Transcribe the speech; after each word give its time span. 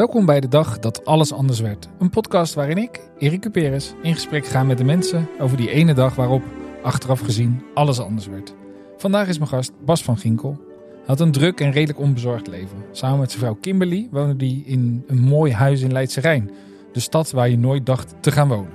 Welkom 0.00 0.26
bij 0.26 0.40
de 0.40 0.48
dag 0.48 0.78
dat 0.78 1.04
alles 1.04 1.32
anders 1.32 1.60
werd. 1.60 1.88
Een 1.98 2.10
podcast 2.10 2.54
waarin 2.54 2.78
ik, 2.78 3.00
Erik 3.18 3.40
Cuperes, 3.40 3.94
in 4.02 4.14
gesprek 4.14 4.46
ga 4.46 4.62
met 4.62 4.78
de 4.78 4.84
mensen 4.84 5.28
over 5.40 5.56
die 5.56 5.70
ene 5.70 5.94
dag 5.94 6.14
waarop, 6.14 6.42
achteraf 6.82 7.20
gezien, 7.20 7.62
alles 7.74 8.00
anders 8.00 8.26
werd. 8.26 8.54
Vandaag 8.96 9.28
is 9.28 9.38
mijn 9.38 9.50
gast 9.50 9.72
Bas 9.84 10.02
van 10.02 10.18
Ginkel. 10.18 10.56
Hij 10.90 11.04
had 11.06 11.20
een 11.20 11.32
druk 11.32 11.60
en 11.60 11.70
redelijk 11.70 11.98
onbezorgd 11.98 12.46
leven. 12.46 12.76
Samen 12.92 13.18
met 13.18 13.30
zijn 13.30 13.42
vrouw 13.42 13.54
Kimberly 13.60 14.08
woonde 14.10 14.46
hij 14.46 14.62
in 14.64 15.04
een 15.06 15.20
mooi 15.20 15.52
huis 15.52 15.80
in 15.80 15.92
Leidse 15.92 16.20
Rijn. 16.20 16.50
De 16.92 17.00
stad 17.00 17.30
waar 17.30 17.48
je 17.48 17.58
nooit 17.58 17.86
dacht 17.86 18.14
te 18.20 18.30
gaan 18.30 18.48
wonen. 18.48 18.72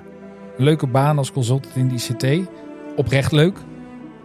Een 0.58 0.64
leuke 0.64 0.88
baan 0.88 1.18
als 1.18 1.32
consultant 1.32 1.76
in 1.76 1.88
de 1.88 1.96
ICT. 1.96 2.50
Oprecht 2.96 3.32
leuk. 3.32 3.58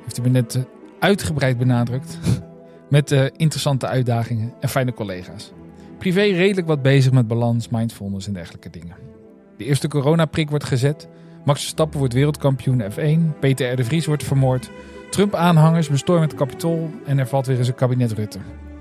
Heeft 0.03 0.17
hij 0.17 0.27
me 0.27 0.33
net 0.33 0.55
eh, 0.55 0.62
uitgebreid 0.98 1.59
benadrukt. 1.59 2.19
Met 2.91 3.11
uh, 3.11 3.25
interessante 3.37 3.87
uitdagingen 3.87 4.53
en 4.61 4.69
fijne 4.69 4.95
collega's. 4.95 5.53
Privé 6.01 6.21
redelijk 6.21 6.67
wat 6.67 6.83
bezig 6.83 7.13
met 7.13 7.29
balans, 7.29 7.69
mindfulness 7.69 8.27
en 8.27 8.33
dergelijke 8.33 8.71
dingen. 8.71 8.97
De 9.57 9.65
eerste 9.65 9.89
coronaprik 9.89 10.51
wordt 10.51 10.65
gezet. 10.65 11.09
Max 11.45 11.61
Verstappen 11.61 11.99
wordt 11.99 12.15
wereldkampioen 12.15 12.83
F1. 12.83 13.39
Peter 13.41 13.73
R. 13.73 13.77
de 13.77 13.85
Vries 13.85 14.07
wordt 14.07 14.25
vermoord. 14.25 14.71
Trump-aanhangers 15.11 15.89
bestormen 15.89 16.29
het 16.29 16.37
kapitool 16.37 16.91
en 17.05 17.19
er 17.19 17.27
valt 17.27 17.47
weer 17.47 17.59
eens 17.59 17.69
een 17.69 17.75
kabinet 17.75 18.13
Rutte. 18.13 18.39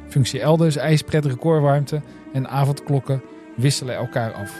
Functie 0.07 0.39
elders, 0.39 0.75
ijspret, 0.75 1.25
recordwarmte 1.25 2.01
en 2.33 2.49
avondklokken 2.49 3.21
wisselen 3.55 3.95
elkaar 3.95 4.33
af. 4.33 4.53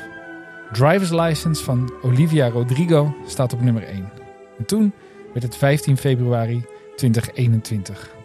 Driver's 0.72 1.12
License 1.12 1.64
van 1.64 1.94
Olivia 2.02 2.50
Rodrigo 2.50 3.16
staat 3.26 3.54
op 3.54 3.62
nummer 3.62 3.84
1. 3.84 4.10
En 4.58 4.66
toen 4.66 4.94
werd 5.34 5.46
het 5.46 5.56
15 5.56 5.98
februari 5.98 6.66
2021. 6.96 8.16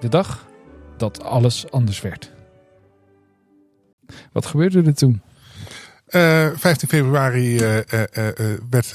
De 0.00 0.08
dag 0.08 0.46
dat 0.96 1.22
alles 1.22 1.70
anders 1.70 2.00
werd. 2.00 2.34
Wat 4.32 4.46
gebeurde 4.46 4.82
er 4.82 4.94
toen? 4.94 5.22
Uh, 6.10 6.48
15 6.54 6.88
februari 6.88 7.54
uh, 7.60 7.76
uh, 7.76 8.54
werd 8.70 8.92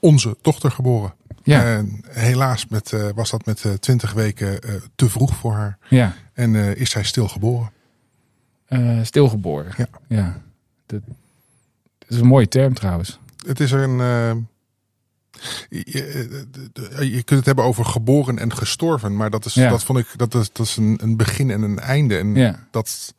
onze 0.00 0.36
dochter 0.42 0.70
geboren. 0.70 1.14
Ja. 1.42 1.84
helaas 2.08 2.66
met, 2.66 2.92
was 3.14 3.30
dat 3.30 3.46
met 3.46 3.64
20 3.80 4.12
weken 4.12 4.58
te 4.94 5.08
vroeg 5.10 5.36
voor 5.36 5.52
haar. 5.52 5.78
Ja. 5.88 6.14
En 6.32 6.54
is 6.76 6.90
zij 6.90 7.02
stilgeboren. 7.02 7.70
stilgeboren. 9.02 9.72
Ja. 9.76 9.86
ja. 10.08 10.42
Dat, 10.86 11.00
dat 11.98 12.08
is 12.10 12.18
een 12.18 12.26
mooie 12.26 12.48
term 12.48 12.74
trouwens. 12.74 13.18
Het 13.46 13.60
is 13.60 13.70
een. 13.70 13.98
Je, 15.68 16.56
je, 17.00 17.22
kunt 17.22 17.28
het 17.38 17.44
hebben 17.46 17.64
over 17.64 17.84
geboren 17.84 18.38
en 18.38 18.52
gestorven, 18.56 19.16
maar 19.16 19.30
dat 19.30 19.44
is, 19.44 19.54
Ja. 19.54 19.68
dat 19.70 19.84
vond 19.84 19.98
ik, 19.98 20.06
dat 20.16 20.34
is, 20.34 20.52
dat 20.52 20.66
is 20.66 20.76
een, 20.76 20.98
een 21.02 21.16
begin 21.16 21.50
en 21.50 21.62
een 21.62 21.78
einde. 21.78 22.16
En 22.18 22.34
Ja. 22.34 22.66
dat 22.70 23.14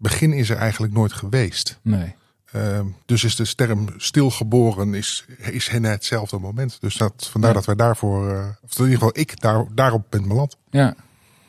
begin 0.00 0.32
is 0.32 0.50
er 0.50 0.56
eigenlijk 0.56 0.92
nooit 0.92 1.12
geweest. 1.12 1.78
Nee. 1.82 2.14
Ehm, 2.52 2.86
dus 3.06 3.24
is 3.24 3.36
de 3.36 3.54
term 3.54 3.88
stilgeboren 3.96 4.94
is, 4.94 5.24
is 5.38 5.68
hen 5.68 5.84
hetzelfde 5.84 6.38
moment. 6.38 6.76
Dus 6.80 6.94
dat, 6.96 7.28
vandaar 7.30 7.50
Ja. 7.50 7.56
dat 7.56 7.64
wij 7.66 7.74
daarvoor, 7.74 8.30
eh, 8.34 8.46
of 8.62 8.78
in 8.78 8.84
ieder 8.84 8.98
geval 8.98 9.18
ik 9.18 9.40
daar, 9.40 9.64
daarop 9.74 10.06
ben 10.10 10.28
beland. 10.28 10.56
Ja. 10.70 10.94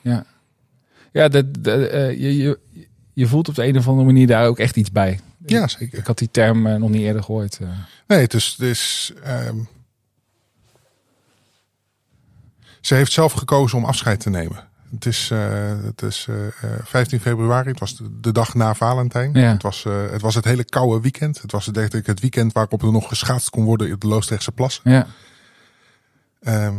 Ja. 0.02 0.26
Ja, 1.12 1.28
dat, 1.28 1.46
dat, 1.64 1.90
eh, 1.90 2.10
je, 2.20 2.38
je, 2.38 2.60
je 3.14 3.28
voelt 3.28 3.50
op 3.50 3.56
de 3.56 3.66
een 3.66 3.78
of 3.78 3.88
andere 3.88 4.06
manier 4.06 4.28
daar 4.28 4.46
ook 4.48 4.60
echt 4.60 4.76
iets 4.76 4.92
bij. 4.92 5.20
Ja, 5.46 5.68
zeker. 5.68 5.98
ik 6.00 6.06
had 6.06 6.18
die 6.18 6.32
term 6.32 6.68
eh, 6.68 6.76
nog 6.76 6.90
niet 6.90 7.02
eerder 7.02 7.24
gehoord. 7.24 7.58
eh. 7.62 7.70
Nee, 8.08 8.20
het 8.20 8.34
is, 8.34 8.56
het 8.58 8.68
is 8.68 9.12
ehm, 9.24 9.58
ze 12.82 12.96
heeft 12.96 13.12
zelf 13.12 13.34
gekozen 13.34 13.78
om 13.78 13.86
afscheid 13.86 14.20
te 14.20 14.30
nemen. 14.30 14.68
Het 14.92 15.06
is, 15.06 15.30
eh, 15.32 15.84
het 15.84 16.02
is 16.02 16.28
eh, 16.30 16.48
eh, 16.48 16.54
15 16.84 17.20
februari, 17.20 17.70
het 17.70 17.80
was 17.80 18.02
de, 18.22 18.32
dag 18.32 18.54
na 18.54 18.74
Valentijn. 18.74 19.34
Ja. 19.34 19.52
Het, 19.52 19.62
was, 19.64 19.86
eh, 19.86 20.12
het 20.12 20.22
was 20.22 20.36
het 20.36 20.46
hele 20.46 20.64
koude 20.64 21.02
weekend. 21.02 21.42
Het 21.42 21.52
was 21.52 21.66
denk 21.66 21.94
ik 21.94 22.06
het 22.06 22.20
weekend 22.20 22.54
waarop 22.54 22.84
er 22.84 22.92
nog 22.92 23.08
geschaatst 23.08 23.50
kon 23.50 23.64
worden 23.64 23.90
in 23.90 23.96
de 24.00 24.08
Loosdrechtse 24.08 24.52
Plassen. 24.52 24.92
Ja. 24.92 25.08
Ehm, 26.42 26.76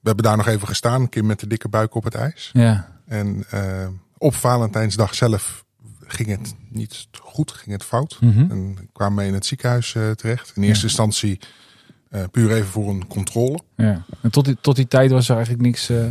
we 0.00 0.14
hebben 0.14 0.24
daar 0.24 0.36
nog 0.36 0.46
even 0.46 0.68
gestaan, 0.68 1.08
Kim 1.08 1.26
met 1.26 1.40
de 1.40 1.46
dikke 1.46 1.68
buik 1.68 1.94
op 1.94 2.04
het 2.04 2.14
ijs. 2.14 2.50
Ja. 2.52 2.88
En 3.06 3.44
eh, 3.50 3.88
op 4.18 4.34
Valentijnsdag 4.34 5.14
zelf 5.14 5.64
ging 6.06 6.28
het 6.28 6.54
niet 6.68 7.08
goed, 7.20 7.52
ging 7.52 7.70
het 7.70 7.84
fout. 7.84 8.16
Mhm. 8.20 8.50
En 8.50 8.88
kwamen 8.92 9.18
we 9.18 9.24
in 9.24 9.34
het 9.34 9.46
ziekenhuis 9.46 9.94
eh, 9.94 10.10
terecht. 10.10 10.52
In 10.54 10.62
eerste 10.62 10.86
instantie 10.86 11.40
eh, 12.10 12.22
puur 12.30 12.52
even 12.52 12.68
voor 12.68 12.88
een 12.88 13.06
controle. 13.06 13.60
ja. 13.76 14.04
En 14.22 14.30
tot 14.30 14.44
die, 14.44 14.56
tot 14.60 14.76
die 14.76 14.88
tijd 14.88 15.10
was 15.10 15.28
er 15.28 15.34
eigenlijk 15.34 15.64
niks, 15.64 15.88
eh, 15.88 16.04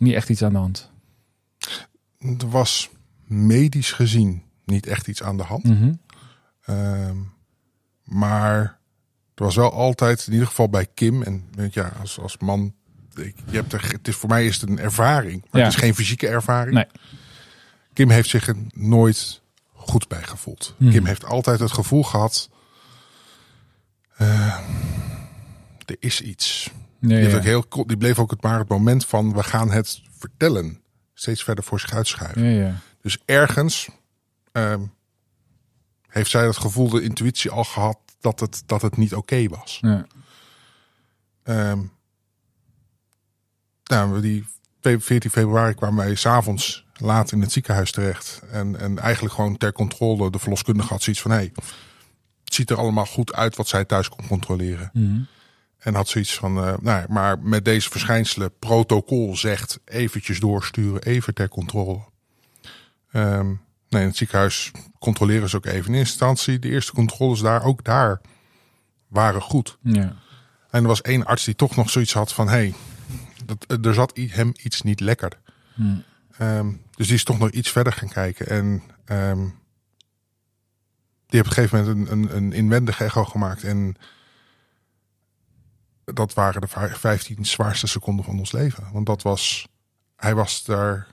niet 0.00 0.14
echt 0.14 0.28
iets 0.28 0.42
aan 0.44 0.52
de 0.52 0.58
hand. 0.58 0.90
Er 2.18 2.50
was 2.50 2.90
medisch 3.24 3.92
gezien 3.92 4.42
niet 4.64 4.86
echt 4.86 5.08
iets 5.08 5.22
aan 5.22 5.36
de 5.36 5.42
hand. 5.42 5.64
Mhm. 5.64 5.92
Ehm, 6.64 7.16
maar 8.04 8.60
er 9.34 9.44
was 9.44 9.54
wel 9.56 9.72
altijd, 9.72 10.26
in 10.26 10.32
ieder 10.32 10.48
geval 10.48 10.68
bij 10.68 10.86
Kim, 10.94 11.22
en 11.22 11.44
ja, 11.70 11.92
als, 12.00 12.18
als 12.18 12.38
man, 12.38 12.74
ik, 13.14 13.34
je 13.50 13.56
hebt 13.56 13.72
er, 13.72 13.90
het 13.92 14.08
is, 14.08 14.16
voor 14.16 14.28
mij 14.28 14.46
is 14.46 14.60
het 14.60 14.70
een 14.70 14.78
ervaring, 14.78 15.40
maar 15.50 15.60
Ja. 15.60 15.66
het 15.66 15.76
is 15.76 15.80
geen 15.82 15.94
fysieke 15.94 16.28
ervaring. 16.28 16.74
Nee. 16.74 16.86
Kim 17.92 18.10
heeft 18.10 18.28
zich 18.28 18.46
er 18.48 18.56
nooit 18.74 19.42
goed 19.72 20.08
bij 20.08 20.22
gevoeld. 20.22 20.74
Hmm. 20.78 20.90
Kim 20.90 21.04
heeft 21.04 21.24
altijd 21.24 21.60
het 21.60 21.72
gevoel 21.72 22.02
gehad, 22.02 22.50
eh, 24.16 24.58
er 25.86 25.96
is 25.98 26.20
iets. 26.20 26.70
Nee, 27.00 27.26
Die, 27.26 27.36
ook 27.36 27.42
heel, 27.42 27.86
die 27.86 27.96
bleef 27.96 28.18
ook 28.18 28.30
het 28.30 28.42
maar 28.42 28.58
het 28.58 28.68
moment 28.68 29.06
van 29.06 29.32
we 29.34 29.42
gaan 29.42 29.70
het 29.70 30.00
vertellen. 30.18 30.80
Steeds 31.14 31.44
verder 31.44 31.64
voor 31.64 31.80
zich 31.80 31.92
uitschuiven. 31.92 32.44
Dus 33.00 33.18
ergens 33.24 33.88
ehm, 34.52 34.80
heeft 36.08 36.30
zij 36.30 36.46
het 36.46 36.56
gevoel, 36.56 36.88
de 36.88 37.02
intuïtie 37.02 37.50
al 37.50 37.64
gehad 37.64 37.98
dat 38.20 38.40
het, 38.40 38.62
dat 38.66 38.82
het 38.82 38.96
niet 38.96 39.14
oké 39.14 39.48
was. 39.48 39.78
Ja. 39.80 40.06
Ehm 41.42 41.80
nou, 43.84 44.20
die 44.20 44.46
fe- 44.80 45.00
14 45.00 45.30
februari 45.30 45.74
kwamen 45.74 46.04
wij 46.04 46.14
s'avonds 46.14 46.84
laat 46.96 47.32
in 47.32 47.40
het 47.40 47.52
ziekenhuis 47.52 47.92
terecht. 47.92 48.40
En, 48.50 48.78
en 48.78 48.98
eigenlijk 48.98 49.34
gewoon 49.34 49.56
ter 49.56 49.72
controle, 49.72 50.30
de 50.30 50.38
verloskundige 50.38 50.88
had 50.92 51.02
zoiets 51.02 51.22
van... 51.22 51.30
Hey, 51.30 51.52
het 52.44 52.54
ziet 52.54 52.70
er 52.70 52.76
allemaal 52.76 53.06
goed 53.06 53.32
uit 53.32 53.56
wat 53.56 53.68
zij 53.68 53.84
thuis 53.84 54.08
kon 54.08 54.26
controleren. 54.26 54.90
Mhm. 54.92 55.20
En 55.80 55.94
had 55.94 56.08
zoiets 56.08 56.34
van, 56.34 56.64
eh, 56.64 56.74
nou, 56.80 57.06
maar 57.08 57.38
met 57.38 57.64
deze 57.64 57.90
verschijnselen, 57.90 58.58
protocol 58.58 59.36
zegt 59.36 59.80
eventjes 59.84 60.40
doorsturen, 60.40 61.02
even 61.02 61.34
ter 61.34 61.48
controle. 61.48 62.00
Ehm, 63.10 63.46
nee, 63.88 64.02
in 64.02 64.08
het 64.08 64.16
ziekenhuis 64.16 64.70
controleren 64.98 65.48
ze 65.48 65.56
ook 65.56 65.66
even. 65.66 65.92
In 65.92 65.98
eerste 65.98 65.98
instantie, 65.98 66.58
de 66.58 66.68
eerste 66.68 66.92
controles 66.92 67.40
daar, 67.40 67.64
ook 67.64 67.84
daar, 67.84 68.20
waren 69.08 69.42
goed. 69.42 69.78
Ja. 69.82 70.16
En 70.70 70.82
er 70.82 70.88
was 70.88 71.02
één 71.02 71.24
arts 71.24 71.44
die 71.44 71.54
toch 71.54 71.76
nog 71.76 71.90
zoiets 71.90 72.12
had 72.12 72.32
van, 72.32 72.48
hey, 72.48 72.74
dat, 73.44 73.86
er 73.86 73.94
zat 73.94 74.12
hem 74.16 74.52
iets 74.62 74.82
niet 74.82 75.00
lekker. 75.00 75.40
Hmm. 75.74 76.04
Ehm, 76.38 76.72
dus 76.90 77.06
die 77.06 77.16
is 77.16 77.24
toch 77.24 77.38
nog 77.38 77.50
iets 77.50 77.70
verder 77.70 77.92
gaan 77.92 78.08
kijken. 78.08 78.46
En 78.46 78.82
ehm, 79.04 79.44
die 81.26 81.40
heeft 81.40 81.50
op 81.50 81.56
een 81.56 81.62
gegeven 81.62 81.78
moment 81.78 82.10
een, 82.10 82.18
een, 82.18 82.36
een 82.36 82.52
inwendige 82.52 83.04
echo 83.04 83.24
gemaakt. 83.24 83.64
En 83.64 83.96
dat 86.04 86.34
waren 86.34 86.60
de 86.60 86.66
vij- 86.68 86.94
15 86.94 87.44
zwaarste 87.46 87.86
seconden 87.86 88.24
van 88.24 88.38
ons 88.38 88.52
leven. 88.52 88.88
Want 88.92 89.06
dat 89.06 89.22
was, 89.22 89.66
hij 90.16 90.34
was 90.34 90.64
daar. 90.64 91.06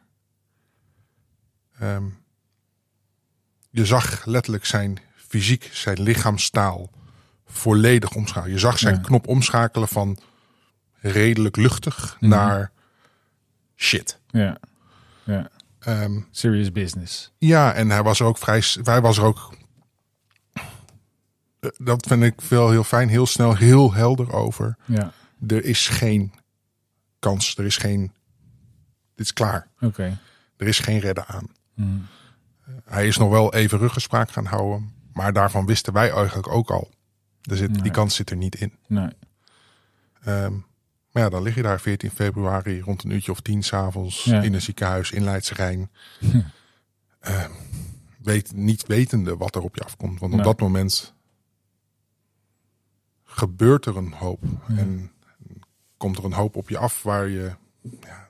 ehm, 1.79 2.05
je 3.69 3.85
zag 3.85 4.25
letterlijk 4.25 4.65
zijn 4.65 4.97
fysiek, 5.15 5.69
zijn 5.73 6.01
lichaamstaal 6.01 6.89
volledig 7.45 8.13
omschakelen. 8.15 8.53
Je 8.53 8.59
zag 8.59 8.79
zijn 8.79 8.95
Ja. 8.95 9.01
knop 9.01 9.27
omschakelen 9.27 9.87
van 9.87 10.17
redelijk 10.99 11.55
luchtig 11.55 12.17
Mhm. 12.19 12.29
naar 12.29 12.71
shit. 13.75 14.19
Ja. 14.27 14.57
Ja. 15.23 15.49
Ehm, 15.79 16.19
Serious 16.31 16.71
business. 16.71 17.31
ja, 17.37 17.73
en 17.73 17.89
hij 17.89 18.03
was 18.03 18.21
ook 18.21 18.37
vrij. 18.37 18.63
Hij 18.83 19.01
was 19.01 19.17
er 19.17 19.23
ook. 19.23 19.53
Eh, 21.59 21.69
Dat 21.77 22.07
vind 22.07 22.23
ik 22.23 22.41
wel 22.41 22.69
heel 22.69 22.83
fijn, 22.83 23.09
heel 23.09 23.25
snel, 23.25 23.55
heel 23.55 23.93
helder 23.93 24.33
over. 24.33 24.77
Ja. 24.85 25.11
Er 25.47 25.65
is 25.65 25.87
geen 25.87 26.33
kans, 27.19 27.57
er 27.57 27.65
is 27.65 27.77
geen. 27.77 28.11
Dit 29.15 29.25
is 29.25 29.33
klaar. 29.33 29.67
Oké. 29.79 30.17
Er 30.57 30.67
is 30.67 30.79
geen 30.79 30.99
redden 30.99 31.27
aan. 31.27 31.47
Mhm. 31.73 31.89
Hij 32.85 33.07
is 33.07 33.17
nog 33.17 33.29
wel 33.29 33.53
even 33.53 33.77
ruggespraak 33.77 34.31
gaan 34.31 34.45
houden, 34.45 34.93
maar 35.13 35.33
daarvan 35.33 35.65
wisten 35.65 35.93
wij 35.93 36.11
eigenlijk 36.11 36.47
ook 36.47 36.69
al. 36.71 36.89
Er 37.41 37.57
zit, 37.57 37.71
Nee. 37.71 37.81
Die 37.81 37.91
kans 37.91 38.15
zit 38.15 38.29
er 38.29 38.37
niet 38.37 38.55
in. 38.55 38.73
Nee. 38.87 39.09
Ehm, 40.23 40.53
maar 41.11 41.23
ja, 41.23 41.29
dan 41.29 41.41
lig 41.41 41.55
je 41.55 41.61
daar 41.61 41.79
14 41.79 42.11
februari 42.11 42.81
rond 42.81 43.03
een 43.03 43.09
uurtje 43.11 43.31
of 43.31 43.41
tien 43.41 43.63
s'avonds 43.63 44.23
Ja. 44.23 44.41
in 44.41 44.53
een 44.53 44.61
ziekenhuis 44.61 45.11
in 45.11 45.23
Leidse 45.23 45.53
Rijn. 45.53 45.89
Hm. 46.19 46.41
Ehm, 47.19 47.51
weet, 48.23 48.53
niet 48.55 48.87
wetende 48.87 49.37
wat 49.37 49.55
er 49.55 49.61
op 49.61 49.75
je 49.75 49.83
afkomt. 49.83 50.19
Want 50.19 50.33
op 50.33 50.43
dat 50.43 50.59
moment 50.59 51.13
gebeurt 53.37 53.85
er 53.85 53.97
een 53.97 54.13
hoop. 54.13 54.43
Ja. 54.67 54.77
En 54.77 55.11
komt 55.97 56.17
er 56.17 56.25
een 56.25 56.33
hoop 56.33 56.55
op 56.55 56.69
je 56.69 56.77
af 56.77 57.03
waar 57.03 57.27
je 57.27 57.51
ja, 58.01 58.27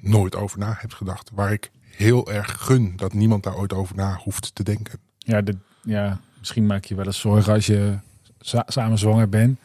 nooit 0.00 0.34
over 0.36 0.58
na 0.58 0.74
hebt 0.78 0.94
gedacht. 0.94 1.30
Waar 1.34 1.52
ik 1.52 1.70
heel 1.82 2.32
erg 2.32 2.56
gun 2.58 2.92
dat 2.96 3.12
niemand 3.12 3.42
daar 3.42 3.56
ooit 3.56 3.72
over 3.72 3.96
na 3.96 4.16
hoeft 4.22 4.54
te 4.54 4.62
denken. 4.62 4.98
Ja, 5.18 5.40
de, 5.40 5.56
ja 5.82 6.20
misschien 6.38 6.66
maak 6.66 6.84
je 6.84 6.94
wel 6.94 7.06
eens 7.06 7.20
zorgen 7.20 7.52
als 7.52 7.66
je 7.66 7.98
sa- 8.40 8.64
samen 8.66 8.98
zwanger 8.98 9.28
bent. 9.28 9.58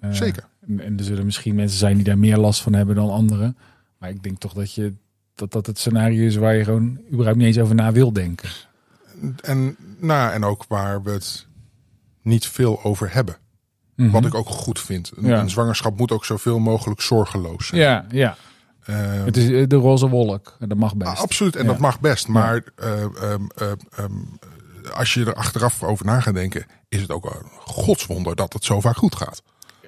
Eh, 0.00 0.10
Zeker. 0.12 0.44
En, 0.66 0.80
en 0.80 0.98
er 0.98 1.04
zullen 1.04 1.24
misschien 1.24 1.54
mensen 1.54 1.78
zijn 1.78 1.94
die 1.94 2.04
daar 2.04 2.18
meer 2.18 2.36
last 2.38 2.62
van 2.62 2.72
hebben 2.72 2.94
dan 2.94 3.10
anderen. 3.10 3.56
Maar 3.98 4.10
ik 4.10 4.22
denk 4.22 4.38
toch 4.38 4.52
dat 4.52 4.74
je 4.74 4.92
dat, 5.34 5.52
dat 5.52 5.66
het 5.66 5.78
scenario 5.78 6.26
is 6.26 6.36
waar 6.36 6.54
je 6.54 6.64
gewoon 6.64 7.00
überhaupt 7.12 7.38
niet 7.38 7.46
eens 7.46 7.58
over 7.58 7.74
na 7.74 7.92
wil 7.92 8.12
denken. 8.12 8.48
En, 9.40 9.76
nou, 9.98 10.32
en 10.32 10.44
ook 10.44 10.64
waar 10.68 11.02
we 11.02 11.10
het 11.10 11.46
niet 12.22 12.46
veel 12.46 12.82
over 12.82 13.12
hebben. 13.12 13.36
Mhm. 13.98 14.10
Wat 14.10 14.24
ik 14.24 14.34
ook 14.34 14.48
goed 14.48 14.80
vind. 14.80 15.12
Een, 15.16 15.26
Ja. 15.26 15.40
een 15.40 15.50
zwangerschap 15.50 15.98
moet 15.98 16.12
ook 16.12 16.24
zoveel 16.24 16.58
mogelijk 16.58 17.00
zorgeloos 17.00 17.66
zijn. 17.66 17.80
Ja, 17.80 18.04
ja. 18.10 18.36
Eh, 18.84 18.96
Het 19.24 19.36
is 19.36 19.50
eh, 19.50 19.64
de 19.66 19.76
roze 19.76 20.08
wolk. 20.08 20.56
Dat 20.58 20.78
mag 20.78 20.96
best. 20.96 21.18
absoluut, 21.22 21.56
en 21.56 21.62
Ja. 21.62 21.68
dat 21.68 21.78
mag 21.78 22.00
best. 22.00 22.28
Maar 22.28 22.62
eh, 22.76 23.02
ehm, 23.02 23.10
ehm, 23.56 23.74
ehm, 23.96 24.12
als 24.94 25.14
je 25.14 25.24
er 25.24 25.34
achteraf 25.34 25.82
over 25.82 26.06
na 26.06 26.20
gaat 26.20 26.34
denken, 26.34 26.66
is 26.88 27.00
het 27.00 27.10
ook 27.10 27.24
een 27.24 27.48
godswonder 27.64 28.36
dat 28.36 28.52
het 28.52 28.64
zo 28.64 28.80
vaak 28.80 28.96
goed 28.96 29.14
gaat. 29.16 29.42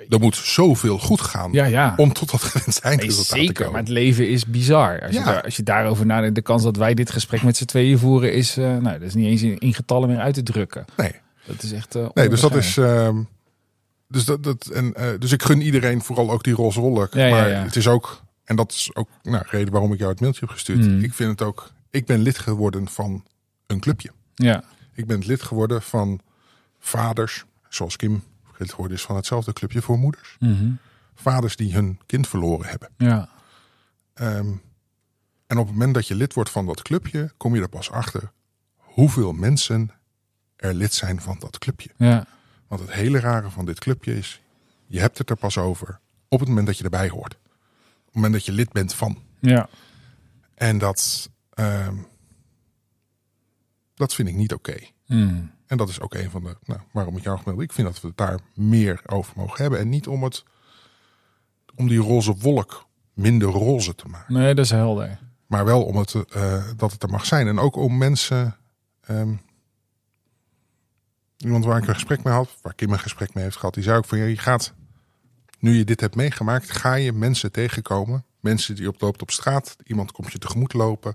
Er 0.09 0.21
moet 0.21 0.37
zoveel 0.37 0.99
goed 0.99 1.21
gaan 1.21 1.53
Ja, 1.53 1.65
ja. 1.65 1.95
om 1.97 2.13
tot 2.13 2.31
dat 2.31 2.43
gewenste 2.51 2.81
Nee, 2.83 2.93
eindresultaat 2.93 3.33
te 3.33 3.39
zeker, 3.39 3.55
komen. 3.55 3.73
maar 3.73 3.81
het 3.81 3.91
leven 3.91 4.29
is 4.29 4.47
bizar. 4.47 5.03
Als, 5.03 5.13
je, 5.15 5.23
daar, 5.25 5.43
als 5.43 5.57
je 5.57 5.63
daarover 5.63 6.07
nadenkt, 6.07 6.35
de 6.35 6.43
kans 6.43 6.63
dat 6.63 6.77
wij 6.77 6.95
dit 6.95 7.11
gesprek 7.11 7.43
met 7.43 7.57
z'n 7.57 7.65
tweeën 7.65 7.99
voeren 7.99 8.33
is, 8.33 8.57
eh, 8.57 8.65
nou, 8.65 8.99
dat 8.99 9.03
is 9.09 9.15
niet 9.15 9.27
eens 9.27 9.43
in, 9.43 9.59
in 9.59 9.75
getallen 9.75 10.09
meer 10.09 10.19
uit 10.19 10.35
te 10.35 10.43
drukken. 10.43 10.85
Nee, 10.97 11.15
Dat 11.47 11.63
is 11.63 11.73
echt. 11.73 11.95
eh, 11.95 12.07
nee 12.15 12.29
dus 12.29 12.41
dat 12.41 12.55
is. 12.55 12.77
ehm, 12.77 13.17
dus, 14.11 14.25
dat, 14.25 14.43
dat, 14.43 14.67
en, 14.67 14.95
eh, 14.95 15.19
dus 15.19 15.33
ik 15.33 15.43
gun 15.43 15.61
iedereen 15.61 16.03
vooral 16.03 16.31
ook 16.31 16.43
die 16.43 16.55
roze 16.55 16.81
wolk. 16.81 17.15
Ja, 17.15 17.31
maar 17.31 17.49
ja. 17.49 17.63
het 17.63 17.77
is 17.77 17.87
ook, 17.89 18.23
en 18.45 18.57
dat 18.57 18.73
is 18.73 18.91
ook 18.95 19.09
nou, 19.23 19.45
reden 19.47 19.73
waarom 19.73 19.93
ik 19.93 19.99
jou 19.99 20.11
het 20.11 20.21
mailtje 20.21 20.41
heb 20.41 20.51
gestuurd. 20.51 20.87
Mm. 20.87 21.03
Ik 21.03 21.15
vind 21.15 21.31
het 21.31 21.43
ook, 21.43 21.73
ik 21.91 22.07
ben 22.07 22.19
lid 22.21 22.39
geworden 22.39 22.89
van 22.89 23.25
een 23.67 23.81
clubje. 23.81 24.11
Ja, 24.35 24.65
Ik 24.95 25.07
ben 25.07 25.19
lid 25.27 25.43
geworden 25.43 25.83
van 25.83 26.21
vaders, 26.79 27.45
zoals 27.69 27.97
Kim 27.97 28.23
lid 28.59 28.71
geworden 28.71 28.97
is 28.97 29.03
van 29.03 29.17
hetzelfde 29.17 29.53
clubje 29.53 29.83
voor 29.83 29.99
moeders. 29.99 30.37
Mhm. 30.39 30.71
Vaders 31.15 31.57
die 31.57 31.75
hun 31.75 31.99
kind 32.07 32.29
verloren 32.29 32.67
hebben. 32.69 32.89
ja, 32.97 33.29
Ehm, 34.15 34.53
en 35.47 35.59
op 35.59 35.67
het 35.67 35.75
moment 35.77 35.95
dat 35.95 36.07
je 36.07 36.15
lid 36.15 36.35
wordt 36.35 36.51
van 36.51 36.67
dat 36.67 36.83
clubje, 36.83 37.33
kom 37.37 37.55
je 37.55 37.61
er 37.61 37.69
pas 37.69 37.91
achter 37.91 38.33
hoeveel 38.77 39.33
mensen 39.33 39.91
er 40.57 40.75
lid 40.75 40.95
zijn 40.95 41.21
van 41.21 41.37
dat 41.39 41.59
clubje. 41.59 41.91
ja, 41.97 42.27
Want 42.71 42.83
het 42.83 42.93
hele 42.93 43.21
rare 43.21 43.51
van 43.51 43.65
dit 43.65 43.79
clubje 43.79 44.17
is, 44.17 44.41
je 44.87 45.01
hebt 45.01 45.19
het 45.19 45.31
er 45.31 45.37
pas 45.37 45.59
over 45.59 46.01
op 46.29 46.41
het 46.41 46.49
moment 46.49 46.67
dat 46.67 46.79
je 46.79 46.85
erbij 46.85 47.09
hoort. 47.09 47.35
Op 47.99 48.05
het 48.07 48.15
moment 48.15 48.33
dat 48.33 48.45
je 48.45 48.53
lid 48.53 48.73
bent 48.73 48.95
van. 48.95 49.19
ja. 49.41 49.69
En 50.55 50.79
dat, 50.79 51.31
ehm, 51.51 51.97
dat 53.95 54.15
vind 54.15 54.29
ik 54.29 54.35
niet 54.35 54.53
oké. 54.53 54.77
Mm. 55.07 55.51
En 55.67 55.77
dat 55.77 55.89
is 55.89 56.01
ook 56.01 56.15
een 56.15 56.31
van 56.31 56.43
de, 56.45 56.57
nou, 56.65 56.81
waarom 56.93 57.17
ik 57.17 57.23
jou 57.23 57.39
gemeld. 57.39 57.61
Ik 57.61 57.73
vind 57.73 57.87
dat 57.87 58.01
we 58.01 58.09
het 58.09 58.17
daar 58.17 58.39
meer 58.55 59.01
over 59.07 59.33
mogen 59.37 59.63
hebben. 59.63 59.79
En 59.81 59.89
niet 59.89 60.07
om 60.07 60.23
het, 60.23 60.45
om 61.75 61.89
die 61.89 61.99
roze 61.99 62.35
wolk 62.37 62.87
minder 63.15 63.49
roze 63.49 63.95
te 63.95 64.09
maken. 64.09 64.35
Nee, 64.35 64.55
dat 64.55 64.65
is 64.65 64.71
helder. 64.71 65.19
Maar 65.47 65.65
wel 65.65 65.85
om 65.85 65.97
het, 65.97 66.15
eh, 66.15 66.65
dat 66.77 66.93
het 66.93 67.03
er 67.03 67.11
mag 67.11 67.27
zijn. 67.27 67.47
En 67.49 67.59
ook 67.59 67.77
om 67.77 67.99
mensen. 67.99 68.57
ehm, 69.01 69.35
iemand 71.45 71.65
waar 71.65 71.83
ik 71.83 71.89
een 71.89 71.95
gesprek 71.95 72.23
mee 72.23 72.35
had, 72.35 72.57
waar 72.63 72.75
Kim 72.75 72.93
een 72.93 72.99
gesprek 72.99 73.35
mee 73.35 73.45
heeft 73.45 73.57
gehad, 73.57 73.75
die 73.75 73.83
zei 73.83 73.97
ook 73.97 74.05
van 74.05 74.19
ja, 74.19 74.25
je 74.25 74.39
gaat. 74.39 74.75
Nu 75.59 75.75
je 75.75 75.85
dit 75.85 76.01
hebt 76.01 76.15
meegemaakt, 76.15 76.71
ga 76.71 76.95
je 76.95 77.13
mensen 77.13 77.53
tegenkomen. 77.53 78.25
Mensen 78.41 78.75
die 78.75 78.89
op 78.89 79.01
loopt 79.01 79.23
op 79.23 79.31
straat. 79.31 79.77
Iemand 79.85 80.13
komt 80.13 80.33
je 80.33 80.39
tegemoet 80.39 80.73
lopen. 80.73 81.15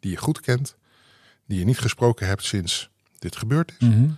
Die 0.00 0.10
je 0.10 0.16
goed 0.16 0.40
kent. 0.40 0.76
Die 1.46 1.58
je 1.58 1.64
niet 1.64 1.78
gesproken 1.78 2.26
hebt 2.26 2.44
sinds 2.44 2.90
dit 3.18 3.36
gebeurd 3.36 3.72
is. 3.78 3.88
Mhm. 3.88 4.08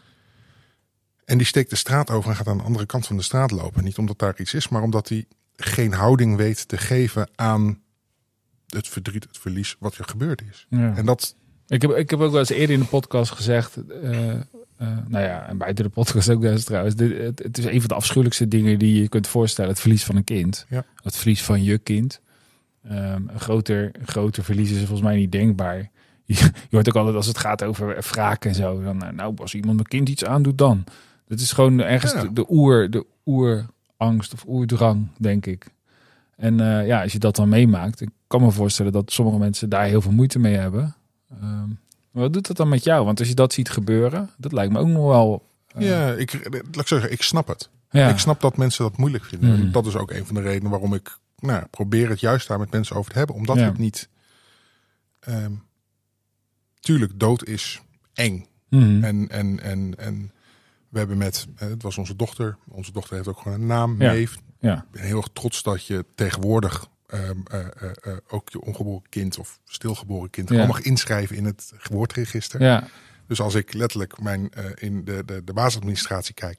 En 1.24 1.38
die 1.38 1.46
steekt 1.46 1.70
de 1.70 1.76
straat 1.76 2.10
over 2.10 2.30
en 2.30 2.36
gaat 2.36 2.46
aan 2.46 2.56
de 2.56 2.62
andere 2.62 2.86
kant 2.86 3.06
van 3.06 3.16
de 3.16 3.22
straat 3.22 3.50
lopen. 3.50 3.84
Niet 3.84 3.98
omdat 3.98 4.18
daar 4.18 4.40
iets 4.40 4.54
is, 4.54 4.68
maar 4.68 4.82
omdat 4.82 5.08
hij 5.08 5.26
geen 5.56 5.92
houding 5.92 6.36
weet 6.36 6.68
te 6.68 6.76
geven 6.76 7.28
aan 7.34 7.82
het 8.66 8.88
verdriet, 8.88 9.24
het 9.24 9.38
verlies 9.38 9.76
wat 9.78 9.96
er 9.96 10.04
gebeurd 10.04 10.42
is. 10.50 10.66
Ja. 10.68 10.96
En 10.96 11.06
dat, 11.06 11.36
Ik, 11.66 11.82
heb, 11.82 11.90
ik 11.90 12.10
heb 12.10 12.20
ook 12.20 12.30
wel 12.30 12.40
eens 12.40 12.48
eerder 12.48 12.74
in 12.74 12.80
de 12.80 12.86
podcast 12.86 13.32
gezegd, 13.32 13.76
eh, 13.76 14.40
eh, 14.84 14.96
nou 15.08 15.24
ja, 15.24 15.48
en 15.48 15.58
buiten 15.58 15.84
de 15.84 15.90
podcast 15.90 16.30
ook 16.30 16.44
eens 16.44 16.64
trouwens, 16.64 16.94
dit, 16.94 17.18
het, 17.18 17.38
het 17.42 17.58
is 17.58 17.64
een 17.64 17.80
van 17.80 17.88
de 17.88 17.94
afschuwelijkste 17.94 18.48
dingen 18.48 18.78
die 18.78 19.02
je 19.02 19.08
kunt 19.08 19.26
voorstellen, 19.26 19.70
het 19.70 19.80
verlies 19.80 20.04
van 20.04 20.16
een 20.16 20.24
kind. 20.24 20.66
Ja. 20.68 20.84
Het 21.02 21.16
verlies 21.16 21.42
van 21.42 21.62
je 21.64 21.78
kind. 21.78 22.20
Ehm, 22.88 23.22
een, 23.28 23.40
groter, 23.40 23.90
groter 24.04 24.44
verlies 24.44 24.70
is 24.70 24.78
volgens 24.78 25.00
mij 25.00 25.16
niet 25.16 25.32
denkbaar. 25.32 25.76
Je, 26.26 26.34
je 26.34 26.50
hoort 26.70 26.88
ook 26.88 26.96
altijd 26.96 27.16
als 27.16 27.26
het 27.26 27.38
gaat 27.38 27.64
over 27.64 28.06
wraak 28.10 28.44
en 28.44 28.54
zo, 28.54 28.82
dan, 28.82 29.02
eh, 29.04 29.10
nou, 29.12 29.34
als 29.36 29.54
iemand 29.54 29.74
mijn 29.74 29.88
kind 29.88 30.08
iets 30.08 30.24
aandoet 30.24 30.58
dan. 30.58 30.84
Dat 31.26 31.40
is 31.40 31.52
gewoon 31.52 31.80
ergens 31.80 32.12
Ja. 32.12 32.22
de, 32.22 32.32
de 32.32 32.46
oer, 32.48 32.90
de 32.90 33.06
oerangst 33.26 34.32
of 34.32 34.44
oerdrang, 34.46 35.08
denk 35.18 35.46
ik. 35.46 35.66
En 36.36 36.60
eh, 36.60 36.86
ja, 36.86 37.02
als 37.02 37.12
je 37.12 37.18
dat 37.18 37.36
dan 37.36 37.48
meemaakt, 37.48 38.00
ik 38.00 38.08
kan 38.26 38.42
me 38.42 38.50
voorstellen 38.50 38.92
dat 38.92 39.12
sommige 39.12 39.38
mensen 39.38 39.68
daar 39.68 39.84
heel 39.84 40.00
veel 40.00 40.12
moeite 40.12 40.38
mee 40.38 40.54
hebben. 40.54 40.94
Maar 41.28 41.66
wat 42.22 42.32
doet 42.32 42.46
dat 42.46 42.56
dan 42.56 42.68
met 42.68 42.84
jou? 42.84 43.04
Want 43.04 43.18
als 43.18 43.28
je 43.28 43.34
dat 43.34 43.52
ziet 43.52 43.70
gebeuren, 43.70 44.30
dat 44.36 44.52
lijkt 44.52 44.72
me 44.72 44.78
ook 44.78 44.86
nog 44.86 45.06
wel. 45.06 45.46
eh, 45.66 45.88
ja, 45.88 46.12
ik, 46.12 46.32
laat 46.50 46.76
ik 46.80 46.86
zeggen, 46.86 47.12
ik 47.12 47.22
snap 47.22 47.46
het. 47.48 47.68
ja. 47.90 48.08
Ik 48.08 48.18
snap 48.18 48.40
dat 48.40 48.56
mensen 48.56 48.84
dat 48.84 48.96
moeilijk 48.96 49.24
vinden. 49.24 49.54
En 49.54 49.72
dat 49.72 49.86
is 49.86 49.96
ook 49.96 50.10
een 50.10 50.26
van 50.26 50.34
de 50.34 50.40
redenen 50.40 50.70
waarom 50.70 50.94
ik 50.94 51.18
nou, 51.38 51.64
probeer 51.70 52.08
het 52.08 52.20
juist 52.20 52.48
daar 52.48 52.58
met 52.58 52.70
mensen 52.70 52.96
over 52.96 53.12
te 53.12 53.18
hebben. 53.18 53.36
Omdat 53.36 53.56
Ja. 53.56 53.64
het 53.64 53.78
niet... 53.78 54.08
ehm, 55.20 55.52
tuurlijk, 56.80 57.12
dood 57.20 57.44
is 57.46 57.80
eng. 58.14 58.46
Mhm. 58.68 59.04
En, 59.04 59.28
en, 59.28 59.60
en, 59.60 59.94
en 59.98 60.32
we 60.88 60.98
hebben 60.98 61.18
met... 61.18 61.46
eh, 61.56 61.68
het 61.68 61.82
was 61.82 61.98
onze 61.98 62.16
dochter. 62.16 62.56
Onze 62.68 62.92
dochter 62.92 63.16
heeft 63.16 63.28
ook 63.28 63.38
gewoon 63.38 63.60
een 63.60 63.66
naam, 63.66 64.02
Ja. 64.02 64.12
Ja. 64.60 64.76
Ik 64.76 64.90
ben 64.90 65.02
heel 65.02 65.16
erg 65.16 65.28
trots 65.32 65.62
dat 65.62 65.86
je 65.86 66.04
tegenwoordig 66.14 66.86
ehm, 67.06 67.36
eh, 67.50 67.60
eh, 67.60 67.66
eh, 68.02 68.16
ook 68.28 68.50
je 68.50 68.60
ongeboren 68.60 69.02
kind 69.08 69.38
of 69.38 69.58
stilgeboren 69.64 70.30
kind 70.30 70.48
Ja. 70.48 70.54
gewoon 70.54 70.68
mag 70.70 70.80
inschrijven 70.80 71.36
in 71.36 71.44
het 71.44 71.72
geboorteregister. 71.76 72.62
ja. 72.62 72.84
Dus 73.26 73.40
als 73.40 73.54
ik 73.54 73.72
letterlijk 73.72 74.20
mijn, 74.20 74.50
in 74.74 75.04
de, 75.04 75.22
de, 75.26 75.44
de 75.44 75.52
basisadministratie 75.52 76.34
kijk, 76.34 76.58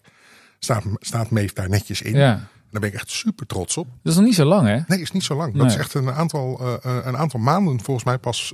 staat, 0.59 0.83
staat 0.99 1.29
Meef 1.29 1.53
daar 1.53 1.69
netjes 1.69 2.01
in. 2.01 2.15
ja. 2.15 2.47
Daar 2.71 2.81
ben 2.83 2.93
ik 2.93 2.95
echt 2.95 3.09
super 3.09 3.45
trots 3.45 3.77
op. 3.77 3.87
Dat 4.03 4.11
is 4.11 4.15
nog 4.15 4.25
niet 4.27 4.35
zo 4.35 4.45
lang, 4.45 4.67
hè? 4.67 4.79
Nee, 4.87 5.01
is 5.01 5.11
niet 5.11 5.23
zo 5.23 5.35
lang. 5.35 5.55
Dat 5.57 5.65
is 5.65 5.75
echt 5.75 5.93
een 5.93 6.11
aantal, 6.11 6.77
een 6.85 7.17
aantal 7.17 7.39
maanden 7.39 7.79
volgens 7.81 8.05
mij 8.05 8.17
pas 8.17 8.53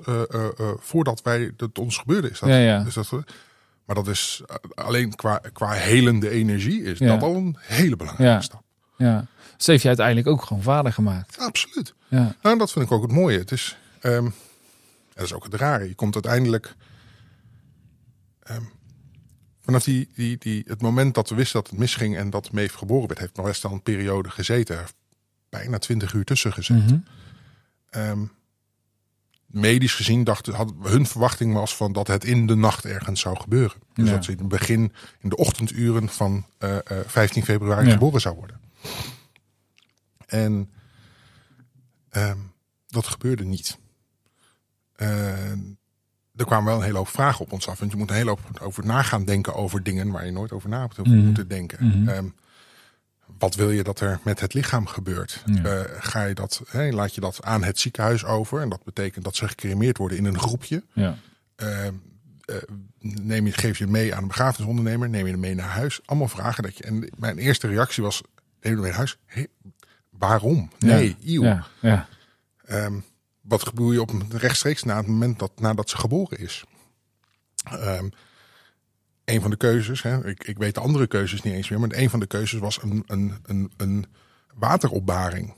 voordat 0.80 1.22
wij 1.22 1.52
dat 1.58 1.80
ons 1.80 1.98
gebeurde 1.98 2.30
is. 2.30 2.40
Dat, 2.40 2.50
Ja, 2.50 2.56
ja. 2.58 2.84
Dus 2.84 2.94
dat, 2.94 3.10
maar 3.86 3.96
dat 3.96 4.08
is 4.08 4.42
alleen 4.76 5.16
qua, 5.16 5.42
qua 5.54 5.72
helende 5.72 6.30
energie 6.30 6.84
is 6.84 7.00
Ja. 7.00 7.08
dat 7.08 7.22
al 7.22 7.36
een 7.36 7.56
hele 7.60 7.96
belangrijke 7.96 8.34
Ja. 8.34 8.42
stap. 8.42 8.64
Ja. 8.98 9.26
Dus 9.62 9.70
heeft 9.70 9.82
je 9.82 9.88
uiteindelijk 9.88 10.28
ook 10.28 10.44
gewoon 10.44 10.64
vader 10.64 10.94
gemaakt. 10.94 11.38
Absoluut. 11.38 11.94
Ja. 12.08 12.36
Nou, 12.42 12.58
dat 12.58 12.72
vind 12.72 12.86
ik 12.86 12.92
ook 12.92 13.02
het 13.02 13.12
mooie. 13.12 13.38
Het 13.38 13.52
is, 13.52 13.78
ehm, 14.00 14.30
dat 15.14 15.26
is 15.26 15.34
ook 15.34 15.44
het 15.44 15.54
rare. 15.54 15.88
Je 15.88 15.96
komt 15.96 16.14
uiteindelijk 16.14 16.76
ehm, 18.44 18.62
vanaf 19.62 19.84
die, 19.84 20.10
die, 20.16 20.38
die, 20.38 20.64
het 20.68 20.82
moment 20.82 21.14
dat 21.14 21.30
we 21.30 21.36
wisten 21.36 21.62
dat 21.62 21.70
het 21.70 21.80
misging 21.80 22.18
en 22.18 22.30
dat 22.30 22.52
Meef 22.52 22.74
geboren 22.74 23.08
werd, 23.08 23.20
heeft 23.20 23.36
nog 23.36 23.46
best 23.46 23.66
al 23.66 23.72
een 23.72 23.82
periode 23.82 24.30
gezeten. 24.30 24.86
Bijna 25.50 25.78
twintig 25.78 26.14
uur 26.14 26.24
tussen 26.26 26.54
gezeten. 26.54 26.84
Mhm. 26.86 27.00
Ehm, 27.90 28.26
medisch 29.46 29.96
gezien 29.96 30.24
dachten, 30.24 30.54
hadden, 30.54 30.76
hun 30.82 31.06
verwachting 31.06 31.54
was 31.54 31.76
van 31.76 31.94
dat 31.94 32.08
het 32.08 32.24
in 32.26 32.48
de 32.48 32.56
nacht 32.56 32.86
ergens 32.86 33.22
zou 33.22 33.40
gebeuren. 33.40 33.78
Dus 33.94 34.08
Ja. 34.08 34.14
dat 34.14 34.26
ze 34.26 34.32
in 34.32 34.38
het 34.38 34.48
begin, 34.48 34.94
in 35.20 35.30
de 35.30 35.36
ochtenduren 35.36 36.10
van 36.10 36.46
eh, 36.58 36.78
eh, 36.78 36.82
15 37.06 37.44
februari 37.44 37.86
Ja. 37.86 37.92
geboren 37.94 38.22
zou 38.22 38.36
worden. 38.36 38.60
En 40.32 40.70
ehm, 42.10 42.38
dat 42.88 43.08
gebeurde 43.08 43.44
niet. 43.44 43.78
Er 46.36 46.46
kwamen 46.46 46.66
wel 46.66 46.78
een 46.78 46.84
hele 46.86 46.98
hoop 46.98 47.08
vragen 47.08 47.42
op 47.46 47.52
ons 47.52 47.68
af. 47.68 47.80
Want 47.80 47.92
je 47.92 47.98
moet 47.98 48.10
een 48.10 48.16
hele 48.16 48.30
hoop 48.30 48.60
over 48.62 48.86
na 48.86 49.02
gaan 49.02 49.26
denken 49.26 49.54
over 49.56 49.84
dingen 49.84 50.12
waar 50.12 50.26
je 50.26 50.32
nooit 50.32 50.52
over 50.52 50.70
na 50.70 50.82
hebt 50.82 50.98
Mhm. 50.98 51.18
moeten 51.18 51.48
denken. 51.48 51.88
Mhm. 51.88 52.10
Ehm, 52.10 52.26
wat 53.38 53.56
wil 53.56 53.72
je 53.72 53.84
dat 53.84 54.00
er 54.00 54.20
met 54.24 54.40
het 54.40 54.54
lichaam 54.54 54.88
gebeurt? 54.88 55.44
Ja. 55.46 55.64
Eh, 55.64 56.02
ga 56.04 56.24
je 56.24 56.34
dat, 56.34 56.62
laat 56.74 57.16
je 57.16 57.22
dat 57.22 57.44
aan 57.44 57.64
het 57.64 57.80
ziekenhuis 57.80 58.26
over? 58.26 58.62
En 58.62 58.70
dat 58.70 58.84
betekent 58.84 59.24
dat 59.24 59.36
ze 59.36 59.48
gecremeerd 59.48 59.98
worden 59.98 60.18
in 60.18 60.26
een 60.26 60.40
groepje. 60.40 60.84
Ja. 60.94 61.16
Eh, 61.56 61.88
eh, 61.88 61.94
neem 63.00 63.46
je, 63.46 63.52
geef 63.52 63.78
je 63.78 63.88
mee 63.88 64.16
aan 64.16 64.22
een 64.22 64.28
begrafenisondernemer? 64.28 65.10
Neem 65.10 65.26
je 65.26 65.32
hem 65.32 65.40
mee 65.40 65.56
naar 65.56 65.70
huis? 65.70 66.00
Allemaal 66.06 66.28
vragen. 66.28 66.64
Dat 66.64 66.78
je, 66.78 66.84
en 66.84 67.10
mijn 67.18 67.38
eerste 67.38 67.68
reactie 67.68 68.04
was, 68.04 68.22
neem 68.22 68.32
je 68.62 68.70
hem 68.70 68.80
mee 68.80 68.88
naar 68.90 68.98
huis? 68.98 69.18
Waarom? 70.22 70.70
Nee. 70.80 71.16
Ja. 71.20 71.66
Ja. 71.82 72.08
Ehm, 72.66 73.00
wat 73.42 73.64
gebeurt 73.68 73.94
je 73.94 74.02
op 74.02 74.12
rechtstreeks 74.30 74.84
na 74.84 74.98
het 74.98 75.08
moment 75.08 75.40
dat 75.40 75.52
nadat 75.60 75.90
ze 75.90 75.98
geboren 75.98 76.38
is? 76.38 76.64
Ehm, 77.64 78.10
een 79.26 79.42
van 79.42 79.50
de 79.50 79.58
keuzes, 79.58 80.02
hè, 80.02 80.28
ik, 80.28 80.44
ik 80.44 80.58
weet 80.58 80.74
de 80.74 80.80
andere 80.80 81.08
keuzes 81.08 81.42
niet 81.42 81.54
eens 81.54 81.70
meer, 81.70 81.80
maar 81.80 81.90
een 81.92 82.10
van 82.10 82.20
de 82.20 82.28
keuzes 82.28 82.60
was 82.60 82.82
een, 82.82 83.04
een, 83.08 83.38
een, 83.46 83.72
een 83.78 84.06
wateropbaring. 84.56 85.54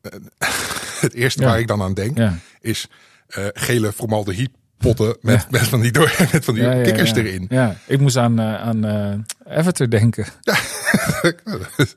Eh, 0.00 0.12
het 1.00 1.12
eerste 1.12 1.40
Ja. 1.42 1.46
waar 1.48 1.58
ik 1.60 1.66
dan 1.66 1.82
aan 1.82 1.94
denk 1.94 2.16
Ja. 2.18 2.38
is 2.60 2.88
eh, 3.26 3.46
gele 3.52 3.92
formaldehyde 3.92 4.52
potten 4.78 5.16
met, 5.20 5.50
met 5.50 5.60
van 5.68 5.80
die, 5.80 5.92
door, 5.92 6.14
met 6.32 6.44
van 6.44 6.54
die 6.54 6.62
Ja, 6.62 6.72
ja, 6.72 6.82
kikkers 6.82 7.10
ja. 7.10 7.16
erin. 7.16 7.46
Ja, 7.48 7.76
ik 7.86 8.00
moest 8.00 8.16
aan, 8.16 8.38
eh, 8.38 8.54
aan 8.60 8.84
eh 8.84 9.58
Everton 9.58 9.88
denken. 9.88 10.26
Ja, 10.40 10.54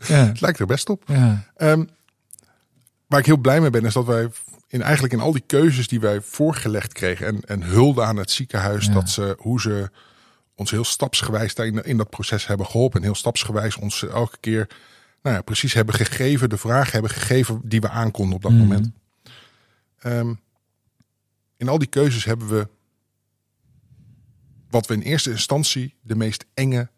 Het 0.15 0.41
lijkt 0.41 0.59
er 0.59 0.65
best 0.65 0.89
op. 0.89 1.03
ja, 1.07 1.43
Ehm, 1.55 1.83
waar 3.07 3.19
ik 3.19 3.25
heel 3.25 3.37
blij 3.37 3.61
mee 3.61 3.69
ben, 3.69 3.85
is 3.85 3.93
dat 3.93 4.05
wij 4.05 4.29
in, 4.67 4.81
eigenlijk 4.81 5.13
in 5.13 5.19
al 5.19 5.31
die 5.31 5.43
keuzes 5.47 5.87
die 5.87 5.99
wij 5.99 6.21
voorgelegd 6.21 6.93
kregen 6.93 7.27
en, 7.27 7.41
en 7.45 7.63
hulde 7.63 8.03
aan 8.03 8.17
het 8.17 8.31
ziekenhuis, 8.31 8.85
Ja. 8.85 8.93
dat 8.93 9.09
ze, 9.09 9.35
hoe 9.37 9.61
ze 9.61 9.89
ons 10.55 10.71
heel 10.71 10.83
stapsgewijs 10.83 11.53
in, 11.53 11.83
in 11.83 11.97
dat 11.97 12.09
proces 12.09 12.47
hebben 12.47 12.65
geholpen. 12.65 12.99
En 12.99 13.05
heel 13.05 13.15
stapsgewijs 13.15 13.75
ons 13.75 14.07
elke 14.07 14.37
keer 14.39 14.67
nou 15.21 15.35
ja, 15.35 15.41
precies 15.41 15.73
hebben 15.73 15.95
gegeven, 15.95 16.49
de 16.49 16.57
vraag 16.57 16.91
hebben 16.91 17.11
gegeven 17.11 17.61
die 17.63 17.81
we 17.81 17.89
aankonden 17.89 18.35
op 18.35 18.41
dat 18.41 18.51
Mm. 18.51 18.57
moment. 18.57 18.91
Ehm, 19.99 20.33
in 21.61 21.67
al 21.69 21.77
die 21.77 21.87
keuzes 21.87 22.25
hebben 22.25 22.47
we 22.47 22.67
wat 24.69 24.87
we 24.87 24.93
in 24.93 25.01
eerste 25.01 25.29
instantie 25.31 25.95
de 26.01 26.15
meest 26.15 26.45
enge 26.53 26.89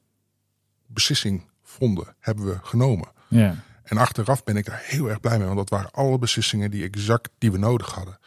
beslissing 0.87 1.43
vonden, 1.63 2.15
hebben 2.19 2.45
we 2.45 2.57
genomen. 2.63 3.07
ja, 3.27 3.55
En 3.83 3.97
achteraf 3.97 4.43
ben 4.43 4.57
ik 4.57 4.65
daar 4.65 4.81
heel 4.85 5.09
erg 5.09 5.19
blij 5.19 5.37
mee, 5.37 5.45
want 5.45 5.57
dat 5.57 5.69
waren 5.69 5.91
alle 5.91 6.17
beslissingen 6.19 6.71
die 6.71 6.83
exact 6.83 7.29
die 7.37 7.51
we 7.51 7.57
nodig 7.57 7.91
hadden. 7.93 8.17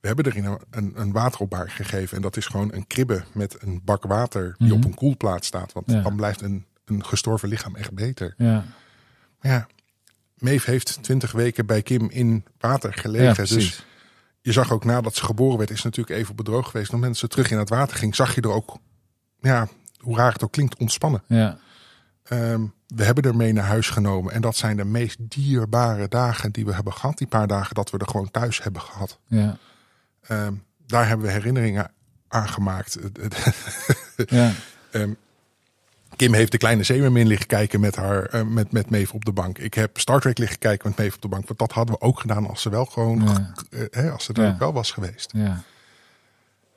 We 0.00 0.06
hebben 0.06 0.26
erin 0.26 0.44
een, 0.44 0.58
een, 0.70 0.92
een 1.00 1.12
wateropbaar 1.12 1.70
gegeven 1.70 2.16
en 2.16 2.22
dat 2.22 2.36
is 2.36 2.46
gewoon 2.46 2.72
een 2.74 2.86
kribbe 2.86 3.24
met 3.34 3.62
een 3.62 3.80
bak 3.84 4.04
water 4.04 4.54
die 4.58 4.66
Mhm. 4.68 4.76
op 4.76 4.84
een 4.84 4.94
koelplaat 4.94 5.44
staat. 5.44 5.72
Want 5.72 5.90
Ja. 5.90 6.00
dan 6.02 6.16
blijft 6.16 6.40
een, 6.40 6.66
een 6.84 7.04
gestorven 7.04 7.48
lichaam 7.48 7.76
echt 7.76 7.92
beter. 7.94 8.34
ja, 8.36 8.64
Maar 9.40 9.52
ja, 9.52 9.66
Maeve 10.38 10.70
heeft 10.70 11.02
twintig 11.02 11.32
weken 11.32 11.66
bij 11.66 11.82
Kim 11.82 12.10
in 12.10 12.44
water 12.58 12.90
ja, 12.94 13.00
gelegen. 13.00 13.34
precies. 13.34 13.54
dus 13.76 13.86
je 14.48 14.54
zag 14.54 14.72
ook 14.72 14.84
nadat 14.84 15.14
ze 15.14 15.24
geboren 15.24 15.58
werd, 15.58 15.70
is 15.70 15.82
natuurlijk 15.82 16.16
even 16.18 16.30
op 16.30 16.36
bedroog 16.36 16.70
geweest. 16.70 16.92
Op 16.92 17.02
dat 17.02 17.16
ze 17.16 17.28
terug 17.28 17.50
in 17.50 17.58
het 17.58 17.68
water 17.68 17.96
ging, 17.96 18.14
zag 18.14 18.34
je 18.34 18.40
er 18.40 18.50
ook, 18.52 18.76
ja, 19.40 19.68
hoe 19.98 20.16
raar 20.16 20.32
het 20.32 20.44
ook 20.44 20.52
klinkt, 20.52 20.76
ontspannen. 20.76 21.22
Ja, 21.26 21.58
Ehm, 22.22 22.62
we 22.86 23.04
hebben 23.04 23.24
er 23.24 23.36
mee 23.36 23.52
naar 23.52 23.64
huis 23.64 23.90
genomen. 23.90 24.32
En 24.32 24.40
dat 24.40 24.56
zijn 24.56 24.76
de 24.76 24.84
meest 24.84 25.16
dierbare 25.20 26.08
dagen 26.08 26.52
die 26.52 26.64
we 26.64 26.74
hebben 26.74 26.92
gehad. 26.92 27.18
Die 27.18 27.26
paar 27.26 27.46
dagen 27.46 27.74
dat 27.74 27.90
we 27.90 27.98
er 27.98 28.08
gewoon 28.08 28.30
thuis 28.30 28.62
hebben 28.62 28.82
gehad. 28.82 29.18
ja, 29.26 29.56
Ehm, 30.22 30.52
daar 30.86 31.08
hebben 31.08 31.26
we 31.26 31.32
herinneringen 31.32 31.90
aan 32.28 32.48
gemaakt. 32.48 32.98
ja, 34.26 34.52
Ehm, 34.90 35.12
Kim 36.18 36.32
heeft 36.34 36.52
de 36.52 36.58
kleine 36.58 36.82
zeemermin 36.82 37.26
liggen 37.26 37.46
kijken 37.46 37.80
met 37.80 37.96
haar, 37.96 38.24
eh, 38.24 38.42
met, 38.42 38.72
met 38.72 38.90
Maeve 38.90 39.14
op 39.14 39.24
de 39.24 39.32
bank. 39.32 39.58
Ik 39.58 39.74
heb 39.74 39.98
Star 39.98 40.20
Trek 40.20 40.38
liggen 40.38 40.58
kijken 40.58 40.88
met 40.88 40.98
Maeve 40.98 41.14
op 41.16 41.22
de 41.22 41.28
bank. 41.28 41.46
Want 41.46 41.58
dat 41.58 41.72
hadden 41.72 41.94
we 41.94 42.00
ook 42.00 42.20
gedaan 42.20 42.46
als 42.46 42.62
ze 42.62 42.70
wel 42.70 42.84
gewoon, 42.84 43.22
Ja. 43.24 43.52
eh, 43.70 43.80
hè, 43.90 44.10
als 44.10 44.24
ze 44.24 44.32
er 44.32 44.42
Ja. 44.42 44.50
ook 44.52 44.58
wel 44.58 44.72
was 44.72 44.90
geweest. 44.90 45.30
ja, 45.34 45.62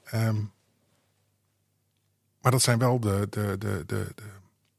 Ehm, 0.03 0.35
maar 2.41 2.51
dat 2.51 2.61
zijn 2.61 2.77
wel 2.79 2.99
de, 2.99 3.27
de, 3.29 3.55
de, 3.57 3.57
de, 3.57 3.83
de, 3.85 4.13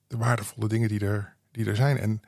de 0.07 0.16
waardevolle 0.16 0.69
dingen 0.69 0.88
die 0.88 1.00
er, 1.00 1.35
die 1.52 1.66
er 1.66 1.76
zijn. 1.76 1.99
En 1.99 2.23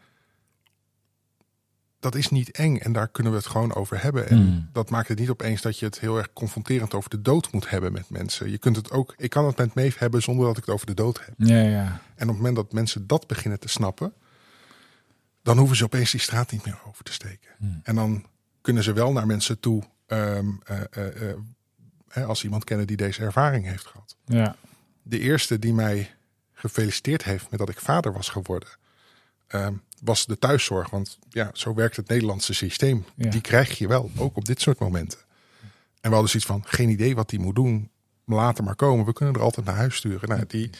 dat 2.04 2.14
is 2.14 2.30
niet 2.30 2.50
eng 2.50 2.76
en 2.76 2.92
daar 2.92 3.08
kunnen 3.08 3.32
we 3.32 3.38
het 3.38 3.46
gewoon 3.46 3.74
over 3.74 4.02
hebben. 4.02 4.28
En 4.28 4.38
Mm. 4.38 4.68
dat 4.72 4.90
maakt 4.90 5.08
het 5.08 5.18
niet 5.18 5.30
opeens 5.30 5.62
dat 5.62 5.78
je 5.78 5.84
het 5.86 6.00
heel 6.00 6.16
erg 6.16 6.32
confronterend 6.32 6.94
over 6.94 7.10
de 7.10 7.22
dood 7.22 7.52
moet 7.52 7.70
hebben 7.70 7.92
met 7.92 8.10
mensen. 8.10 8.50
Je 8.50 8.58
kunt 8.58 8.76
het 8.76 8.90
ook, 8.90 9.14
ik 9.16 9.30
kan 9.30 9.46
het 9.46 9.56
met 9.56 9.74
Maeve 9.74 9.98
hebben 9.98 10.22
zonder 10.22 10.46
dat 10.46 10.56
ik 10.56 10.64
het 10.64 10.74
over 10.74 10.86
de 10.86 10.94
dood 10.94 11.24
heb. 11.24 11.34
ja, 11.36 11.60
ja, 11.62 12.00
En 12.14 12.22
op 12.22 12.28
het 12.28 12.36
moment 12.36 12.56
dat 12.56 12.72
mensen 12.72 13.06
dat 13.06 13.26
beginnen 13.26 13.60
te 13.60 13.68
snappen, 13.68 14.12
dan 15.42 15.58
hoeven 15.58 15.76
ze 15.76 15.84
opeens 15.84 16.10
die 16.10 16.20
straat 16.20 16.50
niet 16.52 16.64
meer 16.64 16.78
over 16.86 17.04
te 17.04 17.12
steken. 17.12 17.50
Hmm. 17.58 17.80
En 17.82 17.94
dan 17.94 18.24
kunnen 18.60 18.82
ze 18.82 18.92
wel 18.92 19.12
naar 19.12 19.26
mensen 19.26 19.60
toe, 19.60 19.82
ehm, 20.06 20.46
eh, 20.64 20.80
eh, 20.90 21.30
eh, 21.30 21.36
hè, 22.08 22.24
als 22.24 22.44
iemand 22.44 22.64
kennen 22.64 22.86
die 22.86 22.96
deze 22.96 23.22
ervaring 23.22 23.64
heeft 23.66 23.86
gehad. 23.86 24.16
ja, 24.24 24.56
De 25.02 25.18
eerste 25.18 25.58
die 25.58 25.74
mij 25.74 26.14
gefeliciteerd 26.52 27.24
heeft 27.24 27.50
met 27.50 27.58
dat 27.58 27.68
ik 27.68 27.80
vader 27.80 28.12
was 28.12 28.28
geworden, 28.28 28.68
ehm, 29.46 29.74
was 30.04 30.26
de 30.26 30.38
thuiszorg. 30.38 30.90
Want 30.90 31.18
ja, 31.28 31.50
zo 31.52 31.74
werkt 31.74 31.96
het 31.96 32.08
Nederlandse 32.08 32.54
systeem. 32.54 33.04
Ja. 33.14 33.30
Die 33.30 33.40
krijg 33.40 33.78
je 33.78 33.88
wel, 33.88 34.10
ook 34.16 34.36
op 34.36 34.44
dit 34.44 34.60
soort 34.60 34.78
momenten. 34.78 35.18
En 36.00 36.10
we 36.10 36.16
hadden 36.16 36.30
zoiets 36.30 36.48
van, 36.48 36.62
geen 36.66 36.88
idee 36.88 37.14
wat 37.14 37.28
die 37.28 37.38
moet 37.38 37.54
doen. 37.54 37.90
Later 38.24 38.64
maar 38.64 38.74
komen, 38.74 39.04
we 39.04 39.12
kunnen 39.12 39.34
er 39.34 39.40
altijd 39.40 39.66
naar 39.66 39.74
huis 39.74 39.96
sturen. 39.96 40.28
Nou, 40.28 40.44
die, 40.46 40.70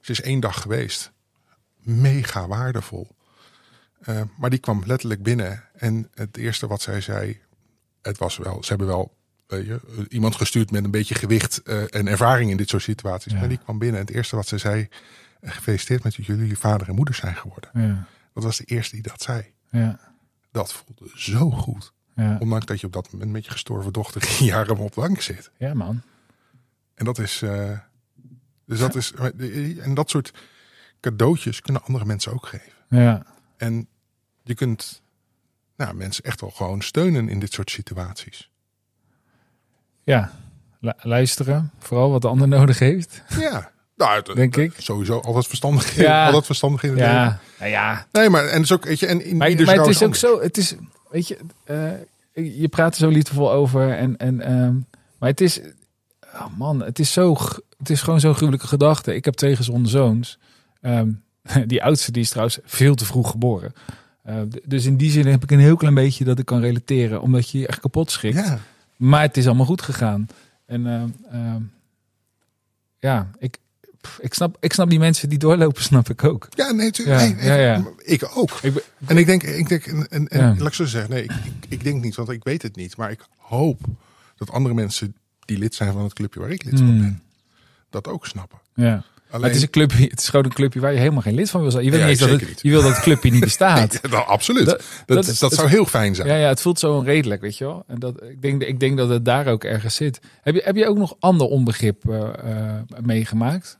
ze 0.00 0.12
is 0.12 0.20
één 0.20 0.40
dag 0.40 0.62
geweest. 0.62 1.12
Mega 1.82 2.46
waardevol. 2.46 3.08
Eh, 4.00 4.22
maar 4.36 4.50
die 4.50 4.58
kwam 4.58 4.82
letterlijk 4.86 5.22
binnen. 5.22 5.64
En 5.72 6.10
het 6.14 6.36
eerste 6.36 6.66
wat 6.66 6.82
zij 6.82 7.00
zei, 7.00 7.40
het 8.02 8.18
was 8.18 8.36
wel, 8.36 8.62
ze 8.62 8.68
hebben 8.68 8.86
wel 8.86 9.16
weet 9.46 9.66
je, 9.66 9.80
iemand 10.08 10.36
gestuurd 10.36 10.70
met 10.70 10.84
een 10.84 10.90
beetje 10.90 11.14
gewicht 11.14 11.62
eh, 11.62 11.94
en 11.94 12.06
ervaring 12.06 12.50
in 12.50 12.56
dit 12.56 12.68
soort 12.68 12.82
situaties. 12.82 13.32
Ja. 13.32 13.38
Maar 13.38 13.48
die 13.48 13.58
kwam 13.58 13.78
binnen 13.78 14.00
en 14.00 14.06
het 14.06 14.14
eerste 14.14 14.36
wat 14.36 14.46
ze 14.46 14.58
zei, 14.58 14.88
eh, 15.40 15.50
gefeliciteerd 15.50 16.04
met 16.04 16.14
jullie 16.14 16.58
vader 16.58 16.88
en 16.88 16.94
moeder 16.94 17.14
zijn 17.14 17.36
geworden. 17.36 17.70
ja, 17.72 18.06
Dat 18.38 18.46
was 18.46 18.56
de 18.56 18.64
eerste 18.74 18.94
die 18.94 19.02
dat 19.02 19.22
zei. 19.22 19.52
ja, 19.70 19.98
Dat 20.50 20.72
voelde 20.72 21.10
zo 21.14 21.50
goed. 21.50 21.92
ja, 22.14 22.36
Ondanks 22.40 22.66
dat 22.66 22.80
je 22.80 22.86
op 22.86 22.92
dat 22.92 23.12
moment 23.12 23.30
met 23.30 23.44
je 23.44 23.50
gestorven 23.50 23.92
dochter 23.92 24.36
jaar 24.44 24.70
op 24.70 24.94
bank 24.94 25.20
zit. 25.20 25.50
ja, 25.56 25.74
man. 25.74 26.02
En 26.94 27.04
dat 27.04 27.18
is. 27.18 27.42
eh, 27.42 27.78
dus 28.64 28.78
dat 28.78 28.94
is. 28.94 29.12
En 29.78 29.94
dat 29.94 30.10
soort 30.10 30.32
cadeautjes 31.00 31.60
kunnen 31.60 31.82
andere 31.84 32.04
mensen 32.04 32.32
ook 32.32 32.46
geven. 32.46 32.72
Ja, 32.88 33.26
En 33.56 33.88
je 34.42 34.54
kunt 34.54 35.02
nou, 35.76 35.94
mensen 35.94 36.24
echt 36.24 36.40
wel 36.40 36.50
gewoon 36.50 36.82
steunen 36.82 37.28
in 37.28 37.38
dit 37.40 37.52
soort 37.52 37.70
situaties. 37.70 38.50
ja. 40.02 40.32
Lu- 40.80 40.92
luisteren, 41.02 41.70
vooral 41.78 42.10
wat 42.10 42.22
de 42.22 42.28
ander 42.28 42.48
nodig 42.58 42.78
heeft. 42.78 43.22
Ja, 43.28 43.72
nou, 43.98 44.16
het- 44.16 44.36
Denk 44.36 44.56
ik. 44.56 44.72
Sowieso 44.78 45.18
altijd 45.20 45.46
verstandig. 45.46 45.96
Ja. 45.96 46.24
Altijd 46.26 46.46
verstandig 46.46 46.82
in 46.82 46.88
het 46.90 46.98
leven. 46.98 47.12
Ja, 47.14 47.40
nou 47.58 47.70
ja. 47.70 48.06
Nee, 48.12 48.28
maar 48.30 48.44
en 48.46 48.54
het 48.54 48.62
is 48.62 48.72
ook, 48.72 48.84
weet 48.84 48.98
je, 49.00 49.06
en 49.06 49.24
in 49.24 49.36
Maar, 49.36 49.50
ieder 49.50 49.66
maar 49.66 49.76
het 49.76 49.86
is 49.86 50.02
ook 50.02 50.14
zo, 50.14 50.40
het 50.40 50.56
is, 50.56 50.74
weet 51.10 51.28
je, 51.28 51.38
eh, 51.64 51.90
je 52.60 52.68
praat 52.68 52.92
er 52.92 52.98
zo 53.00 53.08
liefdevol 53.08 53.52
over 53.52 53.92
en, 53.96 54.16
en 54.16 54.40
ehm, 54.40 54.74
maar 55.18 55.28
het 55.28 55.40
is, 55.40 55.60
oh 56.34 56.46
man, 56.56 56.82
het 56.82 56.98
is 56.98 57.12
zo, 57.12 57.36
het 57.78 57.90
is 57.90 58.02
gewoon 58.02 58.20
zo'n 58.20 58.34
gruwelijke 58.34 58.66
gedachte. 58.66 59.14
Ik 59.14 59.24
heb 59.24 59.34
twee 59.34 59.56
gezonde 59.56 59.88
zoons. 59.88 60.38
Ehm, 60.80 61.08
die 61.66 61.82
oudste 61.82 62.12
die 62.12 62.22
is 62.22 62.28
trouwens 62.28 62.58
veel 62.64 62.94
te 62.94 63.04
vroeg 63.04 63.30
geboren. 63.30 63.72
Eh, 64.22 64.40
d- 64.40 64.60
dus 64.64 64.84
in 64.86 64.96
die 64.96 65.10
zin 65.10 65.26
heb 65.26 65.42
ik 65.42 65.50
een 65.50 65.58
heel 65.58 65.76
klein 65.76 65.94
beetje 65.94 66.24
dat 66.24 66.38
ik 66.38 66.44
kan 66.46 66.60
relateren, 66.60 67.20
omdat 67.20 67.50
je 67.50 67.58
je 67.58 67.66
echt 67.66 67.80
kapot 67.80 68.10
schrikt. 68.10 68.36
Ja, 68.36 68.58
Maar 68.96 69.20
het 69.22 69.36
is 69.36 69.46
allemaal 69.46 69.66
goed 69.66 69.82
gegaan. 69.82 70.26
En 70.66 70.86
ehm, 70.86 71.08
ehm, 71.32 71.62
ja, 72.98 73.30
ik, 73.38 73.58
pff, 74.00 74.18
ik, 74.20 74.34
snap, 74.34 74.56
ik 74.60 74.72
snap 74.72 74.90
die 74.90 74.98
mensen 74.98 75.28
die 75.28 75.38
doorlopen, 75.38 75.82
snap 75.90 76.08
ik 76.10 76.24
ook. 76.24 76.46
ja, 76.50 76.70
nee. 76.70 76.90
Ja, 76.92 77.16
nee, 77.18 77.34
nee, 77.34 77.44
ja, 77.46 77.54
ja. 77.54 77.84
Ik 77.98 78.30
ook. 78.34 78.58
Ik 78.62 78.84
En 79.06 79.16
ik 79.16 79.26
denk, 79.26 79.42
ik 79.42 79.68
denk 79.68 79.86
en, 79.86 80.28
en, 80.28 80.58
laat 80.58 80.66
ik 80.68 80.74
zo 80.74 80.84
zeggen, 80.84 81.10
nee, 81.10 81.22
ik, 81.22 81.30
ik, 81.30 81.52
ik 81.68 81.84
denk 81.84 82.02
niet, 82.02 82.14
want 82.14 82.28
ik 82.30 82.44
weet 82.44 82.62
het 82.62 82.76
niet. 82.76 82.96
Maar 82.96 83.10
ik 83.10 83.20
hoop 83.36 83.80
dat 84.36 84.50
andere 84.50 84.74
mensen 84.74 85.14
die 85.44 85.58
lid 85.58 85.74
zijn 85.74 85.92
van 85.92 86.02
het 86.02 86.12
clubje 86.12 86.40
waar 86.40 86.50
ik 86.50 86.64
lid 86.64 86.78
van 86.78 86.88
Hmm. 86.88 86.98
ben, 87.00 87.22
dat 87.90 88.08
ook 88.08 88.26
snappen. 88.26 88.58
ja. 88.74 89.02
Alleen, 89.30 89.40
Maar 89.40 89.50
het 89.50 89.58
is 89.58 89.64
een 89.66 89.70
clubje, 89.72 90.06
het 90.08 90.20
is 90.20 90.28
gewoon 90.28 90.44
een 90.44 90.52
clubje 90.52 90.80
waar 90.80 90.92
je 90.92 90.98
helemaal 90.98 91.22
geen 91.22 91.34
lid 91.34 91.50
van 91.50 91.60
wil 91.60 91.70
zijn. 91.70 91.84
Je 91.84 91.90
wil 91.90 92.00
Ja, 92.00 92.06
niet 92.06 92.18
dat 92.18 92.28
het, 92.28 92.48
niet. 92.48 92.58
je 92.62 92.70
wil 92.70 92.82
dat 92.82 92.90
het 92.90 93.00
clubje 93.00 93.30
niet 93.30 93.40
bestaat. 93.40 93.92
Ja, 94.02 94.08
dat, 94.08 94.26
absoluut. 94.26 94.66
Dat- 94.66 94.78
Dat, 94.78 94.86
dat 95.06 95.16
dat, 95.16 95.26
is- 95.26 95.38
dat 95.38 95.54
zou 95.54 95.68
heel 95.68 95.84
fijn 95.86 96.14
zijn. 96.14 96.28
Ja, 96.28 96.34
ja, 96.36 96.48
het 96.48 96.60
voelt 96.60 96.78
zo 96.78 96.92
onredelijk, 96.96 97.40
weet 97.40 97.58
je 97.58 97.64
wel. 97.64 97.84
En 97.86 97.98
dat, 97.98 98.22
ik, 98.22 98.42
denk, 98.42 98.62
ik 98.62 98.80
denk 98.80 98.96
dat 98.96 99.08
het 99.08 99.24
daar 99.24 99.46
ook 99.46 99.64
ergens 99.64 99.94
zit. 99.94 100.20
Heb 100.42 100.54
je, 100.54 100.60
heb 100.64 100.76
je 100.76 100.86
ook 100.86 100.96
nog 100.98 101.16
ander 101.18 101.46
onbegrip 101.46 102.08
eh, 102.08 102.20
eh, 102.76 102.80
meegemaakt? 103.02 103.78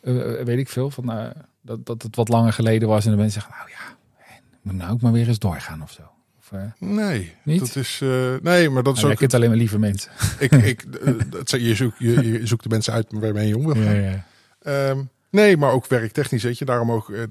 Eh, 0.00 0.40
eh, 0.40 0.46
weet 0.46 0.58
ik 0.58 0.68
veel, 0.68 0.90
van, 0.90 1.12
eh, 1.12 1.26
dat, 1.60 1.86
dat 1.86 2.02
het 2.02 2.16
wat 2.16 2.28
langer 2.28 2.52
geleden 2.52 2.88
was 2.88 3.04
en 3.04 3.10
de 3.10 3.16
mensen 3.16 3.40
zeggen, 3.40 3.58
nou 3.58 3.70
ja, 3.70 3.96
ik 4.36 4.42
moet 4.62 4.74
nou 4.74 4.92
ook 4.92 5.00
maar 5.00 5.12
weer 5.12 5.28
eens 5.28 5.38
doorgaan 5.38 5.82
of 5.82 5.90
zo. 5.92 6.02
Of, 6.38 6.50
Nee, 6.78 7.34
Niet? 7.44 7.60
dat 7.60 7.76
is. 7.76 7.98
nee, 8.42 8.70
maar 8.70 8.82
dat 8.82 8.96
is 8.96 9.00
nou, 9.02 9.12
ook. 9.12 9.18
jij 9.18 9.28
kent 9.28 9.34
alleen 9.34 9.48
maar 9.48 9.58
lieve 9.58 9.78
mensen. 9.78 10.10
Ik, 10.38 10.52
ik, 10.52 10.84
dat, 11.32 11.50
je, 11.50 11.74
zoekt, 11.74 11.98
je, 11.98 12.32
je 12.32 12.46
zoekt 12.46 12.62
de 12.62 12.68
mensen 12.68 12.92
uit 12.92 13.06
waarmee 13.10 13.48
je 13.48 13.56
om 13.56 13.64
wil 13.72 13.84
gaan. 13.84 13.94
ja. 14.02 14.24
Ehm, 14.62 14.98
nee, 15.30 15.56
maar 15.56 15.72
ook 15.72 15.86
werktechnisch, 15.86 16.42
weet 16.42 16.58
je. 16.58 16.64
Daarom 16.64 16.92
ook, 16.92 17.10
eh, 17.10 17.22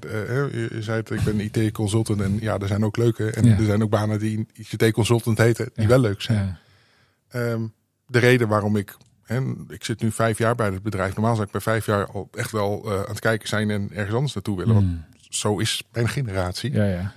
je 0.52 0.76
zei 0.80 0.96
het, 0.98 1.10
ik 1.10 1.20
ben 1.22 1.40
IT-consultant 1.40 2.20
en 2.20 2.38
ja, 2.40 2.58
er 2.58 2.66
zijn 2.68 2.84
ook 2.84 2.96
leuke. 2.96 3.30
En 3.30 3.44
Ja. 3.44 3.56
er 3.56 3.64
zijn 3.64 3.82
ook 3.82 3.90
banen 3.90 4.18
die 4.18 4.46
IT-consultant 4.54 5.38
heten, 5.38 5.70
die 5.74 5.82
Ja. 5.82 5.88
wel 5.88 5.98
leuk 6.00 6.20
zijn. 6.22 6.46
Ja. 6.46 6.58
Ehm, 7.40 7.62
de 8.06 8.18
reden 8.18 8.48
waarom 8.48 8.76
ik, 8.76 8.96
hè, 9.28 9.40
ik 9.68 9.84
zit 9.84 10.00
nu 10.02 10.10
vijf 10.12 10.38
jaar 10.38 10.54
bij 10.54 10.66
het 10.70 10.82
bedrijf. 10.82 11.14
Normaal 11.14 11.34
zou 11.34 11.46
ik 11.46 11.52
bij 11.52 11.60
vijf 11.60 11.86
jaar 11.86 12.06
al 12.10 12.28
echt 12.32 12.50
wel 12.52 12.82
eh, 12.84 12.92
aan 12.92 13.08
het 13.08 13.20
kijken 13.20 13.48
zijn 13.48 13.70
en 13.70 13.88
ergens 13.92 14.14
anders 14.14 14.34
naartoe 14.34 14.56
willen. 14.56 14.74
Want 14.74 14.86
Hmm. 14.86 15.04
zo 15.28 15.58
is 15.58 15.82
mijn 15.92 16.08
generatie. 16.08 16.72
ja, 16.72 16.84
ja. 16.84 17.12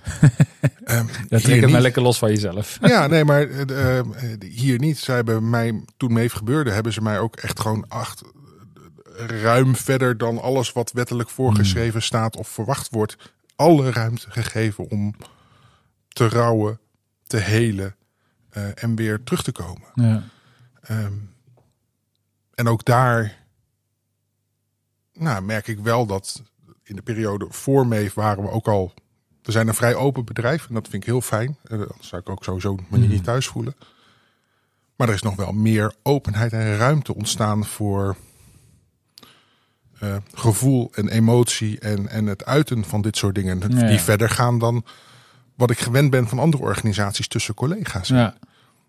Ehm, 0.84 1.06
Dat 1.06 1.14
hier 1.28 1.40
trek 1.40 1.60
het 1.60 1.70
maar 1.70 1.80
lekker 1.80 2.02
los 2.02 2.18
van 2.18 2.28
jezelf. 2.30 2.78
Ja, 2.82 3.06
nee, 3.06 3.24
maar 3.24 3.42
eh, 3.50 3.98
eh, 3.98 4.06
hier 4.40 4.78
niet. 4.78 4.98
Zij 4.98 5.14
hebben 5.14 5.50
mij, 5.50 5.84
toen 5.96 6.12
Meef 6.12 6.32
gebeurde, 6.32 6.70
hebben 6.70 6.92
ze 6.92 7.00
mij 7.02 7.18
ook 7.18 7.36
echt 7.36 7.60
gewoon 7.60 7.84
acht, 7.88 8.22
ruim 9.26 9.76
verder 9.76 10.18
dan 10.18 10.40
alles 10.40 10.72
wat 10.72 10.92
wettelijk 10.92 11.28
voorgeschreven 11.30 12.02
staat 12.02 12.36
of 12.36 12.48
verwacht 12.48 12.88
wordt, 12.90 13.16
alle 13.56 13.90
ruimte 13.90 14.30
gegeven 14.30 14.90
om 14.90 15.14
te 16.08 16.28
rouwen, 16.28 16.78
te 17.26 17.36
helen 17.36 17.94
en 18.74 18.94
weer 18.96 19.22
terug 19.22 19.42
te 19.42 19.52
komen. 19.52 19.88
Ja. 19.94 20.22
Ehm, 20.82 21.12
en 22.54 22.68
ook 22.68 22.84
daar 22.84 23.40
nou, 25.12 25.42
merk 25.42 25.66
ik 25.66 25.78
wel 25.78 26.06
dat 26.06 26.42
in 26.82 26.96
de 26.96 27.02
periode 27.02 27.46
voor 27.50 27.86
Meef 27.86 28.14
waren 28.14 28.42
we 28.42 28.50
ook 28.50 28.68
al. 28.68 28.94
We 29.42 29.52
zijn 29.52 29.68
een 29.68 29.74
vrij 29.74 29.94
open 29.94 30.24
bedrijf 30.24 30.68
en 30.68 30.74
dat 30.74 30.88
vind 30.88 31.02
ik 31.02 31.08
heel 31.08 31.20
fijn. 31.20 31.56
Uh, 31.64 31.78
anders 31.80 32.08
zou 32.08 32.22
ik 32.22 32.28
ook 32.28 32.44
sowieso 32.44 32.76
me 32.88 32.98
niet 32.98 33.10
Mhm. 33.10 33.22
thuis 33.22 33.46
voelen. 33.46 33.74
Maar 34.96 35.08
er 35.08 35.14
is 35.14 35.22
nog 35.22 35.36
wel 35.36 35.52
meer 35.52 35.94
openheid 36.02 36.52
en 36.52 36.76
ruimte 36.76 37.14
ontstaan 37.14 37.64
voor 37.64 38.16
eh, 39.98 40.16
gevoel 40.34 40.90
en 40.94 41.08
emotie 41.08 41.78
en, 41.78 42.08
en 42.08 42.26
het 42.26 42.44
uiten 42.44 42.84
van 42.84 43.02
dit 43.02 43.16
soort 43.16 43.34
dingen. 43.34 43.58
Ja. 43.68 43.86
Die 43.86 43.98
verder 44.00 44.28
gaan 44.30 44.58
dan 44.58 44.84
wat 45.54 45.70
ik 45.70 45.78
gewend 45.78 46.10
ben 46.10 46.28
van 46.28 46.38
andere 46.38 46.62
organisaties 46.62 47.28
tussen 47.28 47.54
collega's. 47.54 48.08
Ja. 48.08 48.34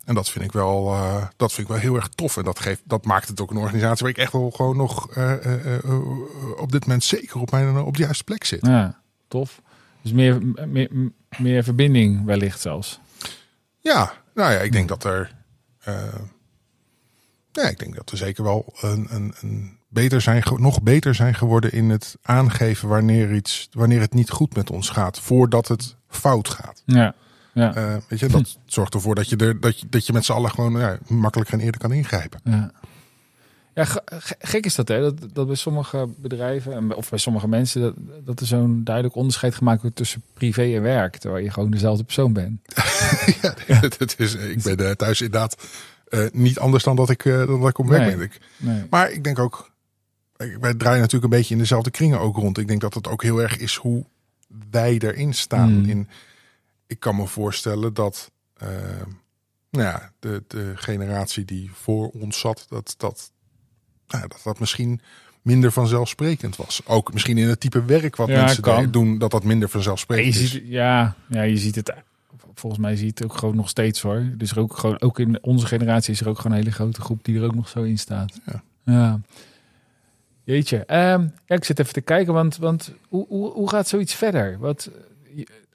En 0.05 0.15
dat 0.15 0.29
vind 0.29 0.45
ik 0.45 0.51
wel, 0.51 0.93
eh, 0.93 1.25
dat 1.35 1.53
vind 1.53 1.67
ik 1.67 1.73
wel 1.73 1.81
heel 1.81 1.95
erg 1.95 2.07
tof. 2.07 2.37
En 2.37 2.43
dat, 2.43 2.59
geeft, 2.59 2.81
dat 2.83 3.05
maakt 3.05 3.27
het 3.27 3.41
ook 3.41 3.51
een 3.51 3.57
organisatie 3.57 4.01
waar 4.01 4.11
ik 4.11 4.17
echt 4.17 4.31
wel 4.31 4.51
gewoon 4.51 4.77
nog 4.77 5.11
eh, 5.11 5.75
eh, 5.75 6.59
op 6.59 6.71
dit 6.71 6.81
moment 6.81 7.03
zeker 7.03 7.39
op, 7.39 7.51
mijn, 7.51 7.77
op 7.77 7.97
de 7.97 8.03
juiste 8.03 8.23
plek 8.23 8.43
zit. 8.43 8.65
ja, 8.65 9.01
tof. 9.27 9.61
Dus 10.01 10.11
meer, 10.11 10.41
meer, 10.67 10.89
meer 11.37 11.63
verbinding 11.63 12.25
wellicht 12.25 12.59
zelfs. 12.61 12.99
Ja, 13.79 14.13
nou 14.33 14.51
ja, 14.51 14.59
ik 14.59 14.71
denk 14.71 14.87
dat 14.87 15.03
er. 15.03 15.35
ja, 17.51 17.69
ik 17.69 17.79
denk 17.79 17.95
dat 17.95 18.09
we 18.09 18.17
zeker 18.17 18.43
wel 18.43 18.73
een, 18.81 19.07
een, 19.09 19.33
een 19.41 19.77
beter 19.87 20.21
zijn, 20.21 20.43
nog 20.55 20.81
beter 20.81 21.15
zijn 21.15 21.35
geworden 21.35 21.71
in 21.71 21.89
het 21.89 22.17
aangeven 22.21 22.89
wanneer, 22.89 23.33
iets, 23.33 23.69
wanneer 23.71 23.99
het 23.99 24.13
niet 24.13 24.29
goed 24.29 24.55
met 24.55 24.71
ons 24.71 24.89
gaat, 24.89 25.19
voordat 25.19 25.67
het 25.67 25.95
fout 26.07 26.49
gaat. 26.49 26.81
Ja, 26.85 27.15
ja, 27.53 27.75
Eh, 27.75 27.95
weet 28.07 28.19
je, 28.19 28.27
dat 28.27 28.57
zorgt 28.65 28.93
ervoor 28.93 29.15
dat 29.15 29.29
je, 29.29 29.35
er, 29.35 29.59
dat 29.59 29.79
je, 29.79 29.85
dat 29.89 30.05
je 30.05 30.13
met 30.13 30.25
z'n 30.25 30.31
allen 30.31 30.51
gewoon 30.51 30.79
ja, 30.79 30.97
makkelijker 31.07 31.53
en 31.55 31.59
eerder 31.59 31.81
kan 31.81 31.91
ingrijpen. 31.91 32.39
ja. 32.43 32.71
Ja, 33.75 33.85
ge- 33.85 34.01
ge- 34.05 34.35
gek 34.39 34.65
is 34.65 34.75
dat, 34.75 34.87
hè? 34.87 34.99
Dat, 35.01 35.15
dat 35.33 35.47
bij 35.47 35.55
sommige 35.55 36.09
bedrijven 36.17 36.95
of 36.95 37.09
bij 37.09 37.19
sommige 37.19 37.47
mensen 37.47 37.81
dat, 37.81 37.93
dat 38.25 38.39
er 38.39 38.45
zo'n 38.45 38.83
duidelijk 38.83 39.15
onderscheid 39.15 39.55
gemaakt 39.55 39.81
wordt 39.81 39.95
tussen 39.95 40.21
privé 40.33 40.61
en 40.75 40.81
werk, 40.81 41.17
terwijl 41.17 41.43
je 41.43 41.49
gewoon 41.51 41.71
dezelfde 41.71 42.03
persoon 42.03 42.33
bent. 42.33 42.59
ja, 43.67 43.79
het 43.79 44.15
is, 44.19 44.35
ik 44.35 44.61
ben 44.63 44.77
eh, 44.87 44.91
thuis 44.91 45.21
inderdaad 45.21 45.67
eh, 46.07 46.25
niet 46.31 46.59
anders 46.59 46.83
dan 46.83 46.95
dat 46.95 47.09
ik, 47.09 47.25
eh, 47.25 47.37
dan 47.47 47.59
dat 47.59 47.69
ik 47.69 47.77
op 47.77 47.87
werk 47.87 48.01
Nee. 48.01 48.15
ben. 48.15 48.25
Ik, 48.25 48.39
Nee. 48.57 48.83
Maar 48.89 49.11
ik 49.11 49.23
denk 49.23 49.39
ook, 49.39 49.71
wij 50.37 50.73
draaien 50.73 50.99
natuurlijk 51.01 51.23
een 51.33 51.39
beetje 51.39 51.53
in 51.53 51.59
dezelfde 51.59 51.91
kringen 51.91 52.19
ook 52.19 52.35
rond. 52.35 52.57
Ik 52.57 52.67
denk 52.67 52.81
dat 52.81 52.93
het 52.93 53.07
ook 53.07 53.23
heel 53.23 53.41
erg 53.41 53.57
is 53.57 53.75
hoe 53.75 54.05
wij 54.71 54.97
erin 54.99 55.33
staan. 55.33 55.79
Mm. 55.79 55.89
In, 55.89 56.07
ik 56.93 56.99
kan 56.99 57.15
me 57.15 57.27
voorstellen 57.27 57.93
dat 57.93 58.31
eh, 58.53 58.67
nou 59.69 59.85
ja, 59.85 60.11
de, 60.19 60.43
de 60.47 60.71
generatie 60.75 61.45
die 61.45 61.71
voor 61.73 62.09
ons 62.09 62.39
zat, 62.39 62.65
dat 62.69 62.93
dat, 62.97 63.31
nou, 64.07 64.27
dat 64.27 64.41
dat 64.43 64.59
misschien 64.59 65.01
minder 65.41 65.71
vanzelfsprekend 65.71 66.55
was. 66.55 66.81
Ook 66.85 67.13
misschien 67.13 67.37
in 67.37 67.47
het 67.47 67.59
type 67.59 67.85
werk 67.85 68.15
wat 68.15 68.27
Ja, 68.27 68.43
mensen 68.43 68.63
kan. 68.63 68.75
daar 68.75 68.91
doen, 68.91 69.17
dat 69.17 69.31
dat 69.31 69.43
minder 69.43 69.69
vanzelfsprekend 69.69 70.35
is. 70.35 70.51
ziet, 70.51 70.67
ja, 70.67 71.15
ja, 71.27 71.41
je 71.41 71.57
ziet 71.57 71.75
het. 71.75 71.93
Volgens 72.53 72.81
mij 72.81 72.95
zie 72.95 73.05
je 73.05 73.11
het 73.11 73.23
ook 73.23 73.37
gewoon 73.37 73.55
nog 73.55 73.69
steeds 73.69 74.01
hoor. 74.01 74.31
Dus 74.37 74.51
er 74.51 74.59
ook 74.59 74.77
gewoon, 74.77 75.01
ook 75.01 75.19
in 75.19 75.43
onze 75.43 75.65
generatie 75.65 76.13
is 76.13 76.21
er 76.21 76.29
ook 76.29 76.37
gewoon 76.37 76.51
een 76.51 76.63
hele 76.63 76.75
grote 76.75 77.01
groep 77.01 77.23
die 77.23 77.37
er 77.37 77.43
ook 77.43 77.55
nog 77.55 77.69
zo 77.69 77.81
in 77.83 77.99
staat. 77.99 78.39
Ja. 78.45 78.63
ja. 78.85 79.19
Jeetje. 80.43 80.85
Ehm, 80.85 81.27
ja, 81.45 81.55
ik 81.55 81.63
zit 81.63 81.79
even 81.79 81.93
te 81.93 82.01
kijken, 82.01 82.33
want, 82.33 82.57
want 82.57 82.93
hoe, 83.07 83.25
hoe, 83.27 83.51
hoe 83.51 83.69
gaat 83.69 83.87
zoiets 83.87 84.15
verder? 84.15 84.57
Wat, 84.59 84.89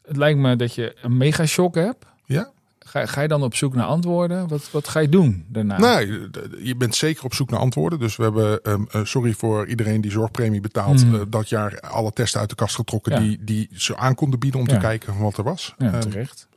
het 0.08 0.16
lijkt 0.16 0.38
me 0.38 0.56
dat 0.56 0.74
je 0.74 0.96
een 1.02 1.16
mega 1.16 1.46
shock 1.46 1.74
hebt. 1.74 2.04
Ja? 2.24 2.50
Ga, 2.78 3.06
ga 3.06 3.20
je 3.20 3.28
dan 3.28 3.42
op 3.42 3.54
zoek 3.54 3.74
naar 3.74 3.86
antwoorden? 3.86 4.48
Wat, 4.48 4.70
wat 4.70 4.88
ga 4.88 5.00
je 5.00 5.08
doen 5.08 5.44
daarna? 5.48 5.78
Nee, 5.78 6.30
d- 6.30 6.38
je 6.62 6.76
bent 6.76 6.94
zeker 6.94 7.24
op 7.24 7.34
zoek 7.34 7.50
naar 7.50 7.60
antwoorden. 7.60 7.98
Dus 7.98 8.16
we 8.16 8.22
hebben, 8.22 8.62
ehm, 8.62 8.82
eh, 8.90 9.04
sorry 9.04 9.32
voor 9.32 9.66
iedereen 9.66 10.00
die 10.00 10.10
zorgpremie 10.10 10.60
betaalt, 10.60 11.04
Mm. 11.04 11.14
eh, 11.14 11.20
dat 11.28 11.48
jaar 11.48 11.80
alle 11.80 12.12
testen 12.12 12.40
uit 12.40 12.48
de 12.48 12.54
kast 12.54 12.74
getrokken 12.74 13.12
Ja. 13.12 13.18
die, 13.18 13.38
die 13.44 13.68
ze 13.72 13.96
aan 13.96 14.14
konden 14.14 14.38
bieden 14.38 14.60
om 14.60 14.66
Ja. 14.68 14.72
te 14.74 14.80
kijken 14.80 15.12
van 15.14 15.22
wat 15.22 15.36
er 15.38 15.44
was. 15.44 15.74
Ja, 15.78 15.92
Ehm, 15.92 16.00
terecht. 16.00 16.48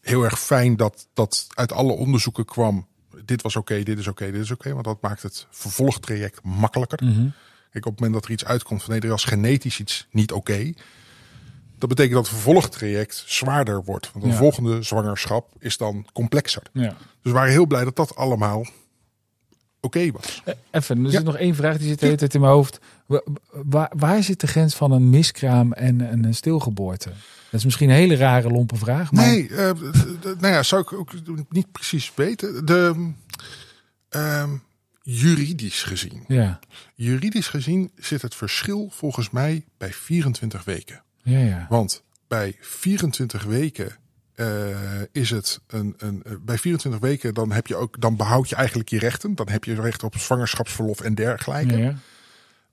heel 0.00 0.24
erg 0.24 0.38
fijn 0.40 0.76
dat 0.76 1.08
dat 1.14 1.46
uit 1.54 1.72
alle 1.72 1.92
onderzoeken 1.92 2.44
kwam. 2.44 2.86
Dit 3.24 3.42
was 3.42 3.56
oké, 3.56 3.82
dit 3.82 3.98
is 3.98 4.06
oké, 4.06 4.30
dit 4.30 4.40
is 4.42 4.50
oké. 4.50 4.72
want 4.72 4.84
dat 4.84 5.00
maakt 5.00 5.22
het 5.22 5.46
vervolgtraject 5.50 6.40
makkelijker. 6.42 7.04
Mhm. 7.04 7.26
Kijk, 7.70 7.86
op 7.86 7.92
het 7.92 8.00
moment 8.00 8.12
dat 8.12 8.24
er 8.24 8.30
iets 8.30 8.44
uitkomt 8.44 8.82
van 8.82 8.90
nee, 8.92 9.00
er 9.00 9.08
was 9.08 9.24
genetisch 9.24 9.80
iets 9.80 10.06
niet 10.10 10.32
oké. 10.32 10.72
Dat 11.78 11.88
betekent 11.88 12.14
dat 12.14 12.24
het 12.26 12.34
vervolgtraject 12.34 13.24
zwaarder 13.26 13.84
wordt. 13.84 14.10
Want 14.12 14.24
Ja. 14.24 14.32
volgende 14.32 14.82
zwangerschap 14.82 15.54
is 15.58 15.76
dan 15.76 16.06
complexer. 16.12 16.62
Ja. 16.72 16.88
Dus 16.88 16.96
we 17.22 17.30
waren 17.30 17.50
heel 17.50 17.66
blij 17.66 17.84
dat 17.84 17.96
dat 17.96 18.16
allemaal 18.16 18.66
oké 19.80 20.10
was. 20.10 20.42
Eh, 20.44 20.54
Even, 20.70 20.96
er 20.98 21.04
Ja. 21.04 21.10
zit 21.10 21.24
nog 21.24 21.36
één 21.36 21.54
vraag 21.54 21.78
die 21.78 21.88
zit 21.88 21.98
de 21.98 22.04
hele 22.06 22.18
tijd 22.18 22.34
in 22.34 22.40
mijn 22.40 22.52
hoofd. 22.52 22.78
Wa- 23.06 23.22
Waar, 23.50 23.92
waar 23.96 24.22
zit 24.22 24.40
de 24.40 24.46
grens 24.46 24.74
van 24.74 24.92
een 24.92 25.10
miskraam 25.10 25.72
en 25.72 26.00
een 26.12 26.24
een 26.24 26.34
stilgeboorte? 26.34 27.08
Dat 27.50 27.60
is 27.60 27.64
misschien 27.64 27.88
een 27.88 27.94
hele 27.94 28.16
rare 28.16 28.48
lompe 28.50 28.76
vraag, 28.76 29.12
maar 29.12 29.26
Nee, 29.26 29.48
eh, 29.48 29.70
nou 30.22 30.46
ja, 30.54 30.62
zou 30.62 30.82
ik 30.82 30.92
ook 30.92 31.12
niet 31.48 31.72
precies 31.72 32.12
weten. 32.14 32.66
De, 32.66 33.10
ehm, 34.08 34.50
juridisch 35.02 35.82
gezien. 35.82 36.24
ja, 36.28 36.58
Juridisch 36.94 37.48
gezien 37.48 37.90
zit 37.96 38.22
het 38.22 38.34
verschil 38.34 38.88
volgens 38.92 39.30
mij 39.30 39.64
bij 39.78 39.92
24 39.92 40.64
weken. 40.64 41.02
Ja, 41.26 41.38
ja. 41.38 41.66
Want 41.68 42.02
bij 42.28 42.56
24 42.60 43.44
weken 43.44 43.96
eh, 44.34 45.02
is 45.12 45.30
het 45.30 45.60
een, 45.66 45.94
een 45.98 46.22
eh, 46.22 46.32
bij 46.40 46.58
24 46.58 47.00
weken 47.00 47.34
dan 47.34 47.52
heb 47.52 47.66
je 47.66 47.76
ook 47.76 48.00
dan 48.00 48.16
behoud 48.16 48.48
je 48.48 48.54
eigenlijk 48.54 48.88
je 48.88 48.98
rechten. 48.98 49.34
Dan 49.34 49.48
heb 49.48 49.64
je 49.64 49.74
recht 49.74 50.02
op 50.02 50.16
zwangerschapsverlof 50.16 51.00
en 51.00 51.14
dergelijke. 51.14 51.76
ja, 51.76 51.84
ja. 51.84 51.96